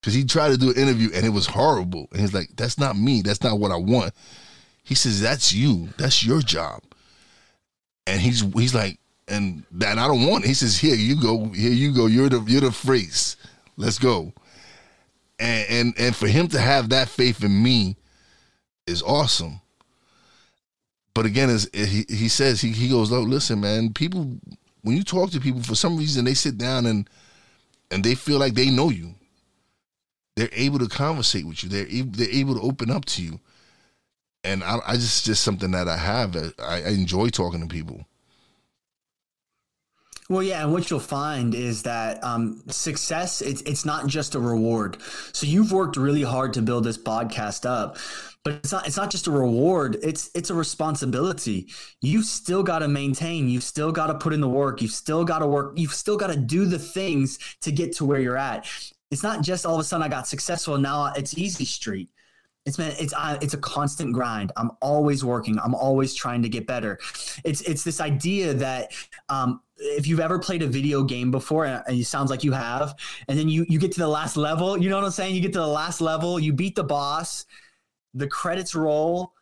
because 0.00 0.14
he 0.14 0.24
tried 0.24 0.50
to 0.50 0.56
do 0.56 0.70
an 0.70 0.76
interview 0.76 1.10
and 1.14 1.26
it 1.26 1.30
was 1.30 1.46
horrible 1.46 2.08
and 2.12 2.20
he's 2.20 2.34
like 2.34 2.48
that's 2.56 2.78
not 2.78 2.96
me 2.96 3.22
that's 3.22 3.42
not 3.42 3.58
what 3.58 3.72
i 3.72 3.76
want 3.76 4.12
he 4.82 4.94
says 4.94 5.20
that's 5.20 5.52
you 5.52 5.88
that's 5.98 6.24
your 6.24 6.40
job 6.40 6.82
and 8.06 8.20
he's 8.20 8.40
he's 8.54 8.74
like 8.74 8.98
and 9.28 9.64
that 9.72 9.98
I 9.98 10.06
don't 10.06 10.26
want 10.26 10.44
it. 10.44 10.48
He 10.48 10.54
says, 10.54 10.78
"Here 10.78 10.94
you 10.94 11.20
go, 11.20 11.46
here 11.48 11.72
you 11.72 11.92
go. 11.92 12.06
You're 12.06 12.28
the 12.28 12.40
you're 12.46 12.60
the 12.60 12.72
face. 12.72 13.36
Let's 13.76 13.98
go." 13.98 14.32
And 15.38 15.66
and 15.68 15.94
and 15.98 16.16
for 16.16 16.28
him 16.28 16.48
to 16.48 16.60
have 16.60 16.90
that 16.90 17.08
faith 17.08 17.42
in 17.42 17.62
me 17.62 17.96
is 18.86 19.02
awesome. 19.02 19.60
But 21.14 21.26
again, 21.26 21.50
as 21.50 21.68
he 21.72 22.04
he 22.08 22.28
says, 22.28 22.60
he 22.60 22.70
he 22.70 22.88
goes, 22.88 23.12
"Oh, 23.12 23.22
listen, 23.22 23.60
man. 23.60 23.92
People, 23.92 24.38
when 24.82 24.96
you 24.96 25.02
talk 25.02 25.30
to 25.30 25.40
people, 25.40 25.62
for 25.62 25.74
some 25.74 25.96
reason 25.96 26.24
they 26.24 26.34
sit 26.34 26.56
down 26.56 26.86
and 26.86 27.08
and 27.90 28.04
they 28.04 28.14
feel 28.14 28.38
like 28.38 28.54
they 28.54 28.70
know 28.70 28.90
you. 28.90 29.14
They're 30.36 30.48
able 30.52 30.78
to 30.78 30.88
conversate 30.88 31.46
with 31.46 31.64
you. 31.64 31.68
They're 31.68 31.88
able, 31.88 32.10
they're 32.12 32.30
able 32.30 32.54
to 32.54 32.60
open 32.60 32.90
up 32.90 33.04
to 33.06 33.22
you." 33.22 33.40
And 34.44 34.62
I, 34.62 34.78
I 34.86 34.94
just 34.94 35.24
just 35.24 35.42
something 35.42 35.72
that 35.72 35.88
I 35.88 35.96
have. 35.96 36.36
I, 36.36 36.82
I 36.82 36.88
enjoy 36.90 37.28
talking 37.30 37.60
to 37.60 37.66
people. 37.66 38.06
Well, 40.28 40.42
yeah, 40.42 40.64
and 40.64 40.72
what 40.72 40.90
you'll 40.90 40.98
find 40.98 41.54
is 41.54 41.84
that 41.84 42.22
um, 42.24 42.60
success 42.68 43.40
it's 43.40 43.62
it's 43.62 43.84
not 43.84 44.08
just 44.08 44.34
a 44.34 44.40
reward. 44.40 44.96
So 45.32 45.46
you've 45.46 45.70
worked 45.70 45.96
really 45.96 46.22
hard 46.22 46.52
to 46.54 46.62
build 46.62 46.82
this 46.82 46.98
podcast 46.98 47.64
up, 47.64 47.96
but 48.42 48.54
it's 48.54 48.72
not 48.72 48.88
it's 48.88 48.96
not 48.96 49.10
just 49.10 49.28
a 49.28 49.30
reward. 49.30 49.98
It's 50.02 50.30
it's 50.34 50.50
a 50.50 50.54
responsibility. 50.54 51.68
You've 52.02 52.24
still 52.24 52.64
got 52.64 52.80
to 52.80 52.88
maintain. 52.88 53.48
You've 53.48 53.62
still 53.62 53.92
got 53.92 54.08
to 54.08 54.14
put 54.14 54.32
in 54.32 54.40
the 54.40 54.48
work. 54.48 54.82
You've 54.82 54.90
still 54.90 55.24
got 55.24 55.40
to 55.40 55.46
work. 55.46 55.74
You've 55.76 55.94
still 55.94 56.16
got 56.16 56.28
to 56.28 56.36
do 56.36 56.64
the 56.64 56.78
things 56.78 57.38
to 57.60 57.70
get 57.70 57.94
to 57.96 58.04
where 58.04 58.18
you're 58.18 58.36
at. 58.36 58.66
It's 59.16 59.22
not 59.22 59.40
just 59.40 59.64
all 59.64 59.76
of 59.76 59.80
a 59.80 59.84
sudden 59.84 60.04
I 60.04 60.08
got 60.08 60.28
successful 60.28 60.76
now 60.76 61.10
it's 61.16 61.38
easy 61.38 61.64
street. 61.64 62.10
It's 62.66 62.76
man, 62.76 62.92
it's 62.98 63.14
it's 63.42 63.54
a 63.54 63.56
constant 63.56 64.12
grind. 64.12 64.52
I'm 64.58 64.72
always 64.82 65.24
working. 65.24 65.58
I'm 65.58 65.74
always 65.74 66.14
trying 66.14 66.42
to 66.42 66.50
get 66.50 66.66
better. 66.66 66.98
It's 67.42 67.62
it's 67.62 67.82
this 67.82 67.98
idea 67.98 68.52
that 68.52 68.92
um, 69.30 69.62
if 69.78 70.06
you've 70.06 70.20
ever 70.20 70.38
played 70.38 70.60
a 70.60 70.66
video 70.66 71.02
game 71.02 71.30
before, 71.30 71.64
and 71.64 71.82
it 71.88 72.04
sounds 72.04 72.28
like 72.28 72.44
you 72.44 72.52
have, 72.52 72.94
and 73.26 73.38
then 73.38 73.48
you 73.48 73.64
you 73.70 73.78
get 73.78 73.92
to 73.92 74.00
the 74.00 74.06
last 74.06 74.36
level. 74.36 74.76
You 74.76 74.90
know 74.90 74.96
what 74.96 75.06
I'm 75.06 75.12
saying? 75.12 75.34
You 75.34 75.40
get 75.40 75.54
to 75.54 75.60
the 75.60 75.66
last 75.66 76.02
level. 76.02 76.38
You 76.38 76.52
beat 76.52 76.76
the 76.76 76.84
boss. 76.84 77.46
The 78.12 78.28
credits 78.28 78.74
roll, 78.74 79.32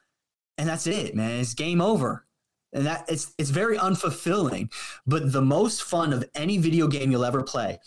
and 0.57 0.69
that's 0.69 0.87
it, 0.87 1.17
man. 1.17 1.41
It's 1.41 1.53
game 1.55 1.81
over 1.81 2.27
and 2.73 2.87
that 2.87 3.07
it's 3.09 3.33
it's 3.39 3.51
very 3.51 3.77
unfulfilling. 3.77 4.73
But 5.05 5.33
the 5.33 5.43
most 5.43 5.83
fun 5.83 6.13
of 6.13 6.25
any 6.37 6.59
video 6.59 6.87
game 6.87 7.11
you'll 7.11 7.25
ever 7.25 7.43
play 7.43 7.81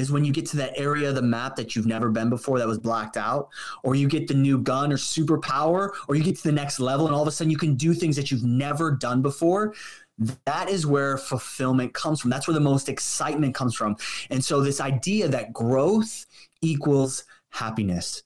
is 0.00 0.10
when 0.10 0.24
you 0.24 0.32
get 0.32 0.46
to 0.46 0.56
that 0.56 0.72
area 0.76 1.10
of 1.10 1.14
the 1.14 1.22
map 1.22 1.56
that 1.56 1.76
you've 1.76 1.86
never 1.86 2.10
been 2.10 2.30
before 2.30 2.58
that 2.58 2.66
was 2.66 2.78
blacked 2.78 3.16
out, 3.16 3.48
or 3.84 3.94
you 3.94 4.08
get 4.08 4.26
the 4.26 4.34
new 4.34 4.58
gun 4.58 4.92
or 4.92 4.96
superpower, 4.96 5.90
or 6.08 6.14
you 6.16 6.22
get 6.22 6.36
to 6.36 6.42
the 6.42 6.52
next 6.52 6.80
level 6.80 7.06
and 7.06 7.14
all 7.14 7.22
of 7.22 7.28
a 7.28 7.30
sudden 7.30 7.50
you 7.50 7.56
can 7.56 7.74
do 7.74 7.94
things 7.94 8.16
that 8.16 8.30
you've 8.30 8.44
never 8.44 8.90
done 8.90 9.22
before. 9.22 9.74
That 10.44 10.68
is 10.68 10.86
where 10.86 11.16
fulfillment 11.16 11.94
comes 11.94 12.20
from. 12.20 12.30
That's 12.30 12.46
where 12.46 12.54
the 12.54 12.60
most 12.60 12.88
excitement 12.88 13.54
comes 13.54 13.74
from. 13.74 13.96
And 14.28 14.44
so, 14.44 14.60
this 14.60 14.80
idea 14.80 15.28
that 15.28 15.52
growth 15.52 16.26
equals 16.60 17.24
happiness. 17.50 18.22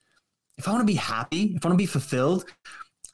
If 0.58 0.66
I 0.66 0.72
want 0.72 0.82
to 0.82 0.87
be 0.87 0.94
happy, 0.94 1.54
if 1.54 1.64
I 1.64 1.68
want 1.68 1.78
to 1.78 1.82
be 1.82 1.87
fulfilled, 1.87 2.46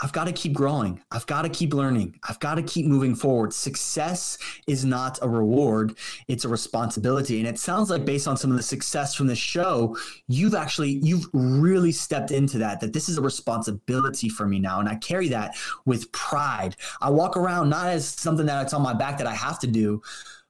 I've 0.03 0.13
got 0.13 0.25
to 0.25 0.33
keep 0.33 0.53
growing. 0.53 1.01
I've 1.11 1.27
got 1.27 1.43
to 1.43 1.49
keep 1.49 1.75
learning. 1.75 2.19
I've 2.29 2.41
got 2.41 2.55
to 2.55 2.63
keep 2.63 2.87
moving 2.87 3.15
forward. 3.15 3.53
Success 3.53 4.39
is 4.67 4.85
not 4.85 5.19
a 5.23 5.29
reward, 5.29 5.97
it's 6.29 6.45
a 6.45 6.49
responsibility. 6.49 7.39
And 7.39 7.49
it 7.49 7.59
sounds 7.59 7.91
like 7.91 8.05
based 8.05 8.27
on 8.27 8.37
some 8.37 8.51
of 8.51 8.57
the 8.57 8.63
success 8.63 9.15
from 9.15 9.27
the 9.27 9.37
show, 9.37 9.97
you've 10.29 10.55
actually 10.55 11.01
you've 11.03 11.29
really 11.33 11.93
stepped 11.93 12.31
into 12.31 12.59
that 12.59 12.81
that 12.81 12.93
this 12.93 13.09
is 13.09 13.19
a 13.19 13.23
responsibility 13.23 14.29
for 14.29 14.47
me 14.47 14.59
now 14.59 14.81
and 14.81 14.89
I 14.89 14.97
carry 14.97 15.29
that 15.29 15.57
with 15.85 16.11
pride. 16.13 16.77
I 17.01 17.11
walk 17.11 17.37
around 17.37 17.69
not 17.69 17.89
as 17.89 18.07
something 18.07 18.47
that's 18.47 18.73
on 18.73 18.83
my 18.83 18.95
back 18.95 19.19
that 19.19 19.27
I 19.27 19.35
have 19.35 19.59
to 19.61 19.67
do, 19.67 20.03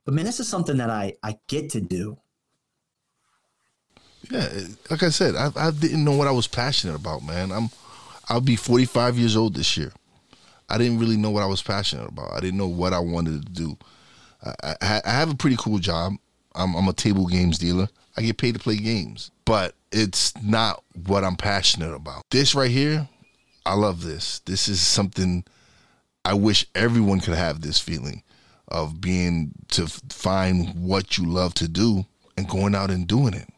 but 0.05 0.15
man, 0.15 0.25
this 0.25 0.41
is 0.41 0.49
something 0.49 0.77
that 0.79 0.91
I 0.91 1.15
I 1.23 1.39
get 1.49 1.71
to 1.71 1.81
do. 1.81 2.19
Yeah, 4.31 4.49
like 4.91 5.03
I 5.03 5.09
said, 5.09 5.35
I, 5.35 5.51
I 5.57 5.71
didn't 5.71 6.05
know 6.05 6.13
what 6.13 6.29
I 6.29 6.31
was 6.31 6.47
passionate 6.47 6.95
about, 6.95 7.25
man. 7.25 7.51
I'm 7.51 7.71
I'll 8.31 8.41
be 8.41 8.55
45 8.55 9.19
years 9.19 9.37
old 9.37 9.55
this 9.55 9.77
year. 9.77 9.93
I 10.69 10.79
didn't 10.79 11.01
really 11.01 11.17
know 11.17 11.31
what 11.31 11.43
I 11.43 11.47
was 11.47 11.63
passionate 11.63 12.09
about. 12.09 12.33
I 12.33 12.39
didn't 12.39 12.59
know 12.59 12.69
what 12.69 12.93
I 12.93 13.01
wanted 13.01 13.45
to 13.45 13.53
do. 13.53 13.77
I, 14.45 14.77
I, 14.81 15.01
I 15.05 15.11
have 15.11 15.33
a 15.33 15.37
pretty 15.37 15.57
cool 15.59 15.81
job. 15.81 16.15
I'm, 16.55 16.77
I'm 16.77 16.87
a 16.87 16.93
table 16.93 17.27
games 17.27 17.59
dealer. 17.59 17.89
I 18.17 18.23
get 18.23 18.39
paid 18.39 18.55
to 18.55 18.61
play 18.61 18.77
games, 18.77 19.33
but 19.45 19.75
it's 19.91 20.33
not 20.43 20.83
what 21.07 21.25
I'm 21.25 21.37
passionate 21.37 21.93
about. 21.93 22.23
This 22.31 22.55
right 22.55 22.71
here, 22.71 23.09
I 23.67 23.75
love 23.75 24.05
this. 24.05 24.39
This 24.41 24.69
is 24.69 24.81
something 24.81 25.45
I 26.25 26.35
wish 26.35 26.67
everyone 26.75 27.21
could 27.21 27.35
have 27.35 27.61
this 27.61 27.81
feeling 27.81 28.23
of 28.69 29.01
being 29.01 29.53
to 29.69 29.89
find 29.89 30.75
what 30.75 31.19
you 31.19 31.27
love 31.27 31.55
to 31.55 31.67
do 31.67 32.07
and 32.37 32.49
going 32.49 32.77
out 32.77 32.91
and 32.91 33.09
doing 33.09 33.35
it. 33.35 33.49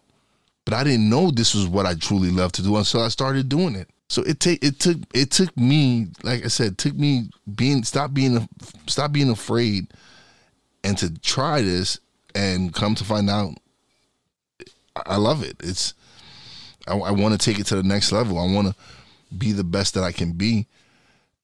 But 0.65 0.75
I 0.75 0.85
didn't 0.85 1.11
know 1.11 1.31
this 1.31 1.55
was 1.55 1.67
what 1.67 1.85
I 1.85 1.95
truly 1.95 2.31
love 2.31 2.53
to 2.53 2.63
do 2.63 2.77
until 2.77 3.03
I 3.03 3.09
started 3.09 3.49
doing 3.51 3.75
it. 3.75 3.91
So 4.13 4.21
it 4.25 4.41
take 4.41 4.63
it 4.63 4.79
took 4.79 4.99
it 5.15 5.31
took 5.31 5.57
me, 5.57 6.09
like 6.23 6.45
I 6.45 6.49
said, 6.49 6.77
took 6.77 6.95
me 6.95 7.31
being 7.55 7.83
stop 7.83 8.13
being 8.13 8.47
stop 8.87 9.11
being 9.11 9.31
afraid, 9.31 9.87
and 10.85 10.99
to 10.99 11.19
try 11.21 11.63
this 11.63 11.99
and 12.35 12.75
come 12.75 12.95
to 12.97 13.05
find 13.05 13.31
out, 13.31 13.55
I 14.95 15.17
love 15.17 15.43
it. 15.43 15.57
It's 15.61 15.95
I, 16.87 16.95
I 16.95 17.11
want 17.11 17.33
to 17.33 17.39
take 17.39 17.59
it 17.59 17.65
to 17.69 17.77
the 17.77 17.83
next 17.83 18.13
level. 18.13 18.39
I 18.39 18.53
want 18.53 18.69
to 18.69 18.75
be 19.35 19.53
the 19.53 19.65
best 19.65 19.95
that 19.95 20.05
I 20.05 20.13
can 20.13 20.33
be. 20.33 20.67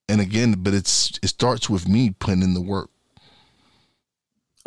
And 0.07 0.21
again, 0.21 0.53
but 0.59 0.75
it's 0.75 1.17
it 1.23 1.29
starts 1.29 1.71
with 1.71 1.87
me 1.87 2.11
putting 2.19 2.43
in 2.43 2.53
the 2.53 2.61
work. 2.61 2.91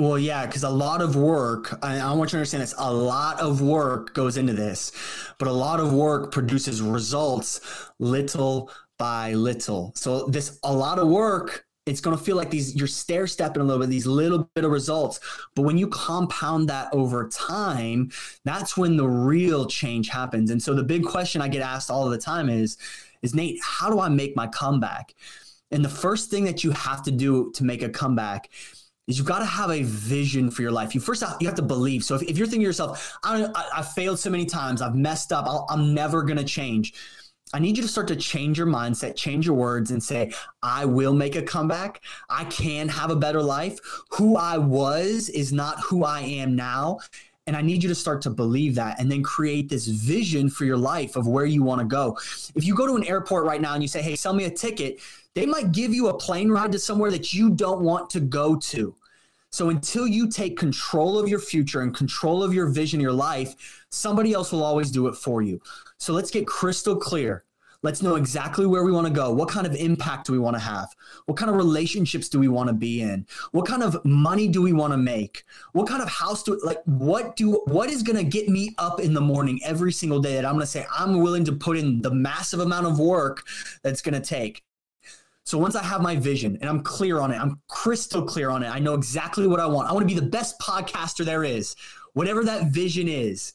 Well, 0.03 0.19
yeah, 0.19 0.47
because 0.47 0.65
a 0.65 0.69
lot 0.69 1.01
of 1.01 1.15
work, 1.15 1.79
I, 1.81 2.01
I, 2.01 2.13
want 2.15 2.31
you 2.31 2.33
to 2.33 2.39
understand 2.39 2.61
this, 2.61 2.75
a 2.77 2.93
lot 2.93 3.39
of 3.39 3.61
work 3.61 4.15
goes 4.15 4.37
into 4.37 4.53
this, 4.53 4.91
but 5.39 5.47
a 5.47 5.53
lot 5.53 5.79
of 5.79 5.93
work 5.93 6.33
produces 6.33 6.83
results 6.83 7.61
little 8.01 8.69
by 8.99 9.35
little. 9.35 9.93
So, 9.95 10.27
this, 10.27 10.59
a 10.65 10.73
lot 10.73 10.99
of 10.99 11.07
work, 11.07 11.67
it's 11.87 12.01
going 12.01 12.19
to 12.19 12.23
feel 12.25 12.35
like 12.35 12.51
these, 12.51 12.75
you're 12.75 12.89
stair 12.89 13.29
stepping 13.29 13.63
a 13.63 13.65
little 13.65 13.79
bit, 13.79 13.91
these 13.91 14.05
little 14.05 14.51
bit 14.57 14.65
of 14.65 14.73
results. 14.73 15.21
But 15.55 15.63
when 15.63 15.79
you 15.79 15.87
compound 15.87 16.69
that 16.69 16.93
over 16.93 17.29
time, 17.29 18.11
that's 18.45 18.77
when 18.77 18.97
the 18.97 19.07
real 19.07 19.67
change 19.67 20.09
happens. 20.09 20.51
And 20.51 20.61
so, 20.61 20.75
the 20.75 20.83
big 20.83 21.05
question 21.05 21.41
I 21.41 21.47
get 21.47 21.63
asked 21.63 21.93
all 21.93 22.09
the 22.09 22.19
time 22.19 22.49
is, 22.49 22.77
is 23.23 23.37
Nate, 23.37 23.61
how 23.63 23.89
do 23.89 24.01
I 24.01 24.09
make 24.09 24.35
my 24.35 24.49
comeback? 24.49 25.15
And 25.71 25.85
the 25.85 25.89
first 25.89 26.29
thing 26.29 26.43
that 26.47 26.65
you 26.65 26.73
have 26.73 27.05
to 27.05 27.13
do 27.13 27.53
to 27.53 27.63
make 27.63 27.83
a 27.83 27.89
comeback 27.89 28.51
is 29.09 29.19
you've 29.19 29.27
got 29.27 29.41
to 29.41 29.45
have 29.45 29.71
a 29.71 29.83
vision 29.83 30.51
for 30.51 30.63
your 30.63 30.71
life. 30.71 30.95
You 30.95 31.01
first 31.01 31.23
you 31.41 31.47
have 31.47 31.57
to 31.57 31.63
believe. 31.63 32.05
So 32.05 32.15
if, 32.15 32.23
if 32.23 32.39
you're 32.39 32.47
thinking 32.47 32.61
to 32.61 32.67
yourself, 32.67 33.17
I, 33.25 33.45
I, 33.55 33.69
I 33.79 33.83
failed 33.83 34.19
so 34.19 34.31
many 34.31 34.47
times, 34.47 34.81
I've 34.81 34.95
messed 34.95 35.33
up, 35.33 35.47
i 35.47 35.73
I'm 35.73 35.95
never 35.95 36.23
going 36.23 36.39
to 36.39 36.45
change. 36.45 36.95
I 37.55 37.59
need 37.59 37.77
you 37.77 37.83
to 37.83 37.89
start 37.89 38.09
to 38.09 38.17
change 38.17 38.57
your 38.57 38.67
mindset, 38.67 39.15
change 39.15 39.47
your 39.47 39.57
words, 39.57 39.91
and 39.91 40.03
say, 40.03 40.33
I 40.63 40.87
will 40.87 41.13
make 41.13 41.37
a 41.37 41.43
comeback. 41.43 42.01
I 42.31 42.45
can 42.45 42.89
have 42.89 43.11
a 43.11 43.17
better 43.17 43.43
life. 43.43 43.79
Who 44.13 44.37
I 44.37 44.57
was 44.57 45.29
is 45.29 45.53
not 45.53 45.79
who 45.81 46.05
I 46.05 46.21
am 46.21 46.57
now. 46.57 47.01
And 47.47 47.57
I 47.57 47.61
need 47.61 47.83
you 47.83 47.89
to 47.89 47.95
start 47.95 48.23
to 48.23 48.31
believe 48.31 48.77
that 48.77 49.01
and 49.01 49.11
then 49.11 49.23
create 49.23 49.69
this 49.69 49.87
vision 49.87 50.49
for 50.49 50.65
your 50.65 50.77
life 50.77 51.17
of 51.17 51.27
where 51.27 51.45
you 51.45 51.63
want 51.63 51.81
to 51.81 51.85
go. 51.85 52.17
If 52.55 52.65
you 52.65 52.75
go 52.75 52.87
to 52.87 52.95
an 52.95 53.05
airport 53.05 53.45
right 53.45 53.61
now 53.61 53.75
and 53.75 53.83
you 53.83 53.89
say, 53.89 54.01
Hey, 54.01 54.15
sell 54.15 54.33
me 54.33 54.45
a 54.45 54.51
ticket, 54.51 55.01
they 55.35 55.47
might 55.47 55.73
give 55.73 55.95
you 55.95 56.09
a 56.09 56.19
plane 56.19 56.51
ride 56.51 56.73
to 56.73 56.79
somewhere 56.79 57.11
that 57.11 57.33
you 57.33 57.51
don't 57.51 57.81
want 57.81 58.11
to 58.11 58.21
go 58.21 58.57
to. 58.57 58.95
So 59.51 59.69
until 59.69 60.07
you 60.07 60.31
take 60.31 60.59
control 60.59 61.19
of 61.19 61.29
your 61.29 61.39
future 61.39 61.83
and 61.83 61.95
control 61.95 62.43
of 62.43 62.55
your 62.55 62.69
vision, 62.69 63.01
your 63.01 63.13
life, 63.13 63.85
somebody 63.91 64.33
else 64.33 64.51
will 64.51 64.65
always 64.65 64.91
do 64.91 65.09
it 65.09 65.15
for 65.15 65.43
you. 65.43 65.61
So 65.99 66.15
let's 66.15 66.31
get 66.31 66.47
crystal 66.47 66.97
clear. 66.97 67.45
Let's 67.83 68.01
know 68.01 68.15
exactly 68.15 68.65
where 68.65 68.85
we 68.85 68.93
want 68.93 69.09
to 69.09 69.13
go. 69.13 69.33
What 69.33 69.49
kind 69.49 69.67
of 69.67 69.75
impact 69.75 70.27
do 70.27 70.33
we 70.33 70.39
want 70.39 70.55
to 70.55 70.61
have? 70.61 70.89
What 71.27 71.37
kind 71.37 71.51
of 71.51 71.57
relationships 71.57 72.29
do 72.29 72.39
we 72.39 72.47
want 72.47 72.69
to 72.69 72.73
be 72.73 73.03
in? 73.03 73.27
What 73.51 73.67
kind 73.67 73.83
of 73.83 74.03
money 74.05 74.47
do 74.47 74.63
we 74.63 74.73
want 74.73 74.93
to 74.93 74.97
make? 74.97 75.45
What 75.73 75.89
kind 75.89 76.01
of 76.01 76.09
house 76.09 76.45
do 76.45 76.59
like 76.65 76.81
what 76.85 77.35
do 77.35 77.61
what 77.67 77.91
is 77.91 78.05
going 78.05 78.17
to 78.17 78.25
get 78.25 78.49
me 78.49 78.73
up 78.79 79.01
in 79.01 79.15
the 79.15 79.21
morning 79.21 79.61
every 79.65 79.93
single 79.93 80.21
day 80.21 80.35
that 80.35 80.45
I'm 80.45 80.53
going 80.53 80.61
to 80.61 80.67
say 80.67 80.87
I'm 80.97 81.21
willing 81.21 81.45
to 81.47 81.53
put 81.53 81.77
in 81.77 82.01
the 82.01 82.15
massive 82.15 82.61
amount 82.61 82.87
of 82.87 83.01
work 83.01 83.45
that's 83.83 84.01
going 84.01 84.15
to 84.15 84.21
take? 84.21 84.63
So 85.45 85.59
once 85.59 85.75
I 85.75 85.83
have 85.83 86.03
my 86.03 86.17
vision 86.17 86.57
and 86.61 86.71
I'm 86.71 86.83
clear 86.83 87.21
on 87.21 87.33
it, 87.33 87.39
I'm 87.39 87.61
crystal 87.69 88.23
clear 88.23 88.51
on 88.51 88.63
it. 88.63 88.69
I 88.69 88.79
know 88.79 88.95
exactly 88.95 89.47
what 89.47 89.61
I 89.61 89.67
want. 89.67 89.89
I 89.89 89.93
want 89.93 90.09
to 90.09 90.15
be 90.15 90.19
the 90.19 90.27
best 90.27 90.59
podcaster 90.61 91.25
there 91.25 91.45
is, 91.45 91.75
whatever 92.13 92.45
that 92.45 92.73
vision 92.73 93.09
is. 93.09 93.55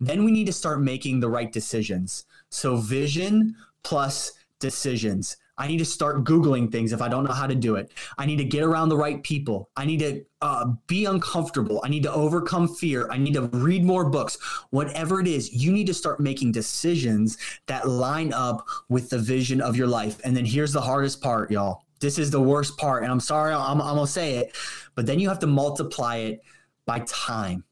Then 0.00 0.24
we 0.24 0.32
need 0.32 0.46
to 0.46 0.52
start 0.52 0.80
making 0.80 1.20
the 1.20 1.28
right 1.28 1.52
decisions. 1.52 2.24
So 2.50 2.76
vision 2.76 3.56
plus 3.82 4.32
decisions. 4.58 5.36
I 5.58 5.66
need 5.66 5.78
to 5.78 5.84
start 5.84 6.24
Googling 6.24 6.70
things 6.70 6.92
if 6.92 7.02
I 7.02 7.08
don't 7.08 7.24
know 7.24 7.32
how 7.32 7.46
to 7.46 7.54
do 7.54 7.74
it. 7.74 7.92
I 8.16 8.24
need 8.24 8.36
to 8.36 8.44
get 8.44 8.62
around 8.62 8.88
the 8.88 8.96
right 8.96 9.22
people. 9.22 9.70
I 9.76 9.84
need 9.84 9.98
to 9.98 10.24
uh, 10.40 10.72
be 10.86 11.04
uncomfortable. 11.04 11.80
I 11.84 11.88
need 11.88 12.04
to 12.04 12.12
overcome 12.12 12.68
fear. 12.68 13.10
I 13.10 13.18
need 13.18 13.34
to 13.34 13.42
read 13.48 13.84
more 13.84 14.08
books. 14.08 14.38
Whatever 14.70 15.20
it 15.20 15.26
is, 15.26 15.52
you 15.52 15.72
need 15.72 15.88
to 15.88 15.94
start 15.94 16.20
making 16.20 16.52
decisions 16.52 17.36
that 17.66 17.88
line 17.88 18.32
up 18.32 18.66
with 18.88 19.10
the 19.10 19.18
vision 19.18 19.60
of 19.60 19.76
your 19.76 19.88
life. 19.88 20.20
And 20.24 20.36
then 20.36 20.44
here's 20.44 20.72
the 20.72 20.80
hardest 20.80 21.20
part, 21.20 21.50
y'all. 21.50 21.82
This 22.00 22.18
is 22.18 22.30
the 22.30 22.40
worst 22.40 22.78
part. 22.78 23.02
And 23.02 23.10
I'm 23.10 23.20
sorry, 23.20 23.52
I'm, 23.52 23.82
I'm 23.82 23.96
going 23.96 24.06
to 24.06 24.12
say 24.12 24.36
it, 24.36 24.56
but 24.94 25.06
then 25.06 25.18
you 25.18 25.28
have 25.28 25.40
to 25.40 25.48
multiply 25.48 26.16
it 26.16 26.42
by 26.86 27.00
time. 27.00 27.64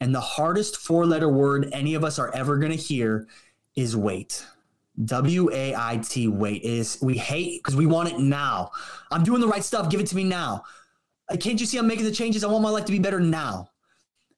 And 0.00 0.14
the 0.14 0.20
hardest 0.20 0.76
four 0.76 1.04
letter 1.04 1.28
word 1.28 1.68
any 1.72 1.94
of 1.94 2.04
us 2.04 2.18
are 2.18 2.34
ever 2.34 2.56
going 2.56 2.72
to 2.72 2.78
hear 2.78 3.26
is 3.74 3.96
wait. 3.96 4.46
W 5.04 5.50
A 5.52 5.74
I 5.74 5.98
T 5.98 6.28
wait 6.28 6.62
is 6.62 6.98
we 7.00 7.16
hate 7.16 7.62
because 7.62 7.76
we 7.76 7.86
want 7.86 8.10
it 8.10 8.18
now. 8.18 8.70
I'm 9.10 9.22
doing 9.22 9.40
the 9.40 9.48
right 9.48 9.64
stuff. 9.64 9.90
Give 9.90 10.00
it 10.00 10.06
to 10.08 10.16
me 10.16 10.24
now. 10.24 10.64
Uh, 11.28 11.36
can't 11.36 11.60
you 11.60 11.66
see 11.66 11.78
I'm 11.78 11.86
making 11.86 12.04
the 12.04 12.10
changes? 12.12 12.44
I 12.44 12.48
want 12.48 12.62
my 12.62 12.70
life 12.70 12.84
to 12.86 12.92
be 12.92 12.98
better 12.98 13.20
now. 13.20 13.70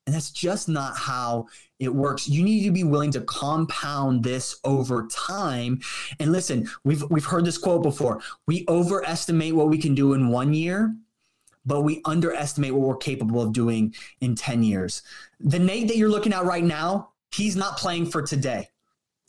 And 0.07 0.15
that's 0.15 0.31
just 0.31 0.69
not 0.69 0.97
how 0.97 1.47
it 1.79 1.95
works. 1.95 2.29
You 2.29 2.43
need 2.43 2.65
to 2.65 2.73
be 2.73 2.83
willing 2.85 3.13
to 3.13 3.21
compound 3.21 4.25
this 4.25 4.59
over 4.65 5.07
time. 5.07 5.81
And 6.19 6.33
listen, 6.33 6.69
we've 6.85 7.03
we've 7.09 7.25
heard 7.25 7.45
this 7.45 7.59
quote 7.59 7.83
before. 7.83 8.21
We 8.47 8.65
overestimate 8.69 9.55
what 9.55 9.69
we 9.69 9.79
can 9.79 9.95
do 9.95 10.13
in 10.15 10.29
one 10.29 10.55
year, 10.55 10.95
but 11.65 11.83
we 11.83 12.03
underestimate 12.05 12.75
what 12.75 12.87
we're 12.89 12.97
capable 12.97 13.41
of 13.41 13.53
doing 13.53 13.95
in 14.21 14.35
10 14.35 14.63
years. 14.65 15.03
The 15.39 15.59
Nate 15.59 15.89
that 15.89 15.97
you're 15.97 16.11
looking 16.11 16.33
at 16.33 16.45
right 16.45 16.65
now, 16.65 17.11
he's 17.33 17.57
not 17.57 17.79
playing 17.79 18.07
for 18.07 18.23
today. 18.23 18.69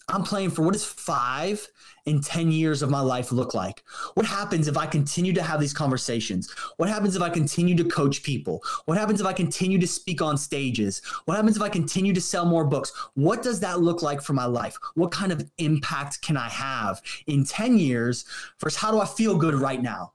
I'm 0.10 0.24
playing 0.24 0.51
for 0.51 0.64
what 0.64 0.74
does 0.74 0.86
five 0.86 1.68
and 2.06 2.24
10 2.24 2.51
years 2.51 2.82
of 2.82 2.89
my 2.89 2.99
life 2.99 3.32
look 3.32 3.54
like? 3.54 3.84
What 4.16 4.26
happens 4.26 4.68
if 4.68 4.78
I 4.78 4.86
continue 4.86 5.34
to 5.34 5.41
have 5.41 5.60
these 5.60 5.74
conversations? 5.74 6.51
What 6.78 6.89
happens 6.89 7.16
if 7.16 7.22
I 7.22 7.30
continue 7.30 7.76
to 7.76 7.86
coach 7.86 8.24
people? 8.24 8.64
What 8.86 8.97
happens 8.97 9.22
if 9.22 9.28
I 9.28 9.34
continue 9.34 9.80
to 9.80 9.88
speak 9.88 10.22
on 10.22 10.38
stages? 10.38 11.01
What 11.26 11.36
happens 11.36 11.56
if 11.56 11.64
I 11.64 11.70
continue 11.70 12.14
to 12.14 12.22
sell 12.22 12.45
more 12.45 12.66
books? 12.66 12.91
What 13.14 13.41
does 13.41 13.60
that 13.62 13.80
look 13.80 14.01
like 14.01 14.22
for 14.22 14.34
my 14.34 14.45
life? 14.45 14.78
What 14.95 15.12
kind 15.12 15.32
of 15.32 15.49
impact 15.58 16.22
can 16.22 16.36
I 16.36 16.49
have 16.49 17.01
in 17.28 17.45
10 17.45 17.78
years 17.78 18.26
versus 18.60 18.80
how 18.80 18.91
do 18.91 18.99
I 18.99 19.06
feel 19.06 19.38
good 19.38 19.56
right 19.56 19.82
now? 19.82 20.14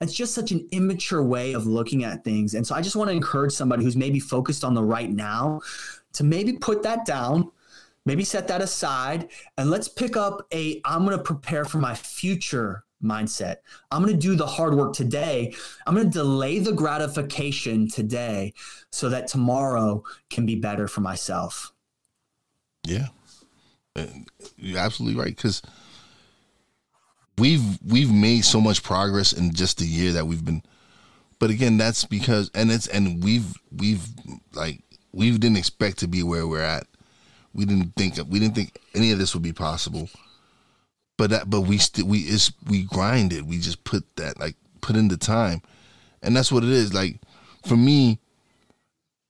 It's 0.00 0.14
just 0.14 0.34
such 0.34 0.52
an 0.52 0.66
immature 0.70 1.22
way 1.22 1.54
of 1.54 1.66
looking 1.66 2.04
at 2.04 2.22
things. 2.22 2.54
And 2.54 2.64
so 2.66 2.74
I 2.74 2.82
just 2.82 2.94
want 2.94 3.10
to 3.10 3.16
encourage 3.16 3.52
somebody 3.52 3.82
who's 3.82 3.96
maybe 3.96 4.20
focused 4.20 4.62
on 4.62 4.74
the 4.74 4.82
right 4.82 5.10
now 5.10 5.60
to 6.12 6.24
maybe 6.24 6.52
put 6.52 6.82
that 6.84 7.04
down 7.04 7.50
maybe 8.08 8.24
set 8.24 8.48
that 8.48 8.62
aside 8.62 9.28
and 9.58 9.70
let's 9.70 9.86
pick 9.86 10.16
up 10.16 10.46
a 10.52 10.80
I'm 10.86 11.04
going 11.04 11.16
to 11.16 11.22
prepare 11.22 11.66
for 11.66 11.76
my 11.76 11.94
future 11.94 12.84
mindset. 13.04 13.56
I'm 13.90 14.02
going 14.02 14.14
to 14.14 14.18
do 14.18 14.34
the 14.34 14.46
hard 14.46 14.74
work 14.74 14.94
today. 14.94 15.54
I'm 15.86 15.94
going 15.94 16.10
to 16.10 16.18
delay 16.18 16.58
the 16.58 16.72
gratification 16.72 17.86
today 17.86 18.54
so 18.90 19.10
that 19.10 19.28
tomorrow 19.28 20.02
can 20.30 20.46
be 20.46 20.56
better 20.56 20.88
for 20.88 21.02
myself. 21.02 21.72
Yeah. 22.86 23.08
You're 24.56 24.78
absolutely 24.78 25.20
right 25.20 25.36
cuz 25.36 25.60
we've 27.36 27.78
we've 27.82 28.12
made 28.12 28.44
so 28.44 28.60
much 28.60 28.82
progress 28.82 29.34
in 29.34 29.52
just 29.52 29.78
the 29.78 29.86
year 29.86 30.12
that 30.12 30.26
we've 30.26 30.44
been 30.44 30.62
but 31.38 31.50
again 31.50 31.76
that's 31.76 32.04
because 32.04 32.48
and 32.54 32.70
it's 32.70 32.86
and 32.86 33.22
we've 33.24 33.54
we've 33.76 34.06
like 34.54 34.82
we 35.12 35.32
didn't 35.32 35.56
expect 35.56 35.98
to 35.98 36.06
be 36.06 36.22
where 36.22 36.46
we're 36.46 36.62
at 36.62 36.86
we 37.54 37.64
didn't 37.64 37.94
think 37.96 38.16
we 38.28 38.38
didn't 38.38 38.54
think 38.54 38.78
any 38.94 39.12
of 39.12 39.18
this 39.18 39.34
would 39.34 39.42
be 39.42 39.52
possible. 39.52 40.08
But 41.16 41.30
that 41.30 41.50
but 41.50 41.62
we 41.62 41.78
still 41.78 42.06
we 42.06 42.20
is 42.20 42.52
we 42.68 42.84
grinded. 42.84 43.48
We 43.48 43.58
just 43.58 43.84
put 43.84 44.04
that 44.16 44.38
like 44.38 44.54
put 44.80 44.96
in 44.96 45.08
the 45.08 45.16
time. 45.16 45.62
And 46.22 46.36
that's 46.36 46.52
what 46.52 46.64
it 46.64 46.70
is. 46.70 46.94
Like 46.94 47.16
for 47.66 47.76
me, 47.76 48.18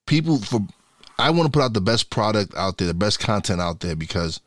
people 0.06 0.38
for 0.38 0.60
I 1.18 1.30
want 1.30 1.46
to 1.46 1.56
put 1.56 1.64
out 1.64 1.72
the 1.72 1.80
best 1.80 2.10
product 2.10 2.54
out 2.56 2.78
there, 2.78 2.86
the 2.86 2.94
best 2.94 3.18
content 3.18 3.60
out 3.60 3.80
there 3.80 3.96
because 3.96 4.40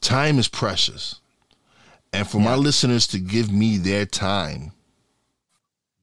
time 0.00 0.38
is 0.38 0.48
precious. 0.48 1.20
And 2.12 2.28
for 2.28 2.38
yeah. 2.38 2.44
my 2.44 2.54
listeners 2.54 3.08
to 3.08 3.18
give 3.18 3.50
me 3.50 3.76
their 3.76 4.06
time, 4.06 4.72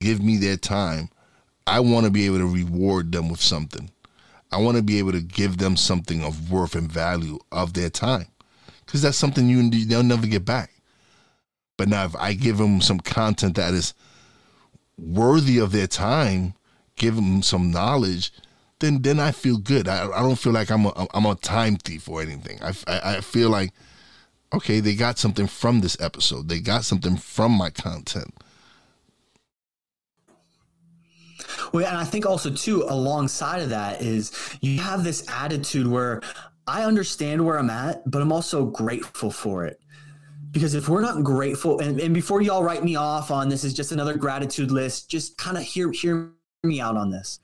give 0.01 0.21
me 0.21 0.38
their 0.38 0.57
time, 0.57 1.09
I 1.65 1.79
want 1.79 2.05
to 2.05 2.11
be 2.11 2.25
able 2.25 2.39
to 2.39 2.53
reward 2.53 3.13
them 3.13 3.29
with 3.29 3.41
something. 3.41 3.89
I 4.52 4.58
want 4.58 4.78
to 4.78 4.84
be 4.84 4.99
able 4.99 5.14
to 5.14 5.22
give 5.22 5.58
them 5.58 5.78
something 5.78 6.24
of 6.24 6.52
worth 6.52 6.76
and 6.76 6.91
value 6.91 7.39
of 7.52 7.74
their 7.74 7.89
time, 7.89 8.28
because 8.86 9.02
that's 9.02 9.18
something 9.18 9.47
you 9.47 9.70
they'll 9.86 10.04
never 10.04 10.28
get 10.28 10.45
back. 10.45 10.72
But 11.78 11.88
now, 11.88 12.06
if 12.06 12.16
I 12.16 12.34
give 12.34 12.58
them 12.58 12.82
some 12.82 12.99
content 12.99 13.56
that 13.56 13.74
is 13.74 13.93
worthy 14.97 15.58
of 15.58 15.72
their 15.72 15.88
time, 15.88 16.54
give 16.95 17.16
them 17.16 17.41
some 17.41 17.72
knowledge, 17.72 18.32
then 18.80 19.02
then 19.02 19.20
I 19.20 19.32
feel 19.32 19.58
good. 19.58 19.88
I, 19.88 20.10
I 20.10 20.22
don't 20.22 20.38
feel 20.38 20.54
like 20.54 20.70
I'm 20.70 20.86
a 20.86 21.08
I'm 21.14 21.26
a 21.26 21.36
time 21.36 21.78
thief 21.78 22.10
or 22.10 22.22
anything. 22.22 22.60
I, 22.62 22.74
I, 22.88 23.16
I 23.18 23.22
feel 23.22 23.49
like 23.49 23.72
okay, 24.54 24.80
they 24.82 24.95
got 24.95 25.18
something 25.18 25.47
from 25.47 25.80
this 25.80 25.95
episode. 25.99 26.49
They 26.49 26.60
got 26.60 26.84
something 26.84 27.16
from 27.16 27.54
my 27.54 27.70
content. 27.70 28.34
Well, 31.72 31.86
and 31.86 31.97
I 31.97 32.03
think 32.03 32.26
also 32.26 32.49
too, 32.49 32.84
alongside 32.89 33.61
of 33.61 33.69
that 33.69 34.01
is 34.01 34.32
you 34.61 34.80
have 34.80 35.03
this 35.03 35.26
attitude 35.30 35.88
where 35.88 36.22
I 36.67 36.84
understand 36.84 37.45
where 37.45 37.57
I'm 37.57 37.69
at, 37.69 38.09
but 38.09 38.22
I'm 38.22 38.32
also 38.32 38.65
grateful 38.65 39.32
for 39.32 39.65
it. 39.65 39.80
Because 40.51 40.74
if 40.76 40.89
we're 40.89 41.01
not 41.01 41.24
grateful, 41.24 41.80
and, 41.80 41.99
and 41.99 42.13
before 42.13 42.41
y'all 42.41 42.63
write 42.63 42.84
me 42.84 42.95
off 42.97 43.32
on 43.32 43.47
this 43.49 43.63
is 43.63 43.74
just 43.74 43.93
another 43.93 44.17
gratitude 44.17 44.69
list, 44.72 45.09
just 45.09 45.38
kind 45.38 45.57
of 45.57 45.63
hear 45.63 45.91
hear 45.91 46.32
me 46.63 46.82
out 46.82 46.97
on 46.97 47.09
this. 47.09 47.39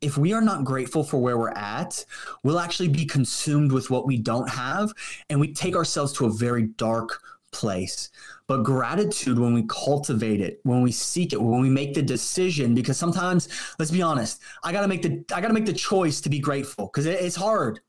if 0.00 0.16
we 0.16 0.32
are 0.32 0.40
not 0.40 0.64
grateful 0.64 1.02
for 1.02 1.18
where 1.18 1.38
we're 1.38 1.50
at, 1.50 2.04
we'll 2.44 2.60
actually 2.60 2.88
be 2.88 3.04
consumed 3.04 3.72
with 3.72 3.90
what 3.90 4.06
we 4.06 4.16
don't 4.16 4.48
have 4.48 4.92
and 5.28 5.40
we 5.40 5.52
take 5.52 5.74
ourselves 5.74 6.12
to 6.12 6.26
a 6.26 6.30
very 6.30 6.64
dark 6.64 7.20
place. 7.50 8.10
But 8.48 8.64
gratitude, 8.64 9.38
when 9.38 9.52
we 9.52 9.64
cultivate 9.68 10.40
it, 10.40 10.60
when 10.62 10.80
we 10.80 10.90
seek 10.90 11.34
it, 11.34 11.40
when 11.40 11.60
we 11.60 11.68
make 11.68 11.92
the 11.92 12.02
decision, 12.02 12.74
because 12.74 12.96
sometimes, 12.96 13.48
let's 13.78 13.90
be 13.90 14.00
honest, 14.00 14.40
I 14.64 14.72
gotta 14.72 14.88
make 14.88 15.02
the 15.02 15.22
I 15.34 15.42
gotta 15.42 15.52
make 15.52 15.66
the 15.66 15.72
choice 15.72 16.22
to 16.22 16.30
be 16.30 16.38
grateful 16.38 16.86
because 16.86 17.04
it, 17.04 17.20
it's 17.20 17.36
hard. 17.36 17.80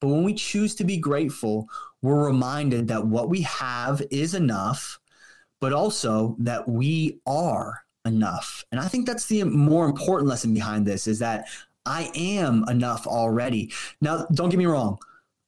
But 0.00 0.08
when 0.08 0.24
we 0.24 0.34
choose 0.34 0.74
to 0.74 0.84
be 0.84 0.98
grateful, 0.98 1.68
we're 2.02 2.26
reminded 2.26 2.88
that 2.88 3.06
what 3.06 3.30
we 3.30 3.42
have 3.42 4.02
is 4.10 4.34
enough, 4.34 4.98
but 5.60 5.72
also 5.72 6.36
that 6.40 6.68
we 6.68 7.20
are 7.26 7.82
enough. 8.04 8.64
And 8.72 8.80
I 8.80 8.88
think 8.88 9.06
that's 9.06 9.26
the 9.26 9.44
more 9.44 9.86
important 9.86 10.28
lesson 10.28 10.52
behind 10.52 10.86
this 10.86 11.06
is 11.06 11.20
that 11.20 11.46
I 11.86 12.10
am 12.14 12.64
enough 12.68 13.06
already. 13.06 13.72
Now, 14.00 14.26
don't 14.34 14.50
get 14.50 14.58
me 14.58 14.66
wrong. 14.66 14.98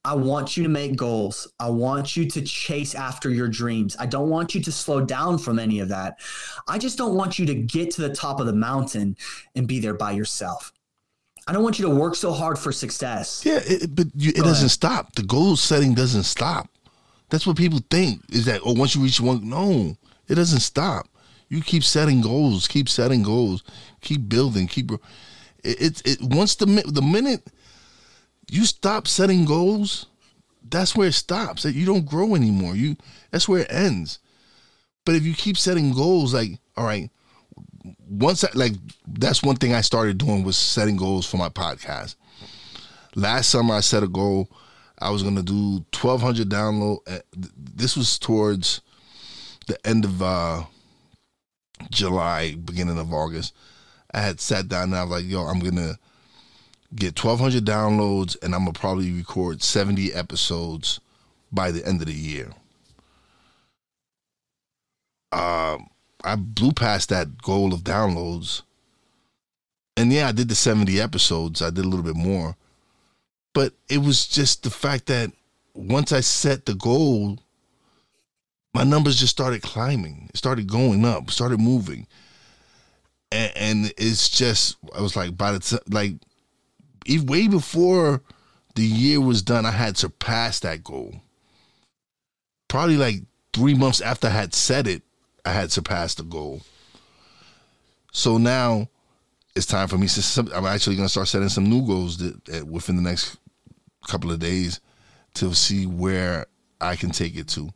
I 0.07 0.15
want 0.15 0.57
you 0.57 0.63
to 0.65 0.69
make 0.69 0.97
goals. 0.97 1.49
I 1.59 1.71
want 1.71 2.15
you 2.15 2.29
to 2.29 2.43
chase 2.43 2.95
after 2.95 3.31
your 3.31 3.49
dreams. 3.49 3.97
I 3.99 4.05
don't 4.07 4.29
want 4.29 4.55
you 4.55 4.61
to 4.63 4.71
slow 4.73 5.01
down 5.01 5.39
from 5.39 5.59
any 5.59 5.81
of 5.81 5.89
that. 5.89 6.19
I 6.69 6.77
just 6.77 6.99
don't 6.99 7.15
want 7.15 7.39
you 7.39 7.47
to 7.47 7.55
get 7.55 7.91
to 7.93 8.03
the 8.03 8.15
top 8.15 8.39
of 8.39 8.47
the 8.47 8.53
mountain 8.53 9.17
and 9.55 9.67
be 9.67 9.81
there 9.81 9.95
by 9.95 10.13
yourself. 10.13 10.73
I 11.47 11.53
don't 11.53 11.63
want 11.63 11.79
you 11.79 11.87
to 11.87 11.95
work 11.95 12.17
so 12.17 12.33
hard 12.33 12.59
for 12.59 12.73
success. 12.73 13.43
Yeah, 13.47 13.61
it, 13.65 13.95
but 13.95 14.09
you, 14.15 14.31
it 14.31 14.37
Go 14.37 14.43
doesn't 14.45 14.65
ahead. 14.65 14.71
stop. 14.71 15.15
The 15.15 15.23
goal 15.23 15.57
setting 15.57 15.95
doesn't 15.95 16.25
stop. 16.25 16.69
That's 17.31 17.47
what 17.47 17.57
people 17.57 17.81
think 17.91 18.21
is 18.31 18.45
that, 18.45 18.61
oh, 18.65 18.73
once 18.75 18.95
you 18.95 19.03
reach 19.03 19.21
one, 19.21 19.49
no, 19.49 19.97
it 20.29 20.35
doesn't 20.35 20.61
stop. 20.61 21.09
You 21.49 21.61
keep 21.63 21.85
setting 21.85 22.21
goals, 22.21 22.69
keep 22.69 22.89
setting 22.89 23.23
goals, 23.23 23.63
keep 24.01 24.29
building, 24.29 24.67
keep. 24.67 24.91
It, 25.63 25.81
it, 25.81 26.03
it 26.05 26.19
once 26.23 26.57
the 26.57 26.67
the 26.67 27.03
minute 27.03 27.47
you 28.51 28.65
stop 28.65 29.07
setting 29.09 29.45
goals, 29.45 30.07
that's 30.69 30.97
where 30.97 31.09
it 31.09 31.13
stops. 31.13 31.63
That 31.63 31.75
you 31.75 31.87
don't 31.87 32.07
grow 32.07 32.35
anymore. 32.35 32.75
You 32.77 32.97
that's 33.31 33.49
where 33.49 33.61
it 33.61 33.73
ends. 33.73 34.19
But 35.05 35.15
if 35.15 35.25
you 35.25 35.35
keep 35.35 35.57
setting 35.57 35.93
goals, 35.93 36.35
like 36.35 36.59
all 36.77 36.85
right, 36.85 37.11
once 38.09 38.45
I, 38.45 38.49
like 38.55 38.73
that's 39.07 39.43
one 39.43 39.57
thing 39.57 39.75
I 39.75 39.81
started 39.81 40.19
doing 40.19 40.45
was 40.45 40.57
setting 40.57 40.97
goals 40.97 41.27
for 41.27 41.37
my 41.37 41.49
podcast. 41.49 42.17
Last 43.15 43.51
summer 43.51 43.75
I 43.75 43.81
set 43.81 44.03
a 44.03 44.09
goal. 44.09 44.49
I 44.99 45.11
was 45.11 45.23
gonna 45.23 45.43
do 45.43 45.85
twelve 45.93 46.23
hundred 46.23 46.49
download. 46.49 46.99
Eh, 47.07 47.21
this 47.57 47.97
was 47.97 48.19
towards 48.19 48.81
the 49.67 49.87
end 49.87 50.05
of 50.05 50.23
uh, 50.23 50.65
July, 51.91 52.55
beginning 52.55 52.99
of 52.99 53.13
August. 53.13 53.55
I 54.13 54.21
had 54.21 54.41
sat 54.41 54.69
down 54.69 54.85
and 54.85 54.97
I 54.97 55.03
was 55.03 55.11
like, 55.11 55.31
"Yo, 55.31 55.43
I'm 55.43 55.59
gonna 55.59 55.99
get 56.95 57.23
1,200 57.23 57.65
downloads, 57.65 58.37
and 58.43 58.55
I'm 58.55 58.63
gonna 58.65 58.73
probably 58.73 59.13
record 59.13 59.63
70 59.63 60.13
episodes 60.13 61.01
by 61.53 61.71
the 61.71 61.85
end 61.87 62.01
of 62.01 62.07
the 62.07 62.15
year. 62.15 62.53
Um, 65.33 65.89
I 66.23 66.37
blew 66.37 66.73
past 66.73 67.09
that 67.09 67.43
goal 67.43 67.75
of 67.75 67.81
downloads, 67.81 68.63
and 69.97 70.13
yeah, 70.13 70.29
I 70.29 70.33
did 70.33 70.49
the 70.49 70.55
70 70.55 71.01
episodes. 71.01 71.63
I 71.63 71.71
did 71.71 71.85
a 71.85 71.89
little 71.89 72.05
bit 72.05 72.17
more, 72.17 72.57
but 73.53 73.73
it 73.89 73.99
was 73.99 74.27
just 74.27 74.63
the 74.63 74.71
fact 74.71 75.07
that 75.07 75.33
once 75.75 76.13
I 76.13 76.21
set 76.21 76.67
the 76.67 76.75
goal, 76.75 77.39
my 78.73 78.85
numbers 78.85 79.19
just 79.19 79.33
started 79.33 79.63
climbing. 79.63 80.29
It 80.31 80.37
started 80.37 80.69
going 80.69 81.05
up, 81.05 81.31
started 81.31 81.61
moving. 81.61 82.07
And, 83.31 83.53
and 83.57 83.93
it's 83.97 84.29
just, 84.29 84.77
I 84.97 85.01
was 85.01 85.17
like, 85.17 85.37
by 85.37 85.53
the 85.53 85.59
time, 85.61 85.81
like, 85.89 86.15
way 87.25 87.49
before 87.49 88.23
the 88.75 88.85
year 88.85 89.21
was 89.21 89.43
done, 89.43 89.67
I 89.67 89.71
had 89.71 89.97
surpassed 89.97 90.63
that 90.63 90.83
goal. 90.83 91.15
Probably 92.69 92.97
like 92.97 93.17
three 93.53 93.75
months 93.75 94.01
after 94.01 94.27
I 94.27 94.31
had 94.31 94.55
set 94.55 94.87
it, 94.87 95.03
I 95.45 95.53
had 95.53 95.71
surpassed 95.71 96.19
the 96.19 96.25
goal. 96.25 96.63
So 98.13 98.39
now 98.39 98.89
it's 99.55 99.67
time 99.67 99.89
for 99.89 99.99
me. 99.99 100.09
I'm 100.55 100.67
actually 100.67 100.97
going 100.97 101.07
to 101.07 101.13
start 101.13 101.29
setting 101.29 101.49
some 101.49 101.69
new 101.69 101.87
goals 101.87 102.19
that, 102.19 102.67
within 102.67 102.97
the 102.97 103.03
next 103.03 103.37
couple 104.09 104.33
of 104.33 104.39
days 104.39 104.81
to 105.35 105.55
see 105.55 105.87
where 105.87 106.47
I 106.81 106.97
can 106.97 107.11
take 107.11 107.37
it 107.37 107.49
to. 107.49 107.71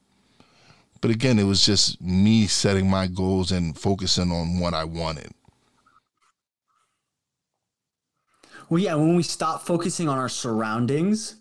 But 1.01 1.13
again, 1.13 1.39
it 1.39 1.45
was 1.45 1.65
just 1.65 2.01
me 2.01 2.47
setting 2.49 2.91
my 2.91 3.07
goals 3.07 3.53
and 3.53 3.79
focusing 3.79 4.33
on 4.33 4.59
what 4.59 4.75
I 4.75 4.85
wanted. 4.85 5.33
Well, 8.71 8.81
yeah, 8.81 8.95
when 8.95 9.17
we 9.17 9.23
stop 9.23 9.63
focusing 9.63 10.09
on 10.09 10.19
our 10.19 10.29
surroundings 10.29 11.37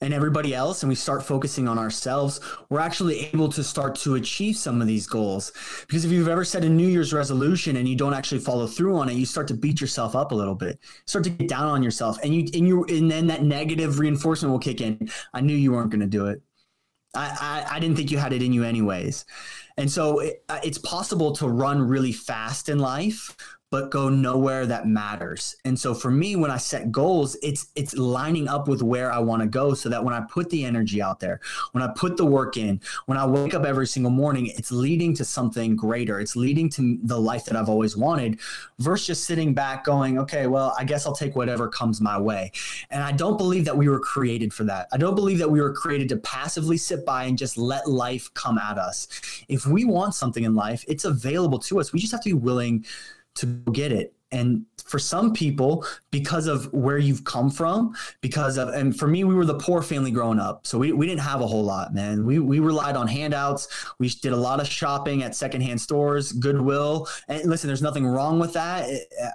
and 0.00 0.14
everybody 0.14 0.54
else 0.54 0.82
and 0.82 0.88
we 0.88 0.94
start 0.94 1.22
focusing 1.22 1.68
on 1.68 1.78
ourselves, 1.78 2.40
we're 2.70 2.80
actually 2.80 3.26
able 3.26 3.50
to 3.50 3.62
start 3.62 3.94
to 3.96 4.14
achieve 4.14 4.56
some 4.56 4.80
of 4.80 4.86
these 4.86 5.06
goals. 5.06 5.52
Because 5.86 6.04
if 6.06 6.10
you've 6.10 6.28
ever 6.28 6.44
set 6.44 6.64
a 6.64 6.68
New 6.68 6.88
Year's 6.88 7.12
resolution 7.12 7.76
and 7.76 7.86
you 7.86 7.96
don't 7.96 8.14
actually 8.14 8.40
follow 8.40 8.66
through 8.66 8.96
on 8.96 9.10
it, 9.10 9.14
you 9.14 9.26
start 9.26 9.46
to 9.48 9.54
beat 9.54 9.80
yourself 9.80 10.16
up 10.16 10.32
a 10.32 10.34
little 10.34 10.54
bit. 10.54 10.78
start 11.06 11.24
to 11.24 11.30
get 11.30 11.48
down 11.48 11.66
on 11.66 11.82
yourself 11.82 12.18
and 12.22 12.34
you 12.34 12.48
and 12.54 12.66
you 12.66 12.84
and 12.84 13.10
then 13.10 13.26
that 13.26 13.42
negative 13.42 13.98
reinforcement 13.98 14.50
will 14.50 14.58
kick 14.58 14.80
in. 14.80 15.10
I 15.34 15.42
knew 15.42 15.56
you 15.56 15.72
weren't 15.72 15.90
going 15.90 16.00
to 16.00 16.06
do 16.06 16.26
it. 16.26 16.40
I, 17.14 17.64
I, 17.70 17.76
I 17.76 17.80
didn't 17.80 17.96
think 17.96 18.10
you 18.10 18.18
had 18.18 18.32
it 18.32 18.42
in 18.42 18.52
you 18.52 18.64
anyways. 18.64 19.24
And 19.76 19.90
so 19.90 20.20
it, 20.20 20.44
uh, 20.48 20.60
it's 20.62 20.78
possible 20.78 21.32
to 21.36 21.48
run 21.48 21.80
really 21.82 22.12
fast 22.12 22.68
in 22.68 22.78
life, 22.78 23.36
but 23.74 23.90
go 23.90 24.08
nowhere 24.08 24.66
that 24.66 24.86
matters. 24.86 25.56
And 25.64 25.76
so 25.76 25.94
for 25.94 26.08
me, 26.08 26.36
when 26.36 26.48
I 26.48 26.58
set 26.58 26.92
goals, 26.92 27.36
it's 27.42 27.72
it's 27.74 27.92
lining 27.96 28.46
up 28.46 28.68
with 28.68 28.84
where 28.84 29.12
I 29.12 29.18
want 29.18 29.42
to 29.42 29.48
go 29.48 29.74
so 29.74 29.88
that 29.88 30.04
when 30.04 30.14
I 30.14 30.20
put 30.30 30.48
the 30.50 30.64
energy 30.64 31.02
out 31.02 31.18
there, 31.18 31.40
when 31.72 31.82
I 31.82 31.88
put 31.88 32.16
the 32.16 32.24
work 32.24 32.56
in, 32.56 32.80
when 33.06 33.18
I 33.18 33.26
wake 33.26 33.52
up 33.52 33.64
every 33.64 33.88
single 33.88 34.12
morning, 34.12 34.46
it's 34.46 34.70
leading 34.70 35.12
to 35.16 35.24
something 35.24 35.74
greater. 35.74 36.20
It's 36.20 36.36
leading 36.36 36.68
to 36.70 37.00
the 37.02 37.18
life 37.18 37.46
that 37.46 37.56
I've 37.56 37.68
always 37.68 37.96
wanted 37.96 38.38
versus 38.78 39.08
just 39.08 39.24
sitting 39.24 39.54
back 39.54 39.82
going, 39.82 40.20
okay, 40.20 40.46
well, 40.46 40.72
I 40.78 40.84
guess 40.84 41.04
I'll 41.04 41.16
take 41.16 41.34
whatever 41.34 41.66
comes 41.66 42.00
my 42.00 42.16
way. 42.16 42.52
And 42.90 43.02
I 43.02 43.10
don't 43.10 43.36
believe 43.36 43.64
that 43.64 43.76
we 43.76 43.88
were 43.88 43.98
created 43.98 44.54
for 44.54 44.62
that. 44.64 44.86
I 44.92 44.98
don't 44.98 45.16
believe 45.16 45.38
that 45.38 45.50
we 45.50 45.60
were 45.60 45.72
created 45.72 46.08
to 46.10 46.16
passively 46.18 46.76
sit 46.76 47.04
by 47.04 47.24
and 47.24 47.36
just 47.36 47.58
let 47.58 47.90
life 47.90 48.32
come 48.34 48.56
at 48.56 48.78
us. 48.78 49.08
If 49.48 49.66
we 49.66 49.84
want 49.84 50.14
something 50.14 50.44
in 50.44 50.54
life, 50.54 50.84
it's 50.86 51.04
available 51.04 51.58
to 51.58 51.80
us. 51.80 51.92
We 51.92 51.98
just 51.98 52.12
have 52.12 52.22
to 52.22 52.28
be 52.28 52.34
willing 52.34 52.84
to 53.36 53.46
get 53.72 53.92
it. 53.92 54.14
And 54.32 54.66
for 54.84 54.98
some 54.98 55.32
people, 55.32 55.86
because 56.10 56.48
of 56.48 56.72
where 56.72 56.98
you've 56.98 57.24
come 57.24 57.50
from, 57.50 57.94
because 58.20 58.58
of, 58.58 58.68
and 58.70 58.96
for 58.98 59.06
me, 59.06 59.22
we 59.22 59.34
were 59.34 59.44
the 59.44 59.58
poor 59.58 59.80
family 59.80 60.10
growing 60.10 60.40
up. 60.40 60.66
So 60.66 60.76
we, 60.76 60.92
we 60.92 61.06
didn't 61.06 61.20
have 61.20 61.40
a 61.40 61.46
whole 61.46 61.62
lot, 61.62 61.94
man. 61.94 62.26
We, 62.26 62.40
we 62.40 62.58
relied 62.58 62.96
on 62.96 63.06
handouts. 63.06 63.68
We 63.98 64.08
did 64.08 64.32
a 64.32 64.36
lot 64.36 64.60
of 64.60 64.66
shopping 64.66 65.22
at 65.22 65.36
secondhand 65.36 65.80
stores, 65.80 66.32
Goodwill. 66.32 67.08
And 67.28 67.48
listen, 67.48 67.68
there's 67.68 67.82
nothing 67.82 68.06
wrong 68.06 68.40
with 68.40 68.52
that. 68.54 68.90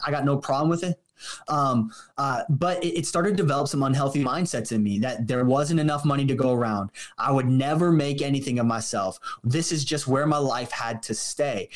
I 0.06 0.12
got 0.12 0.26
no 0.26 0.38
problem 0.38 0.70
with 0.70 0.84
it. 0.84 1.00
Um, 1.48 1.92
uh, 2.18 2.44
but 2.50 2.84
it, 2.84 3.00
it, 3.00 3.06
started 3.06 3.32
to 3.32 3.36
develop 3.36 3.68
some 3.68 3.84
unhealthy 3.84 4.24
mindsets 4.24 4.72
in 4.72 4.82
me 4.82 5.00
that 5.00 5.28
there 5.28 5.44
wasn't 5.44 5.80
enough 5.80 6.06
money 6.06 6.26
to 6.26 6.36
go 6.36 6.54
around. 6.54 6.92
I 7.18 7.32
would 7.32 7.48
never 7.48 7.92
make 7.92 8.22
anything 8.22 8.60
of 8.60 8.66
myself. 8.66 9.20
This 9.44 9.72
is 9.72 9.84
just 9.84 10.08
where 10.08 10.26
my 10.26 10.38
life 10.38 10.72
had 10.72 11.04
to 11.04 11.14
stay. 11.14 11.70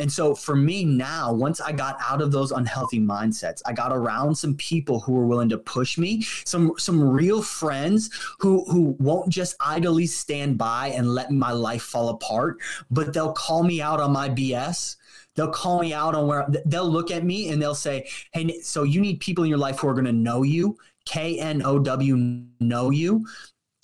And 0.00 0.10
so 0.10 0.34
for 0.34 0.56
me 0.56 0.84
now, 0.84 1.32
once 1.32 1.60
I 1.60 1.72
got 1.72 1.98
out 2.00 2.22
of 2.22 2.32
those 2.32 2.50
unhealthy 2.50 2.98
mindsets, 2.98 3.60
I 3.66 3.72
got 3.72 3.92
around 3.92 4.34
some 4.34 4.56
people 4.56 5.00
who 5.00 5.12
were 5.12 5.26
willing 5.26 5.50
to 5.50 5.58
push 5.58 5.98
me, 5.98 6.22
some 6.44 6.72
some 6.78 7.00
real 7.02 7.42
friends 7.42 8.10
who 8.38 8.64
who 8.64 8.96
won't 8.98 9.28
just 9.28 9.56
idly 9.60 10.06
stand 10.06 10.58
by 10.58 10.88
and 10.88 11.14
let 11.14 11.30
my 11.30 11.52
life 11.52 11.82
fall 11.82 12.08
apart, 12.08 12.58
but 12.90 13.12
they'll 13.12 13.32
call 13.32 13.62
me 13.62 13.80
out 13.80 14.00
on 14.00 14.12
my 14.12 14.28
BS 14.28 14.96
they'll 15.36 15.48
call 15.48 15.80
me 15.80 15.94
out 15.94 16.14
on 16.14 16.26
where 16.26 16.46
they'll 16.66 16.90
look 16.90 17.10
at 17.10 17.24
me 17.24 17.50
and 17.50 17.62
they'll 17.62 17.74
say, 17.74 18.06
Hey, 18.32 18.60
so 18.62 18.82
you 18.82 19.00
need 19.00 19.20
people 19.20 19.44
in 19.44 19.48
your 19.48 19.58
life 19.58 19.78
who 19.78 19.88
are 19.88 19.94
going 19.94 20.04
to 20.04 20.12
know 20.12 20.42
you, 20.42 20.76
K 21.06 21.38
N 21.38 21.62
O 21.64 21.78
W, 21.78 22.16
know 22.60 22.90
you, 22.90 23.24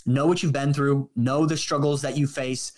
know 0.07 0.27
what 0.27 0.43
you've 0.43 0.53
been 0.53 0.73
through, 0.73 1.11
know 1.17 1.47
the 1.47 1.57
struggles 1.57 2.03
that 2.03 2.17
you 2.17 2.27
face. 2.27 2.73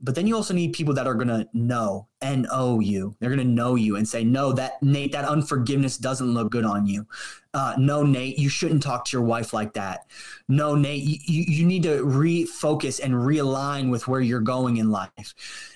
But 0.00 0.14
then 0.14 0.26
you 0.26 0.36
also 0.36 0.52
need 0.52 0.72
people 0.72 0.92
that 0.94 1.06
are 1.06 1.14
going 1.14 1.28
to 1.28 1.48
know 1.54 2.08
and 2.20 2.46
owe 2.50 2.80
you. 2.80 3.16
They're 3.18 3.34
going 3.34 3.46
to 3.46 3.54
know 3.54 3.74
you 3.74 3.96
and 3.96 4.06
say, 4.06 4.24
no, 4.24 4.52
that 4.52 4.82
Nate, 4.82 5.12
that 5.12 5.24
unforgiveness 5.24 5.96
doesn't 5.96 6.34
look 6.34 6.50
good 6.50 6.64
on 6.64 6.86
you. 6.86 7.06
Uh, 7.54 7.74
no, 7.78 8.02
Nate, 8.02 8.38
you 8.38 8.48
shouldn't 8.48 8.82
talk 8.82 9.04
to 9.06 9.16
your 9.16 9.24
wife 9.24 9.52
like 9.52 9.72
that. 9.74 10.06
No, 10.48 10.74
Nate, 10.74 11.02
you, 11.02 11.44
you 11.46 11.64
need 11.64 11.84
to 11.84 12.04
refocus 12.04 13.00
and 13.02 13.14
realign 13.14 13.90
with 13.90 14.08
where 14.08 14.20
you're 14.20 14.40
going 14.40 14.78
in 14.78 14.90
life. 14.90 15.34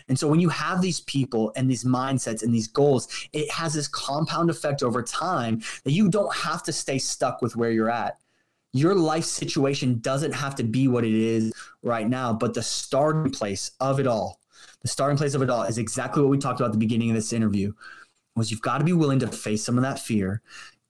And 0.09 0.19
so 0.19 0.29
when 0.29 0.41
you 0.41 0.49
have 0.49 0.83
these 0.83 1.01
people 1.01 1.53
and 1.57 1.71
these 1.71 1.85
mindsets 1.85 2.43
and 2.43 2.53
these 2.53 2.69
goals, 2.69 3.09
it 3.33 3.51
has 3.51 3.73
this 3.73 3.89
compound 3.89 4.51
effect 4.51 4.83
over 4.83 5.03
time 5.03 5.63
that 5.85 5.93
you 5.93 6.09
don't 6.09 6.35
have 6.35 6.63
to 6.65 6.73
stay 6.73 6.99
stuck 6.99 7.41
with 7.41 7.57
where 7.57 7.71
you're 7.71 7.91
at 7.91 8.19
your 8.73 8.95
life 8.95 9.25
situation 9.25 9.99
doesn't 10.01 10.33
have 10.33 10.55
to 10.57 10.63
be 10.63 10.89
what 10.89 11.05
it 11.05 11.15
is 11.15 11.53
right 11.83 12.09
now, 12.09 12.33
but 12.33 12.55
the 12.55 12.63
starting 12.63 13.33
place 13.33 13.71
of 13.81 13.99
it 13.99 14.07
all, 14.07 14.41
the 14.83 14.89
starting 14.89 15.17
place 15.17 15.35
of 15.35 15.43
it 15.43 15.51
all 15.51 15.63
is 15.63 15.79
exactly 15.79 16.23
what 16.23 16.31
we 16.31 16.39
talked 16.39 16.61
about 16.61 16.67
at 16.69 16.73
the 16.73 16.79
beginning 16.79 17.11
of 17.11 17.17
this 17.17 17.33
interview 17.33 17.73
was 18.37 18.51
you've 18.51 18.63
got 18.63 18.79
to 18.79 18.85
be 18.85 18.93
willing 18.93 19.19
to 19.19 19.29
face 19.29 19.65
some 19.65 19.77
of 19.77 19.83
that 19.83 19.99
fear, 19.99 20.43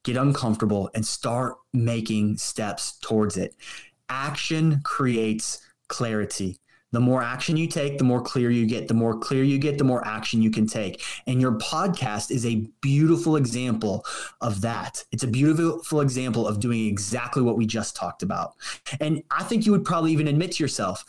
get 0.04 0.16
uncomfortable, 0.16 0.90
and 0.94 1.06
start 1.06 1.56
making 1.72 2.36
steps 2.36 2.98
towards 3.00 3.36
it. 3.36 3.54
Action 4.08 4.80
creates 4.84 5.60
clarity. 5.88 6.58
The 6.92 7.00
more 7.00 7.22
action 7.22 7.56
you 7.56 7.66
take, 7.66 7.98
the 7.98 8.04
more 8.04 8.22
clear 8.22 8.50
you 8.50 8.66
get. 8.66 8.88
The 8.88 8.94
more 8.94 9.18
clear 9.18 9.44
you 9.44 9.58
get, 9.58 9.76
the 9.76 9.84
more 9.84 10.06
action 10.06 10.40
you 10.40 10.50
can 10.50 10.66
take. 10.66 11.02
And 11.26 11.40
your 11.40 11.52
podcast 11.58 12.30
is 12.30 12.46
a 12.46 12.66
beautiful 12.80 13.36
example 13.36 14.06
of 14.40 14.62
that. 14.62 15.04
It's 15.12 15.22
a 15.22 15.28
beautiful 15.28 16.00
example 16.00 16.48
of 16.48 16.60
doing 16.60 16.86
exactly 16.86 17.42
what 17.42 17.56
we 17.56 17.66
just 17.66 17.94
talked 17.94 18.22
about. 18.22 18.54
And 19.00 19.22
I 19.30 19.42
think 19.42 19.66
you 19.66 19.72
would 19.72 19.84
probably 19.84 20.12
even 20.12 20.28
admit 20.28 20.52
to 20.52 20.64
yourself, 20.64 21.04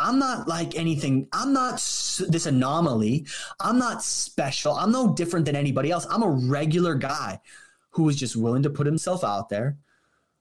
I'm 0.00 0.18
not 0.18 0.46
like 0.46 0.76
anything. 0.76 1.26
I'm 1.32 1.52
not 1.52 1.74
this 2.28 2.46
anomaly. 2.46 3.26
I'm 3.60 3.78
not 3.78 4.02
special. 4.02 4.74
I'm 4.74 4.92
no 4.92 5.12
different 5.12 5.46
than 5.46 5.56
anybody 5.56 5.90
else. 5.90 6.06
I'm 6.08 6.22
a 6.22 6.30
regular 6.30 6.94
guy 6.94 7.40
who 7.90 8.04
was 8.04 8.16
just 8.16 8.36
willing 8.36 8.62
to 8.62 8.70
put 8.70 8.86
himself 8.86 9.24
out 9.24 9.48
there, 9.48 9.76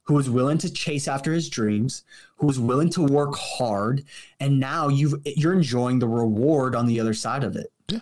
who 0.07 0.13
was 0.13 0.29
willing 0.29 0.57
to 0.57 0.71
chase 0.71 1.07
after 1.07 1.33
his 1.33 1.49
dreams, 1.49 2.03
who 2.37 2.47
was 2.47 2.59
willing 2.59 2.89
to 2.91 3.03
work 3.03 3.35
hard, 3.35 4.03
and 4.39 4.59
now 4.59 4.87
you 4.87 5.21
you're 5.25 5.53
enjoying 5.53 5.99
the 5.99 6.07
reward 6.07 6.75
on 6.75 6.85
the 6.85 6.99
other 6.99 7.13
side 7.13 7.43
of 7.43 7.55
it. 7.55 7.71
Yeah. 7.89 7.99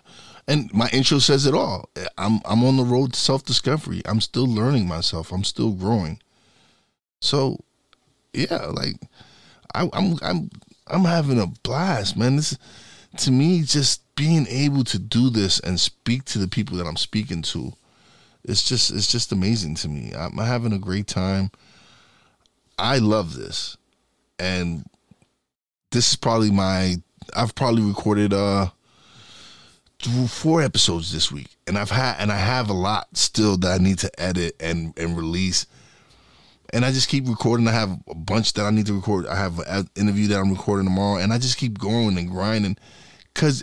And 0.48 0.72
my 0.72 0.88
intro 0.92 1.18
says 1.18 1.46
it 1.46 1.54
all. 1.54 1.90
I'm 2.16 2.40
I'm 2.44 2.64
on 2.64 2.76
the 2.76 2.84
road 2.84 3.12
to 3.12 3.18
self-discovery. 3.18 4.02
I'm 4.04 4.20
still 4.20 4.46
learning 4.46 4.86
myself. 4.86 5.32
I'm 5.32 5.42
still 5.42 5.72
growing. 5.72 6.20
So, 7.20 7.58
yeah, 8.32 8.66
like 8.66 8.96
I, 9.74 9.88
I'm 9.92 10.16
I'm 10.22 10.50
I'm 10.86 11.04
having 11.04 11.40
a 11.40 11.48
blast, 11.48 12.16
man. 12.16 12.36
This 12.36 12.56
to 13.18 13.32
me 13.32 13.62
just 13.62 14.02
being 14.14 14.46
able 14.48 14.84
to 14.84 14.98
do 14.98 15.28
this 15.28 15.58
and 15.58 15.80
speak 15.80 16.24
to 16.26 16.38
the 16.38 16.48
people 16.48 16.76
that 16.76 16.86
I'm 16.86 16.96
speaking 16.96 17.42
to. 17.42 17.72
It's 18.44 18.62
just 18.62 18.92
it's 18.92 19.10
just 19.10 19.32
amazing 19.32 19.74
to 19.76 19.88
me. 19.88 20.12
I'm 20.16 20.38
having 20.38 20.72
a 20.72 20.78
great 20.78 21.08
time. 21.08 21.50
I 22.78 22.98
love 22.98 23.34
this. 23.34 23.76
And 24.38 24.84
this 25.90 26.10
is 26.10 26.16
probably 26.16 26.50
my 26.50 26.96
I've 27.34 27.54
probably 27.54 27.82
recorded 27.82 28.32
uh 28.32 28.68
four 30.28 30.62
episodes 30.62 31.12
this 31.12 31.32
week. 31.32 31.48
And 31.66 31.78
I've 31.78 31.90
had 31.90 32.16
and 32.18 32.30
I 32.30 32.36
have 32.36 32.68
a 32.68 32.74
lot 32.74 33.08
still 33.16 33.56
that 33.58 33.80
I 33.80 33.82
need 33.82 33.98
to 34.00 34.20
edit 34.20 34.56
and 34.60 34.92
and 34.98 35.16
release. 35.16 35.66
And 36.72 36.84
I 36.84 36.92
just 36.92 37.08
keep 37.08 37.28
recording. 37.28 37.68
I 37.68 37.72
have 37.72 37.98
a 38.08 38.14
bunch 38.14 38.52
that 38.54 38.64
I 38.64 38.70
need 38.70 38.86
to 38.86 38.94
record. 38.94 39.26
I 39.26 39.36
have 39.36 39.60
an 39.60 39.88
interview 39.94 40.26
that 40.28 40.38
I'm 40.38 40.50
recording 40.50 40.86
tomorrow. 40.86 41.18
And 41.18 41.32
I 41.32 41.38
just 41.38 41.56
keep 41.56 41.78
going 41.78 42.18
and 42.18 42.28
grinding. 42.28 42.76
Cuz 43.34 43.62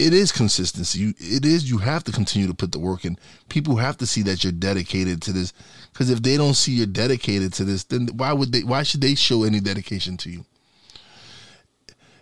it 0.00 0.14
is 0.14 0.32
consistency 0.32 0.98
you, 0.98 1.14
it 1.18 1.44
is 1.44 1.70
you 1.70 1.78
have 1.78 2.02
to 2.04 2.12
continue 2.12 2.46
to 2.46 2.54
put 2.54 2.72
the 2.72 2.78
work 2.78 3.04
in 3.04 3.16
people 3.48 3.76
have 3.76 3.96
to 3.96 4.06
see 4.06 4.22
that 4.22 4.42
you're 4.42 4.52
dedicated 4.52 5.20
to 5.22 5.32
this 5.32 5.52
cuz 5.94 6.10
if 6.10 6.22
they 6.22 6.36
don't 6.36 6.54
see 6.54 6.72
you're 6.72 6.86
dedicated 6.86 7.52
to 7.52 7.64
this 7.64 7.84
then 7.84 8.08
why 8.14 8.32
would 8.32 8.52
they 8.52 8.62
why 8.62 8.82
should 8.82 9.00
they 9.00 9.14
show 9.14 9.44
any 9.44 9.60
dedication 9.60 10.16
to 10.16 10.30
you 10.30 10.44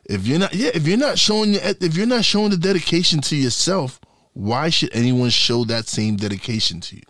if 0.08 0.26
you're 0.26 0.38
not, 0.38 0.54
yeah, 0.54 0.70
if 0.72 0.86
you're 0.86 0.96
not 0.96 1.18
showing 1.18 1.52
your, 1.52 1.62
if 1.62 1.94
you're 1.94 2.06
not 2.06 2.24
showing 2.24 2.50
the 2.50 2.56
dedication 2.56 3.20
to 3.22 3.36
yourself, 3.36 4.00
why 4.32 4.70
should 4.70 4.94
anyone 4.94 5.28
show 5.28 5.64
that 5.64 5.86
same 5.86 6.16
dedication 6.16 6.80
to 6.80 6.96
you? 6.96 7.02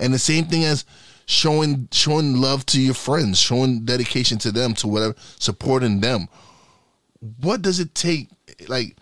And 0.00 0.12
the 0.12 0.18
same 0.18 0.46
thing 0.46 0.64
as 0.64 0.84
showing 1.26 1.88
showing 1.92 2.36
love 2.36 2.66
to 2.66 2.80
your 2.80 2.94
friends, 2.94 3.38
showing 3.38 3.84
dedication 3.84 4.38
to 4.38 4.50
them, 4.50 4.74
to 4.74 4.88
whatever, 4.88 5.14
supporting 5.38 6.00
them. 6.00 6.28
What 7.40 7.62
does 7.62 7.78
it 7.78 7.94
take? 7.94 8.28
Like, 8.66 8.96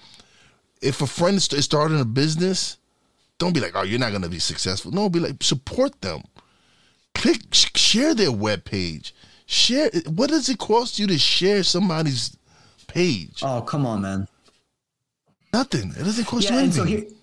if 0.82 1.02
a 1.02 1.06
friend 1.06 1.36
is 1.36 1.64
starting 1.64 2.00
a 2.00 2.04
business, 2.04 2.78
don't 3.38 3.52
be 3.52 3.60
like, 3.60 3.72
"Oh, 3.74 3.82
you're 3.82 3.98
not 3.98 4.10
going 4.10 4.22
to 4.22 4.28
be 4.28 4.38
successful." 4.38 4.92
No, 4.92 5.08
be 5.08 5.20
like, 5.20 5.42
support 5.42 6.00
them. 6.00 6.22
Click, 7.14 7.42
share 7.52 8.14
their 8.14 8.32
web 8.32 8.64
page. 8.64 9.14
Share. 9.46 9.90
What 10.06 10.30
does 10.30 10.48
it 10.48 10.58
cost 10.58 10.98
you 10.98 11.06
to 11.06 11.18
share 11.18 11.62
somebody's 11.62 12.36
page. 12.96 13.40
Oh, 13.42 13.60
come 13.60 13.84
on, 13.84 14.02
man. 14.02 14.28
Nothing. 15.52 15.90
It 15.90 16.04
doesn't 16.04 16.24
cost 16.24 16.44
yeah, 16.44 16.54
you 16.54 16.58
anything. 16.58 17.15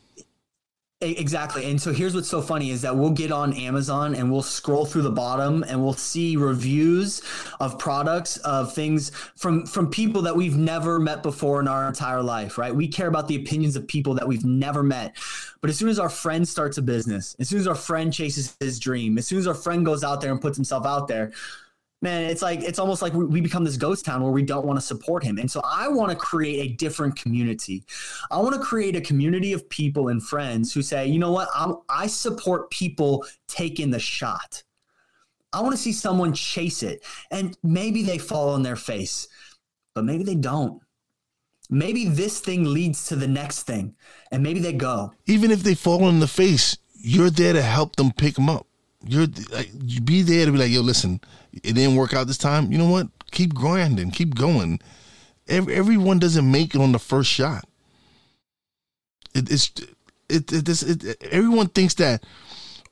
Exactly. 1.03 1.69
And 1.69 1.81
so 1.81 1.91
here's 1.91 2.15
what's 2.15 2.29
so 2.29 2.41
funny 2.41 2.71
is 2.71 2.81
that 2.81 2.95
we'll 2.95 3.11
get 3.11 3.31
on 3.31 3.53
Amazon 3.53 4.15
and 4.15 4.31
we'll 4.31 4.41
scroll 4.41 4.85
through 4.85 5.01
the 5.01 5.11
bottom 5.11 5.63
and 5.67 5.83
we'll 5.83 5.93
see 5.93 6.37
reviews 6.37 7.21
of 7.59 7.77
products 7.77 8.37
of 8.37 8.73
things 8.73 9.11
from 9.35 9.65
from 9.65 9.89
people 9.89 10.21
that 10.21 10.35
we've 10.35 10.55
never 10.55 10.99
met 10.99 11.21
before 11.21 11.59
in 11.59 11.67
our 11.67 11.87
entire 11.87 12.21
life, 12.21 12.57
right? 12.57 12.73
We 12.73 12.87
care 12.87 13.07
about 13.07 13.27
the 13.27 13.35
opinions 13.35 13.75
of 13.75 13.87
people 13.87 14.13
that 14.15 14.27
we've 14.27 14.45
never 14.45 14.81
met. 14.83 15.17
But 15.61 15.69
as 15.69 15.77
soon 15.77 15.89
as 15.89 15.99
our 15.99 16.09
friend 16.09 16.47
starts 16.47 16.77
a 16.77 16.81
business, 16.81 17.35
as 17.39 17.49
soon 17.49 17.59
as 17.59 17.67
our 17.67 17.75
friend 17.75 18.13
chases 18.13 18.55
his 18.59 18.79
dream, 18.79 19.17
as 19.17 19.27
soon 19.27 19.39
as 19.39 19.47
our 19.47 19.53
friend 19.53 19.85
goes 19.85 20.03
out 20.03 20.21
there 20.21 20.31
and 20.31 20.41
puts 20.41 20.57
himself 20.57 20.85
out 20.85 21.07
there, 21.07 21.31
man, 22.03 22.29
it's 22.29 22.41
like 22.41 22.61
it's 22.61 22.77
almost 22.77 23.01
like 23.01 23.13
we 23.13 23.39
become 23.39 23.63
this 23.63 23.77
ghost 23.77 24.03
town 24.05 24.21
where 24.21 24.31
we 24.31 24.43
don't 24.43 24.65
want 24.65 24.77
to 24.77 24.85
support 24.85 25.23
him. 25.23 25.39
And 25.39 25.49
so 25.49 25.61
I 25.63 25.87
want 25.87 26.11
to 26.11 26.17
create 26.17 26.69
a 26.69 26.73
different 26.75 27.15
community. 27.15 27.85
I 28.29 28.37
want 28.39 28.53
to 28.53 28.61
create 28.61 28.95
a 28.95 29.01
community 29.01 29.53
of 29.53 29.67
people 29.69 30.09
and 30.09 30.21
friends 30.21 30.73
who 30.73 30.81
say, 30.81 31.07
you 31.07 31.17
know 31.17 31.31
what, 31.31 31.47
I'm, 31.55 31.77
I 31.89 32.07
support 32.07 32.69
people 32.69 33.25
taking 33.47 33.89
the 33.89 33.99
shot. 33.99 34.61
I 35.53 35.61
want 35.61 35.75
to 35.75 35.81
see 35.81 35.93
someone 35.93 36.33
chase 36.33 36.83
it, 36.83 37.05
and 37.31 37.57
maybe 37.63 38.03
they 38.03 38.17
fall 38.17 38.49
on 38.49 38.63
their 38.63 38.75
face, 38.75 39.27
but 39.95 40.03
maybe 40.03 40.23
they 40.23 40.35
don't. 40.35 40.81
Maybe 41.69 42.05
this 42.05 42.39
thing 42.39 42.65
leads 42.65 43.07
to 43.07 43.15
the 43.15 43.27
next 43.27 43.63
thing, 43.63 43.95
and 44.31 44.43
maybe 44.43 44.59
they 44.59 44.73
go. 44.73 45.13
Even 45.25 45.51
if 45.51 45.63
they 45.63 45.75
fall 45.75 46.03
on 46.03 46.19
the 46.19 46.27
face, 46.27 46.77
you're 46.95 47.29
there 47.29 47.53
to 47.53 47.61
help 47.61 47.95
them 47.95 48.11
pick 48.11 48.35
them 48.35 48.49
up. 48.49 48.67
You're 49.05 49.27
like, 49.51 49.69
you 49.83 50.01
be 50.01 50.21
there 50.21 50.45
to 50.45 50.51
be 50.51 50.57
like, 50.57 50.71
yo, 50.71 50.81
listen, 50.81 51.19
it 51.51 51.73
didn't 51.73 51.95
work 51.95 52.13
out 52.13 52.27
this 52.27 52.37
time. 52.37 52.71
You 52.71 52.77
know 52.77 52.89
what? 52.89 53.07
Keep 53.31 53.53
grinding, 53.53 54.11
keep 54.11 54.35
going. 54.35 54.79
Every, 55.47 55.75
everyone 55.75 56.19
doesn't 56.19 56.49
make 56.49 56.73
it 56.73 56.81
on 56.81 56.91
the 56.91 56.99
first 56.99 57.29
shot. 57.29 57.65
It, 59.33 59.51
it's 59.51 59.71
it, 60.29 60.51
it, 60.51 60.69
it, 60.69 61.03
it, 61.03 61.23
everyone 61.31 61.67
thinks 61.67 61.95
that 61.95 62.23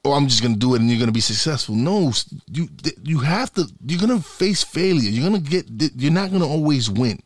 oh 0.03 0.13
i'm 0.13 0.27
just 0.27 0.41
gonna 0.41 0.55
do 0.55 0.73
it 0.73 0.81
and 0.81 0.89
you're 0.89 0.99
gonna 0.99 1.11
be 1.11 1.19
successful 1.21 1.75
no 1.75 2.11
you 2.51 2.67
you 3.03 3.19
have 3.19 3.53
to 3.53 3.65
you're 3.85 3.99
gonna 3.99 4.19
face 4.19 4.63
failure 4.63 5.09
you're 5.09 5.23
gonna 5.23 5.39
get 5.39 5.65
you're 5.95 6.11
not 6.11 6.31
gonna 6.31 6.47
always 6.47 6.89
win 6.89 7.21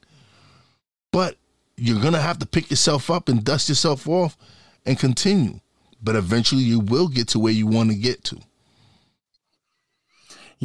but 1.11 1.37
you're 1.77 2.01
gonna 2.01 2.21
have 2.21 2.39
to 2.39 2.45
pick 2.45 2.69
yourself 2.69 3.09
up 3.09 3.29
and 3.29 3.43
dust 3.43 3.69
yourself 3.69 4.07
off 4.07 4.37
and 4.85 4.99
continue 4.99 5.59
but 6.01 6.15
eventually 6.15 6.61
you 6.61 6.79
will 6.79 7.07
get 7.07 7.27
to 7.27 7.39
where 7.39 7.53
you 7.53 7.65
want 7.65 7.89
to 7.89 7.95
get 7.95 8.23
to 8.23 8.37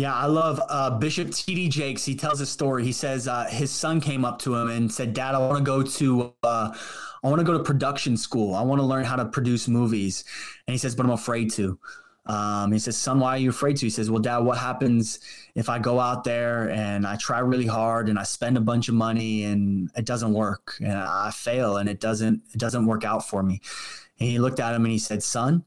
yeah, 0.00 0.14
I 0.14 0.24
love 0.24 0.62
uh, 0.70 0.96
Bishop 0.98 1.30
T.D. 1.30 1.68
Jakes. 1.68 2.06
He 2.06 2.14
tells 2.14 2.40
a 2.40 2.46
story. 2.46 2.84
He 2.84 2.92
says 2.92 3.28
uh, 3.28 3.44
his 3.50 3.70
son 3.70 4.00
came 4.00 4.24
up 4.24 4.38
to 4.40 4.54
him 4.54 4.70
and 4.70 4.90
said, 4.90 5.12
"Dad, 5.12 5.34
I 5.34 5.38
want 5.38 5.58
to 5.58 5.62
go 5.62 5.82
to 5.82 6.32
uh, 6.42 6.74
I 7.22 7.28
want 7.28 7.38
to 7.38 7.44
go 7.44 7.52
to 7.52 7.62
production 7.62 8.16
school. 8.16 8.54
I 8.54 8.62
want 8.62 8.80
to 8.80 8.86
learn 8.86 9.04
how 9.04 9.16
to 9.16 9.26
produce 9.26 9.68
movies." 9.68 10.24
And 10.66 10.72
he 10.72 10.78
says, 10.78 10.94
"But 10.94 11.04
I'm 11.04 11.12
afraid 11.12 11.50
to." 11.50 11.78
Um, 12.24 12.72
he 12.72 12.78
says, 12.78 12.96
"Son, 12.96 13.20
why 13.20 13.34
are 13.34 13.38
you 13.38 13.50
afraid 13.50 13.76
to?" 13.76 13.86
He 13.86 13.90
says, 13.90 14.10
"Well, 14.10 14.22
Dad, 14.22 14.38
what 14.38 14.56
happens 14.56 15.20
if 15.54 15.68
I 15.68 15.78
go 15.78 16.00
out 16.00 16.24
there 16.24 16.70
and 16.70 17.06
I 17.06 17.16
try 17.16 17.40
really 17.40 17.66
hard 17.66 18.08
and 18.08 18.18
I 18.18 18.22
spend 18.22 18.56
a 18.56 18.62
bunch 18.62 18.88
of 18.88 18.94
money 18.94 19.44
and 19.44 19.90
it 19.98 20.06
doesn't 20.06 20.32
work 20.32 20.76
and 20.80 20.96
I 20.96 21.30
fail 21.30 21.76
and 21.76 21.90
it 21.90 22.00
doesn't 22.00 22.40
it 22.54 22.58
doesn't 22.58 22.86
work 22.86 23.04
out 23.04 23.28
for 23.28 23.42
me?" 23.42 23.60
And 24.18 24.30
he 24.30 24.38
looked 24.38 24.60
at 24.60 24.74
him 24.74 24.86
and 24.86 24.92
he 24.92 24.98
said, 24.98 25.22
"Son." 25.22 25.66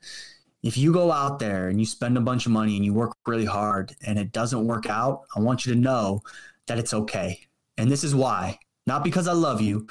If 0.64 0.78
you 0.78 0.94
go 0.94 1.12
out 1.12 1.40
there 1.40 1.68
and 1.68 1.80
you 1.80 1.86
spend 1.86 2.18
a 2.18 2.22
bunch 2.22 2.46
of 2.46 2.54
money 2.54 2.78
and 2.78 2.86
you 2.86 2.94
work 2.94 3.16
really 3.28 3.46
hard 3.46 3.94
and 4.08 4.18
it 4.18 4.32
doesn't 4.32 4.66
work 4.66 4.90
out, 4.90 5.24
I 5.36 5.42
want 5.42 5.66
you 5.66 5.74
to 5.74 5.80
know 5.80 6.24
that 6.68 6.80
it's 6.80 6.94
okay. 6.94 7.42
And 7.78 7.92
this 7.92 8.04
is 8.04 8.16
why, 8.16 8.58
not 8.88 9.04
because 9.04 9.28
I 9.28 9.34
love 9.34 9.62
you, 9.62 9.88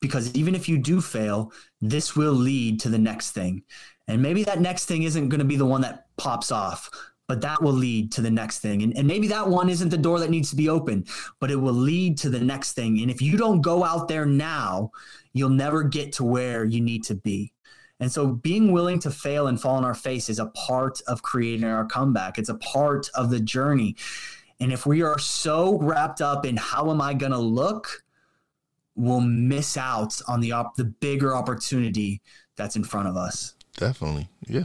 because 0.00 0.34
even 0.34 0.54
if 0.54 0.68
you 0.68 0.78
do 0.78 1.00
fail, 1.00 1.52
this 1.80 2.16
will 2.16 2.32
lead 2.32 2.80
to 2.80 2.88
the 2.88 2.98
next 2.98 3.32
thing. 3.32 3.62
And 4.08 4.22
maybe 4.22 4.44
that 4.44 4.60
next 4.60 4.86
thing 4.86 5.02
isn't 5.02 5.28
going 5.28 5.40
to 5.40 5.44
be 5.44 5.56
the 5.56 5.66
one 5.66 5.82
that 5.82 6.06
pops 6.16 6.50
off, 6.50 6.90
but 7.26 7.40
that 7.42 7.62
will 7.62 7.72
lead 7.72 8.12
to 8.12 8.20
the 8.20 8.30
next 8.30 8.60
thing. 8.60 8.82
And, 8.82 8.96
and 8.96 9.06
maybe 9.06 9.28
that 9.28 9.48
one 9.48 9.68
isn't 9.68 9.88
the 9.88 9.98
door 9.98 10.20
that 10.20 10.30
needs 10.30 10.50
to 10.50 10.56
be 10.56 10.68
open, 10.68 11.04
but 11.40 11.50
it 11.50 11.56
will 11.56 11.74
lead 11.74 12.18
to 12.18 12.30
the 12.30 12.40
next 12.40 12.72
thing. 12.72 13.00
And 13.00 13.10
if 13.10 13.20
you 13.20 13.36
don't 13.36 13.60
go 13.60 13.84
out 13.84 14.08
there 14.08 14.26
now, 14.26 14.90
you'll 15.32 15.50
never 15.50 15.82
get 15.82 16.12
to 16.14 16.24
where 16.24 16.64
you 16.64 16.80
need 16.80 17.04
to 17.04 17.14
be. 17.14 17.52
And 18.00 18.10
so 18.10 18.26
being 18.26 18.72
willing 18.72 18.98
to 19.00 19.10
fail 19.10 19.46
and 19.46 19.60
fall 19.60 19.76
on 19.76 19.84
our 19.84 19.94
face 19.94 20.28
is 20.28 20.38
a 20.38 20.46
part 20.46 21.00
of 21.06 21.22
creating 21.22 21.64
our 21.64 21.84
comeback. 21.84 22.38
It's 22.38 22.48
a 22.48 22.56
part 22.56 23.08
of 23.14 23.30
the 23.30 23.40
journey. 23.40 23.96
And 24.60 24.72
if 24.72 24.86
we 24.86 25.02
are 25.02 25.18
so 25.18 25.78
wrapped 25.78 26.20
up 26.20 26.44
in 26.44 26.56
how 26.56 26.90
am 26.90 27.00
I 27.00 27.14
going 27.14 27.32
to 27.32 27.38
look, 27.38 28.04
we'll 28.96 29.20
miss 29.20 29.76
out 29.76 30.20
on 30.28 30.40
the 30.40 30.52
op- 30.52 30.76
the 30.76 30.84
bigger 30.84 31.34
opportunity 31.34 32.20
that's 32.56 32.76
in 32.76 32.84
front 32.84 33.08
of 33.08 33.16
us. 33.16 33.54
Definitely. 33.76 34.28
Yeah. 34.46 34.64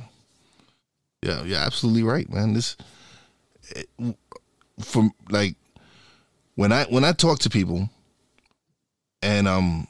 Yeah, 1.24 1.44
yeah, 1.44 1.58
absolutely 1.58 2.04
right, 2.04 2.30
man. 2.32 2.54
This 2.54 2.78
it, 3.76 3.90
from 4.80 5.12
like 5.30 5.56
when 6.56 6.72
I 6.72 6.86
when 6.86 7.04
I 7.04 7.12
talk 7.12 7.40
to 7.40 7.50
people 7.50 7.90
and 9.22 9.48
um 9.48 9.88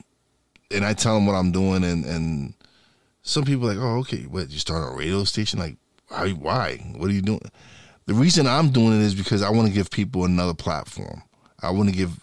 and 0.71 0.83
I 0.83 0.93
tell 0.93 1.15
them 1.15 1.27
what 1.27 1.35
I'm 1.35 1.51
doing 1.51 1.83
and 1.83 2.03
and 2.05 2.53
some 3.30 3.43
people 3.43 3.67
like, 3.67 3.77
oh, 3.77 3.99
okay, 3.99 4.23
what 4.23 4.49
you 4.49 4.59
start 4.59 4.91
a 4.91 4.95
radio 4.95 5.23
station? 5.23 5.59
Like, 5.59 5.77
Why? 6.07 6.32
Why? 6.32 6.77
What 6.97 7.09
are 7.09 7.13
you 7.13 7.21
doing? 7.21 7.39
The 8.07 8.15
reason 8.15 8.47
I'm 8.47 8.71
doing 8.71 8.99
it 8.99 9.05
is 9.05 9.13
because 9.13 9.43
I 9.43 9.51
want 9.51 9.67
to 9.67 9.73
give 9.73 9.91
people 9.91 10.25
another 10.25 10.55
platform. 10.55 11.21
I 11.61 11.69
want 11.69 11.89
to 11.89 11.95
give 11.95 12.19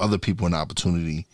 other 0.00 0.18
people 0.18 0.46
an 0.46 0.54
opportunity 0.54 1.26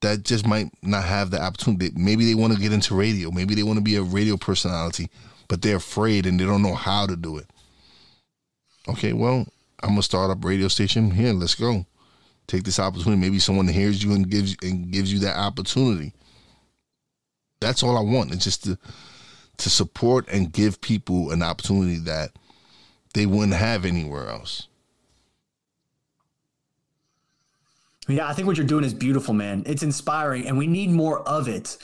that 0.00 0.24
just 0.24 0.44
might 0.44 0.70
not 0.82 1.04
have 1.04 1.30
the 1.30 1.40
opportunity. 1.40 1.92
Maybe 1.94 2.26
they 2.26 2.34
want 2.34 2.52
to 2.52 2.58
get 2.58 2.72
into 2.72 2.96
radio. 2.96 3.30
Maybe 3.30 3.54
they 3.54 3.62
want 3.62 3.78
to 3.78 3.84
be 3.84 3.94
a 3.94 4.02
radio 4.02 4.36
personality, 4.36 5.08
but 5.46 5.62
they're 5.62 5.76
afraid 5.76 6.26
and 6.26 6.40
they 6.40 6.44
don't 6.44 6.62
know 6.62 6.74
how 6.74 7.06
to 7.06 7.14
do 7.14 7.38
it. 7.38 7.46
Okay, 8.88 9.12
well, 9.12 9.46
I'm 9.82 9.90
gonna 9.90 10.02
start 10.02 10.30
up 10.32 10.44
radio 10.44 10.66
station 10.66 11.12
here. 11.12 11.32
Let's 11.32 11.54
go. 11.54 11.86
Take 12.48 12.64
this 12.64 12.80
opportunity. 12.80 13.20
Maybe 13.20 13.38
someone 13.38 13.68
hears 13.68 14.02
you 14.02 14.14
and 14.14 14.28
gives 14.28 14.56
and 14.62 14.90
gives 14.90 15.12
you 15.12 15.20
that 15.20 15.36
opportunity. 15.36 16.12
That's 17.60 17.82
all 17.82 17.96
I 17.96 18.02
want. 18.02 18.32
It's 18.32 18.44
just 18.44 18.64
to 18.64 18.78
to 19.58 19.70
support 19.70 20.28
and 20.28 20.52
give 20.52 20.80
people 20.80 21.30
an 21.30 21.42
opportunity 21.42 21.96
that 21.96 22.30
they 23.14 23.24
wouldn't 23.24 23.54
have 23.54 23.86
anywhere 23.86 24.28
else. 24.28 24.68
Yeah, 28.08 28.28
I 28.28 28.34
think 28.34 28.46
what 28.46 28.56
you're 28.56 28.66
doing 28.66 28.84
is 28.84 28.94
beautiful, 28.94 29.34
man. 29.34 29.64
It's 29.66 29.82
inspiring, 29.82 30.46
and 30.46 30.56
we 30.56 30.66
need 30.66 30.90
more 30.90 31.20
of 31.22 31.48
it. 31.48 31.76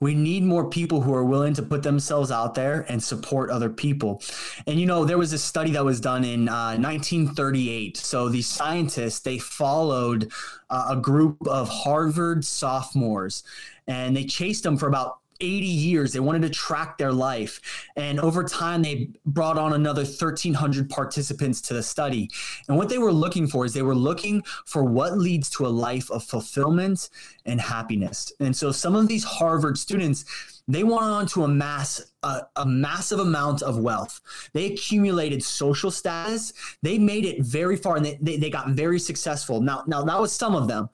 We 0.00 0.14
need 0.14 0.44
more 0.44 0.68
people 0.68 1.02
who 1.02 1.12
are 1.14 1.24
willing 1.24 1.52
to 1.54 1.62
put 1.62 1.82
themselves 1.82 2.30
out 2.30 2.54
there 2.54 2.86
and 2.88 3.02
support 3.02 3.50
other 3.50 3.68
people. 3.68 4.22
And 4.66 4.80
you 4.80 4.86
know, 4.86 5.04
there 5.04 5.18
was 5.18 5.34
a 5.34 5.38
study 5.38 5.72
that 5.72 5.84
was 5.84 6.00
done 6.00 6.24
in 6.24 6.48
uh, 6.48 6.76
1938. 6.76 7.98
So 7.98 8.30
these 8.30 8.46
scientists 8.46 9.20
they 9.20 9.38
followed 9.38 10.32
uh, 10.70 10.86
a 10.90 10.96
group 10.96 11.46
of 11.46 11.68
Harvard 11.68 12.46
sophomores, 12.46 13.42
and 13.86 14.16
they 14.16 14.24
chased 14.24 14.62
them 14.62 14.76
for 14.76 14.88
about 14.88 15.20
80 15.40 15.66
years. 15.66 16.12
They 16.12 16.20
wanted 16.20 16.42
to 16.42 16.50
track 16.50 16.98
their 16.98 17.12
life. 17.12 17.60
And 17.96 18.20
over 18.20 18.44
time, 18.44 18.82
they 18.82 19.10
brought 19.26 19.58
on 19.58 19.72
another 19.72 20.02
1,300 20.02 20.88
participants 20.88 21.60
to 21.62 21.74
the 21.74 21.82
study. 21.82 22.30
And 22.68 22.76
what 22.76 22.88
they 22.88 22.98
were 22.98 23.12
looking 23.12 23.46
for 23.46 23.64
is 23.64 23.72
they 23.72 23.82
were 23.82 23.94
looking 23.94 24.42
for 24.66 24.84
what 24.84 25.18
leads 25.18 25.48
to 25.50 25.66
a 25.66 25.68
life 25.68 26.10
of 26.10 26.22
fulfillment 26.24 27.08
and 27.46 27.60
happiness. 27.60 28.32
And 28.40 28.54
so 28.54 28.70
some 28.70 28.94
of 28.94 29.08
these 29.08 29.24
Harvard 29.24 29.78
students, 29.78 30.24
they 30.68 30.84
went 30.84 31.02
on 31.02 31.26
to 31.28 31.44
amass 31.44 32.12
a, 32.22 32.42
a, 32.56 32.66
massive 32.66 33.18
amount 33.18 33.62
of 33.62 33.78
wealth. 33.78 34.20
They 34.52 34.66
accumulated 34.66 35.42
social 35.42 35.90
status. 35.90 36.52
They 36.82 36.98
made 36.98 37.24
it 37.24 37.42
very 37.42 37.76
far 37.76 37.96
and 37.96 38.04
they, 38.04 38.18
they, 38.20 38.36
they 38.36 38.50
got 38.50 38.68
very 38.68 39.00
successful. 39.00 39.60
Now, 39.60 39.84
now 39.86 40.02
that 40.02 40.20
was 40.20 40.32
some 40.32 40.54
of 40.54 40.68
them. 40.68 40.90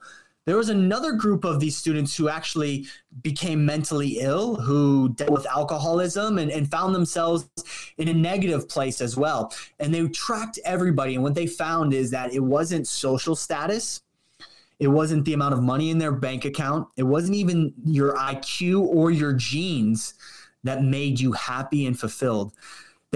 There 0.47 0.55
was 0.55 0.69
another 0.69 1.11
group 1.11 1.43
of 1.43 1.59
these 1.59 1.75
students 1.75 2.15
who 2.15 2.29
actually 2.29 2.87
became 3.21 3.65
mentally 3.65 4.19
ill, 4.21 4.55
who 4.55 5.09
dealt 5.09 5.29
with 5.29 5.45
alcoholism 5.45 6.37
and, 6.37 6.49
and 6.49 6.71
found 6.71 6.95
themselves 6.95 7.49
in 7.97 8.07
a 8.07 8.13
negative 8.13 8.69
place 8.69 9.01
as 9.01 9.17
well. 9.17 9.53
And 9.77 9.93
they 9.93 10.07
tracked 10.07 10.57
everybody. 10.63 11.15
And 11.15 11.23
what 11.23 11.35
they 11.35 11.47
found 11.47 11.93
is 11.93 12.11
that 12.11 12.33
it 12.33 12.39
wasn't 12.39 12.87
social 12.87 13.35
status, 13.35 14.03
it 14.79 14.87
wasn't 14.87 15.25
the 15.25 15.33
amount 15.33 15.53
of 15.53 15.61
money 15.61 15.89
in 15.89 15.97
their 15.97 16.13
bank 16.13 16.45
account, 16.45 16.87
it 16.95 17.03
wasn't 17.03 17.35
even 17.35 17.73
your 17.83 18.15
IQ 18.15 18.83
or 18.83 19.11
your 19.11 19.33
genes 19.33 20.13
that 20.63 20.81
made 20.81 21.19
you 21.19 21.33
happy 21.33 21.85
and 21.85 21.99
fulfilled 21.99 22.53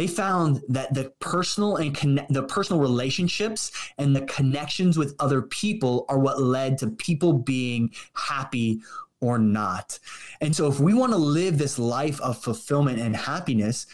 they 0.02 0.08
found 0.08 0.64
that 0.68 0.92
the 0.96 1.14
personal 1.20 1.76
and 1.76 1.96
connect, 1.96 2.34
the 2.34 2.42
personal 2.42 2.82
relationships 2.82 3.72
and 4.00 4.16
the 4.16 4.22
connections 4.22 4.98
with 4.98 5.14
other 5.20 5.44
people 5.44 6.08
are 6.10 6.18
what 6.18 6.42
led 6.42 6.80
to 6.80 6.88
people 6.88 7.34
being 7.34 7.92
happy 8.16 8.82
or 9.20 9.38
not. 9.38 10.00
And 10.42 10.56
so 10.56 10.66
if 10.66 10.80
we 10.80 10.96
want 10.96 11.12
to 11.12 11.20
live 11.20 11.60
this 11.60 11.78
life 11.78 12.20
of 12.22 12.42
fulfillment 12.42 12.98
and 12.98 13.16
happiness, 13.16 13.86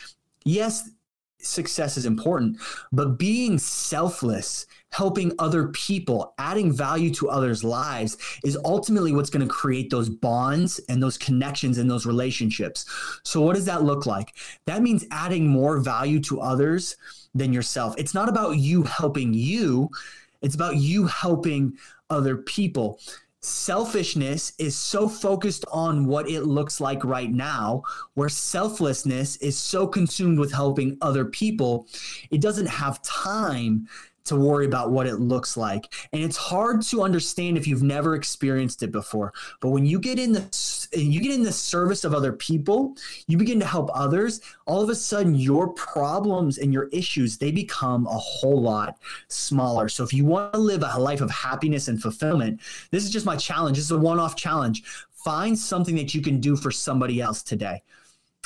yes, 0.46 0.90
success 1.40 1.98
is 1.98 2.06
important, 2.06 2.58
but 2.92 3.18
being 3.18 3.58
selfless, 3.58 4.66
helping 4.92 5.32
other 5.40 5.68
people, 5.70 6.34
adding 6.38 6.72
value 6.72 7.14
to 7.14 7.30
others' 7.30 7.64
lives 7.64 8.18
is 8.44 8.58
ultimately 8.66 9.12
what's 9.12 9.30
going 9.30 9.46
to 9.46 9.54
create 9.54 9.90
those 9.90 10.10
bonds 10.10 10.80
and 10.90 11.02
those 11.02 11.18
connections 11.18 11.78
and 11.78 11.90
those 11.90 12.06
relationships. 12.06 12.86
So, 13.24 13.42
what 13.42 13.56
does 13.56 13.66
that 13.66 13.84
look 13.84 14.06
like? 14.06 14.34
That 14.66 14.82
means 14.82 15.06
adding 15.12 15.48
more 15.48 15.80
value 15.80 16.20
to 16.22 16.42
others 16.42 16.96
than 17.36 17.54
yourself. 17.54 17.96
It's 17.98 18.14
not 18.14 18.30
about 18.30 18.58
you 18.58 18.84
helping 18.84 19.34
you, 19.34 19.90
it's 20.42 20.56
about 20.56 20.78
you 20.78 21.06
helping 21.06 21.78
other 22.10 22.38
people 22.38 23.00
selfishness 23.48 24.54
is 24.58 24.76
so 24.76 25.08
focused 25.08 25.66
on 25.72 26.06
what 26.06 26.30
it 26.30 26.42
looks 26.42 26.80
like 26.80 27.04
right 27.04 27.32
now, 27.32 27.84
where 28.14 28.30
selflessness 28.30 29.38
is 29.38 29.58
so 29.58 29.88
consumed 29.88 30.40
with 30.40 30.52
helping 30.52 30.98
other 31.02 31.26
people, 31.26 31.88
it 32.30 32.42
doesn't 32.42 32.68
have 32.68 33.02
time 33.02 33.88
to 34.26 34.36
worry 34.36 34.66
about 34.66 34.92
what 34.92 35.08
it 35.08 35.16
looks 35.16 35.56
like. 35.58 35.94
And 36.12 36.22
it's 36.22 36.38
hard 36.38 36.82
to 36.84 37.02
understand 37.02 37.58
if 37.58 37.66
you've 37.66 37.84
never 37.84 38.14
experienced 38.14 38.84
it 38.84 38.92
before. 38.92 39.34
But 39.62 39.70
when 39.70 39.86
you 39.86 40.00
get 40.00 40.20
in 40.20 40.34
the 40.34 40.48
you 40.94 41.22
get 41.22 41.34
in 41.34 41.44
the 41.44 41.52
service 41.52 42.04
of 42.04 42.14
other 42.14 42.34
people, 42.34 42.96
you 43.28 43.38
begin 43.38 43.60
to 43.60 43.66
help 43.66 43.90
others, 43.94 44.42
all 44.66 44.82
of 44.82 44.90
a 44.90 44.96
sudden 44.96 45.36
your 45.36 45.70
problems 45.70 46.58
and 46.58 46.74
your 46.74 46.88
issues 46.90 47.38
they 47.38 47.52
become 47.52 48.08
a 48.08 48.18
whole 48.18 48.62
lot 48.62 48.98
smaller. 49.28 49.90
So 49.90 50.04
if 50.04 50.14
you 50.14 50.26
want 50.26 50.54
to 50.54 50.60
live 50.60 50.84
a 50.84 51.00
life 51.00 51.22
of 51.22 51.32
happiness 51.32 51.88
and 51.88 52.02
fulfillment, 52.02 52.60
this 52.92 53.04
is 53.04 53.10
just 53.10 53.26
my 53.26 53.36
challenge. 53.36 53.78
This 53.78 53.86
is 53.86 53.92
a 53.92 53.98
one-off 53.98 54.36
challenge. 54.36 54.84
Find 55.12 55.58
something 55.58 55.96
that 55.96 56.14
you 56.14 56.22
can 56.22 56.40
do 56.40 56.56
for 56.56 56.72
somebody 56.72 57.22
else 57.22 57.44
today. 57.44 57.84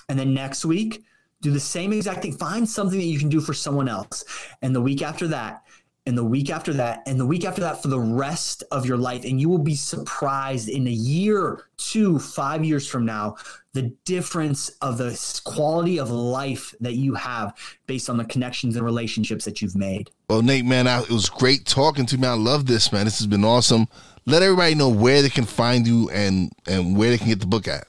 And 0.10 0.18
then 0.18 0.34
next 0.34 0.66
week, 0.66 1.04
do 1.42 1.52
the 1.52 1.60
same 1.60 1.92
exact 1.92 2.22
thing. 2.22 2.34
Find 2.34 2.68
something 2.68 3.00
that 3.00 3.06
you 3.06 3.18
can 3.18 3.30
do 3.30 3.42
for 3.42 3.54
someone 3.54 3.89
else. 3.89 4.24
And 4.62 4.76
the 4.76 4.82
week 4.82 5.02
after 5.02 5.28
that, 5.30 5.64
and 6.12 6.18
the 6.18 6.26
week 6.26 6.49
after 6.49 6.74
that, 6.74 7.03
and 7.07 7.18
the 7.18 7.26
week 7.26 7.45
after 7.45 7.62
that 7.62 7.82
for 7.82 7.88
the 7.88 7.97
rest 7.97 8.66
of 8.70 8.86
your 8.86 8.97
life. 8.97 9.24
And 9.24 9.39
you 9.39 9.47
will 9.47 9.57
be 9.57 9.76
surprised 9.76 10.68
in 10.68 10.86
a 10.86 10.91
year, 10.91 11.68
two, 11.78 12.20
five 12.20 12.66
years 12.66 12.86
from 12.86 13.05
now, 13.05 13.38
the 13.72 13.93
difference 14.03 14.68
of 14.82 14.97
the 14.97 15.18
quality 15.45 16.01
of 16.01 16.12
life 16.12 16.76
that 16.82 16.95
you 16.95 17.14
have 17.14 17.53
based 17.88 18.09
on 18.09 18.18
the 18.18 18.26
connections 18.26 18.76
and 18.76 18.84
relationships 18.84 19.45
that 19.45 19.62
you've 19.62 19.78
made. 19.78 20.09
Well, 20.30 20.41
Nate, 20.41 20.66
man, 20.66 20.86
I, 20.86 21.01
it 21.03 21.12
was 21.12 21.30
great 21.30 21.64
talking 21.64 22.05
to 22.07 22.18
me. 22.18 22.28
I 22.28 22.34
love 22.34 22.66
this, 22.66 22.91
man. 22.91 23.05
This 23.05 23.20
has 23.20 23.28
been 23.28 23.45
awesome. 23.45 23.88
Let 24.26 24.43
everybody 24.43 24.76
know 24.76 24.89
where 24.89 25.22
they 25.22 25.30
can 25.30 25.45
find 25.45 25.88
you 25.88 26.09
and 26.09 26.51
and 26.68 26.97
where 26.97 27.09
they 27.09 27.20
can 27.20 27.30
get 27.30 27.39
the 27.39 27.47
book 27.47 27.70
at. 27.70 27.88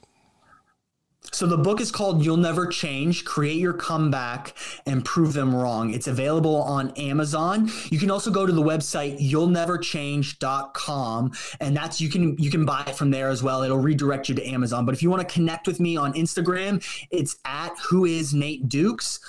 So 1.32 1.46
the 1.46 1.56
book 1.56 1.80
is 1.80 1.90
called 1.90 2.22
You'll 2.22 2.36
Never 2.36 2.66
Change 2.66 3.24
Create 3.24 3.56
Your 3.56 3.72
Comeback 3.72 4.54
and 4.84 5.02
Prove 5.02 5.32
Them 5.32 5.54
Wrong. 5.54 5.94
It's 5.94 6.06
available 6.06 6.56
on 6.56 6.90
Amazon. 6.90 7.70
You 7.90 7.98
can 7.98 8.10
also 8.10 8.30
go 8.30 8.44
to 8.44 8.52
the 8.52 8.62
website 8.62 9.18
you'llneverchange.com 9.18 11.32
and 11.60 11.76
that's 11.76 12.02
you 12.02 12.10
can 12.10 12.36
you 12.36 12.50
can 12.50 12.66
buy 12.66 12.84
it 12.86 12.96
from 12.96 13.10
there 13.10 13.30
as 13.30 13.42
well. 13.42 13.62
It'll 13.62 13.78
redirect 13.78 14.28
you 14.28 14.34
to 14.34 14.46
Amazon. 14.46 14.84
But 14.84 14.94
if 14.94 15.02
you 15.02 15.08
want 15.08 15.26
to 15.26 15.34
connect 15.34 15.66
with 15.66 15.80
me 15.80 15.96
on 15.96 16.12
Instagram, 16.12 16.84
it's 17.10 17.38
at 17.46 17.78
who 17.78 18.04
is 18.04 18.34
Nate 18.34 18.68
Dukes 18.68 19.20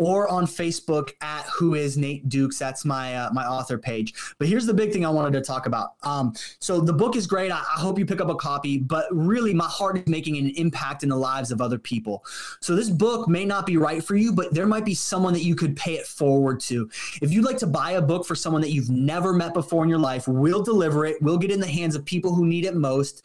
or 0.00 0.28
on 0.28 0.46
Facebook 0.46 1.10
at 1.20 1.44
Who 1.54 1.74
Is 1.74 1.98
Nate 1.98 2.28
Dukes. 2.28 2.58
That's 2.58 2.84
my 2.86 3.14
uh, 3.14 3.30
my 3.32 3.46
author 3.46 3.76
page. 3.78 4.14
But 4.38 4.48
here's 4.48 4.64
the 4.64 4.74
big 4.74 4.92
thing 4.92 5.04
I 5.04 5.10
wanted 5.10 5.34
to 5.34 5.42
talk 5.42 5.66
about. 5.66 5.90
Um, 6.02 6.32
so 6.58 6.80
the 6.80 6.92
book 6.92 7.16
is 7.16 7.26
great. 7.26 7.52
I, 7.52 7.58
I 7.58 7.78
hope 7.78 7.98
you 7.98 8.06
pick 8.06 8.22
up 8.22 8.30
a 8.30 8.34
copy. 8.34 8.78
But 8.78 9.06
really, 9.12 9.52
my 9.52 9.66
heart 9.66 9.98
is 9.98 10.06
making 10.06 10.38
an 10.38 10.48
impact 10.56 11.02
in 11.02 11.10
the 11.10 11.16
lives 11.16 11.52
of 11.52 11.60
other 11.60 11.78
people. 11.78 12.24
So 12.60 12.74
this 12.74 12.88
book 12.88 13.28
may 13.28 13.44
not 13.44 13.66
be 13.66 13.76
right 13.76 14.02
for 14.02 14.16
you, 14.16 14.32
but 14.32 14.54
there 14.54 14.66
might 14.66 14.86
be 14.86 14.94
someone 14.94 15.34
that 15.34 15.44
you 15.44 15.54
could 15.54 15.76
pay 15.76 15.94
it 15.94 16.06
forward 16.06 16.60
to. 16.60 16.88
If 17.20 17.30
you'd 17.32 17.44
like 17.44 17.58
to 17.58 17.66
buy 17.66 17.92
a 17.92 18.02
book 18.02 18.24
for 18.26 18.34
someone 18.34 18.62
that 18.62 18.70
you've 18.70 18.90
never 18.90 19.34
met 19.34 19.52
before 19.52 19.84
in 19.84 19.90
your 19.90 19.98
life, 19.98 20.26
we'll 20.26 20.62
deliver 20.62 21.04
it. 21.04 21.20
We'll 21.20 21.38
get 21.38 21.50
in 21.50 21.60
the 21.60 21.66
hands 21.66 21.94
of 21.94 22.06
people 22.06 22.34
who 22.34 22.46
need 22.46 22.64
it 22.64 22.74
most. 22.74 23.22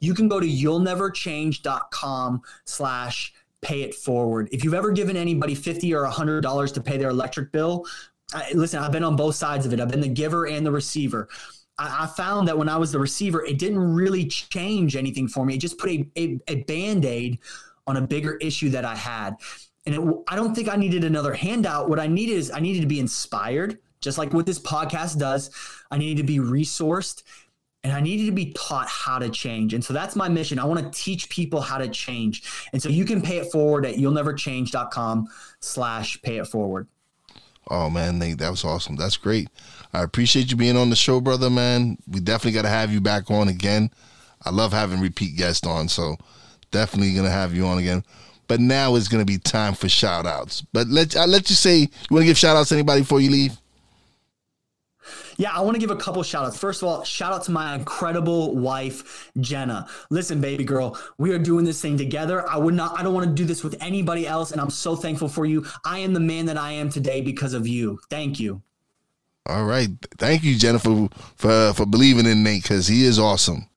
You 0.00 0.12
can 0.12 0.28
go 0.28 0.40
to 0.40 0.46
you'llneverchange.com 0.46 2.42
slash 2.64 3.32
pay 3.62 3.82
it 3.82 3.94
forward. 3.94 4.48
If 4.52 4.64
you've 4.64 4.74
ever 4.74 4.90
given 4.90 5.16
anybody 5.16 5.54
50 5.54 5.94
or 5.94 6.04
$100 6.04 6.74
to 6.74 6.80
pay 6.80 6.96
their 6.96 7.10
electric 7.10 7.52
bill, 7.52 7.86
I, 8.32 8.50
listen, 8.54 8.82
I've 8.82 8.92
been 8.92 9.04
on 9.04 9.16
both 9.16 9.34
sides 9.34 9.66
of 9.66 9.72
it. 9.72 9.80
I've 9.80 9.88
been 9.88 10.00
the 10.00 10.08
giver 10.08 10.46
and 10.46 10.66
the 10.66 10.72
receiver. 10.72 11.28
I, 11.78 12.04
I 12.04 12.06
found 12.06 12.48
that 12.48 12.58
when 12.58 12.68
I 12.68 12.76
was 12.76 12.92
the 12.92 12.98
receiver, 12.98 13.44
it 13.44 13.58
didn't 13.58 13.78
really 13.78 14.26
change 14.26 14.96
anything 14.96 15.28
for 15.28 15.44
me. 15.44 15.54
It 15.54 15.60
just 15.60 15.78
put 15.78 15.90
a, 15.90 16.06
a, 16.16 16.38
a 16.48 16.62
band 16.64 17.04
aid 17.04 17.38
on 17.86 17.96
a 17.96 18.02
bigger 18.02 18.36
issue 18.36 18.70
that 18.70 18.84
I 18.84 18.96
had. 18.96 19.36
And 19.86 19.94
it, 19.94 20.00
I 20.28 20.36
don't 20.36 20.54
think 20.54 20.68
I 20.68 20.76
needed 20.76 21.04
another 21.04 21.34
handout. 21.34 21.88
What 21.88 22.00
I 22.00 22.06
needed 22.06 22.34
is 22.34 22.50
I 22.50 22.60
needed 22.60 22.80
to 22.80 22.88
be 22.88 23.00
inspired, 23.00 23.78
just 24.00 24.18
like 24.18 24.32
what 24.32 24.46
this 24.46 24.58
podcast 24.58 25.18
does. 25.18 25.50
I 25.90 25.98
needed 25.98 26.18
to 26.18 26.26
be 26.26 26.38
resourced 26.38 27.22
and 27.86 27.94
I 27.94 28.00
needed 28.00 28.26
to 28.26 28.32
be 28.32 28.52
taught 28.52 28.88
how 28.88 29.20
to 29.20 29.30
change. 29.30 29.72
And 29.72 29.84
so 29.84 29.94
that's 29.94 30.16
my 30.16 30.28
mission. 30.28 30.58
I 30.58 30.64
want 30.64 30.80
to 30.82 30.90
teach 31.00 31.28
people 31.28 31.60
how 31.60 31.78
to 31.78 31.86
change. 31.86 32.42
And 32.72 32.82
so 32.82 32.88
you 32.88 33.04
can 33.04 33.22
pay 33.22 33.36
it 33.36 33.52
forward 33.52 33.86
at 33.86 33.94
you'llneverchange.com 33.94 35.28
slash 35.60 36.20
pay 36.22 36.38
it 36.38 36.48
forward. 36.48 36.88
Oh 37.70 37.88
man, 37.88 38.18
Nate, 38.18 38.38
that 38.38 38.50
was 38.50 38.64
awesome. 38.64 38.96
That's 38.96 39.16
great. 39.16 39.48
I 39.92 40.02
appreciate 40.02 40.50
you 40.50 40.56
being 40.56 40.76
on 40.76 40.90
the 40.90 40.96
show, 40.96 41.20
brother, 41.20 41.48
man. 41.48 41.96
We 42.10 42.18
definitely 42.18 42.56
got 42.56 42.62
to 42.62 42.68
have 42.70 42.92
you 42.92 43.00
back 43.00 43.30
on 43.30 43.46
again. 43.46 43.90
I 44.44 44.50
love 44.50 44.72
having 44.72 45.00
repeat 45.00 45.36
guests 45.36 45.64
on, 45.64 45.88
so 45.88 46.16
definitely 46.72 47.12
going 47.12 47.24
to 47.24 47.30
have 47.30 47.54
you 47.54 47.66
on 47.66 47.78
again. 47.78 48.02
but 48.48 48.60
now 48.60 48.94
it's 48.94 49.08
gonna 49.08 49.24
be 49.24 49.38
time 49.38 49.74
for 49.74 49.88
shout 49.88 50.26
outs. 50.26 50.62
But 50.72 50.88
let 50.88 51.16
I 51.16 51.24
let 51.24 51.50
you 51.50 51.56
say 51.56 51.78
you 51.78 51.88
want 52.10 52.22
to 52.22 52.26
give 52.26 52.38
shout 52.38 52.56
outs 52.56 52.68
to 52.70 52.74
anybody 52.74 53.00
before 53.02 53.20
you 53.20 53.30
leave. 53.30 53.56
Yeah, 55.36 55.52
I 55.52 55.60
want 55.60 55.74
to 55.74 55.80
give 55.80 55.90
a 55.90 55.96
couple 55.96 56.22
shout 56.22 56.44
outs. 56.44 56.58
First 56.58 56.82
of 56.82 56.88
all, 56.88 57.04
shout 57.04 57.32
out 57.32 57.44
to 57.44 57.50
my 57.50 57.74
incredible 57.74 58.56
wife, 58.56 59.30
Jenna. 59.40 59.86
Listen, 60.10 60.40
baby 60.40 60.64
girl, 60.64 60.98
we 61.18 61.32
are 61.32 61.38
doing 61.38 61.64
this 61.64 61.80
thing 61.80 61.96
together. 61.96 62.48
I 62.48 62.56
would 62.56 62.74
not, 62.74 62.98
I 62.98 63.02
don't 63.02 63.14
want 63.14 63.26
to 63.26 63.32
do 63.32 63.44
this 63.44 63.62
with 63.62 63.76
anybody 63.80 64.26
else. 64.26 64.52
And 64.52 64.60
I'm 64.60 64.70
so 64.70 64.96
thankful 64.96 65.28
for 65.28 65.46
you. 65.46 65.66
I 65.84 65.98
am 65.98 66.12
the 66.12 66.20
man 66.20 66.46
that 66.46 66.56
I 66.56 66.72
am 66.72 66.90
today 66.90 67.20
because 67.20 67.54
of 67.54 67.66
you. 67.66 67.98
Thank 68.10 68.40
you. 68.40 68.62
All 69.46 69.64
right. 69.64 69.88
Thank 70.18 70.42
you, 70.42 70.56
Jennifer, 70.56 71.08
for, 71.36 71.72
for 71.74 71.86
believing 71.86 72.26
in 72.26 72.42
Nate 72.42 72.62
because 72.62 72.88
he 72.88 73.04
is 73.04 73.18
awesome. 73.18 73.68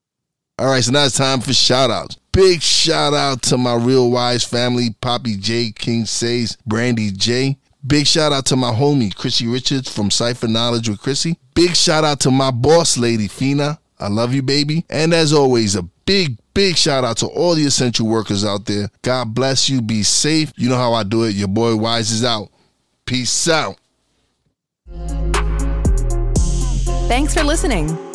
All 0.57 0.67
right, 0.67 0.83
so 0.83 0.91
now 0.91 1.05
it's 1.05 1.15
time 1.15 1.39
for 1.39 1.53
shout 1.53 1.89
outs. 1.89 2.17
Big 2.33 2.61
shout 2.61 3.13
out 3.13 3.41
to 3.43 3.57
my 3.57 3.75
real 3.75 4.11
wise 4.11 4.43
family, 4.43 4.89
Poppy 4.99 5.37
J, 5.37 5.71
King 5.71 6.05
Says, 6.05 6.57
Brandy 6.65 7.11
J. 7.11 7.57
Big 7.85 8.05
shout 8.05 8.33
out 8.33 8.45
to 8.47 8.57
my 8.57 8.71
homie, 8.71 9.15
Chrissy 9.15 9.47
Richards 9.47 9.89
from 9.89 10.11
Cypher 10.11 10.47
Knowledge 10.49 10.89
with 10.89 11.01
Chrissy. 11.01 11.37
Big 11.55 11.75
shout 11.75 12.03
out 12.03 12.19
to 12.21 12.31
my 12.31 12.51
boss 12.51 12.97
lady, 12.97 13.27
Fina. 13.27 13.79
I 13.99 14.09
love 14.09 14.33
you, 14.33 14.41
baby. 14.41 14.85
And 14.89 15.13
as 15.13 15.31
always, 15.31 15.75
a 15.75 15.83
big, 16.05 16.37
big 16.53 16.75
shout 16.75 17.03
out 17.05 17.17
to 17.17 17.27
all 17.27 17.55
the 17.55 17.65
essential 17.65 18.07
workers 18.07 18.43
out 18.43 18.65
there. 18.65 18.89
God 19.01 19.33
bless 19.33 19.69
you. 19.69 19.81
Be 19.81 20.03
safe. 20.03 20.51
You 20.57 20.69
know 20.69 20.77
how 20.77 20.93
I 20.93 21.03
do 21.03 21.23
it. 21.23 21.35
Your 21.35 21.47
boy 21.47 21.75
Wise 21.75 22.11
is 22.11 22.23
out. 22.23 22.49
Peace 23.05 23.47
out. 23.47 23.77
Thanks 27.07 27.33
for 27.33 27.43
listening. 27.43 28.08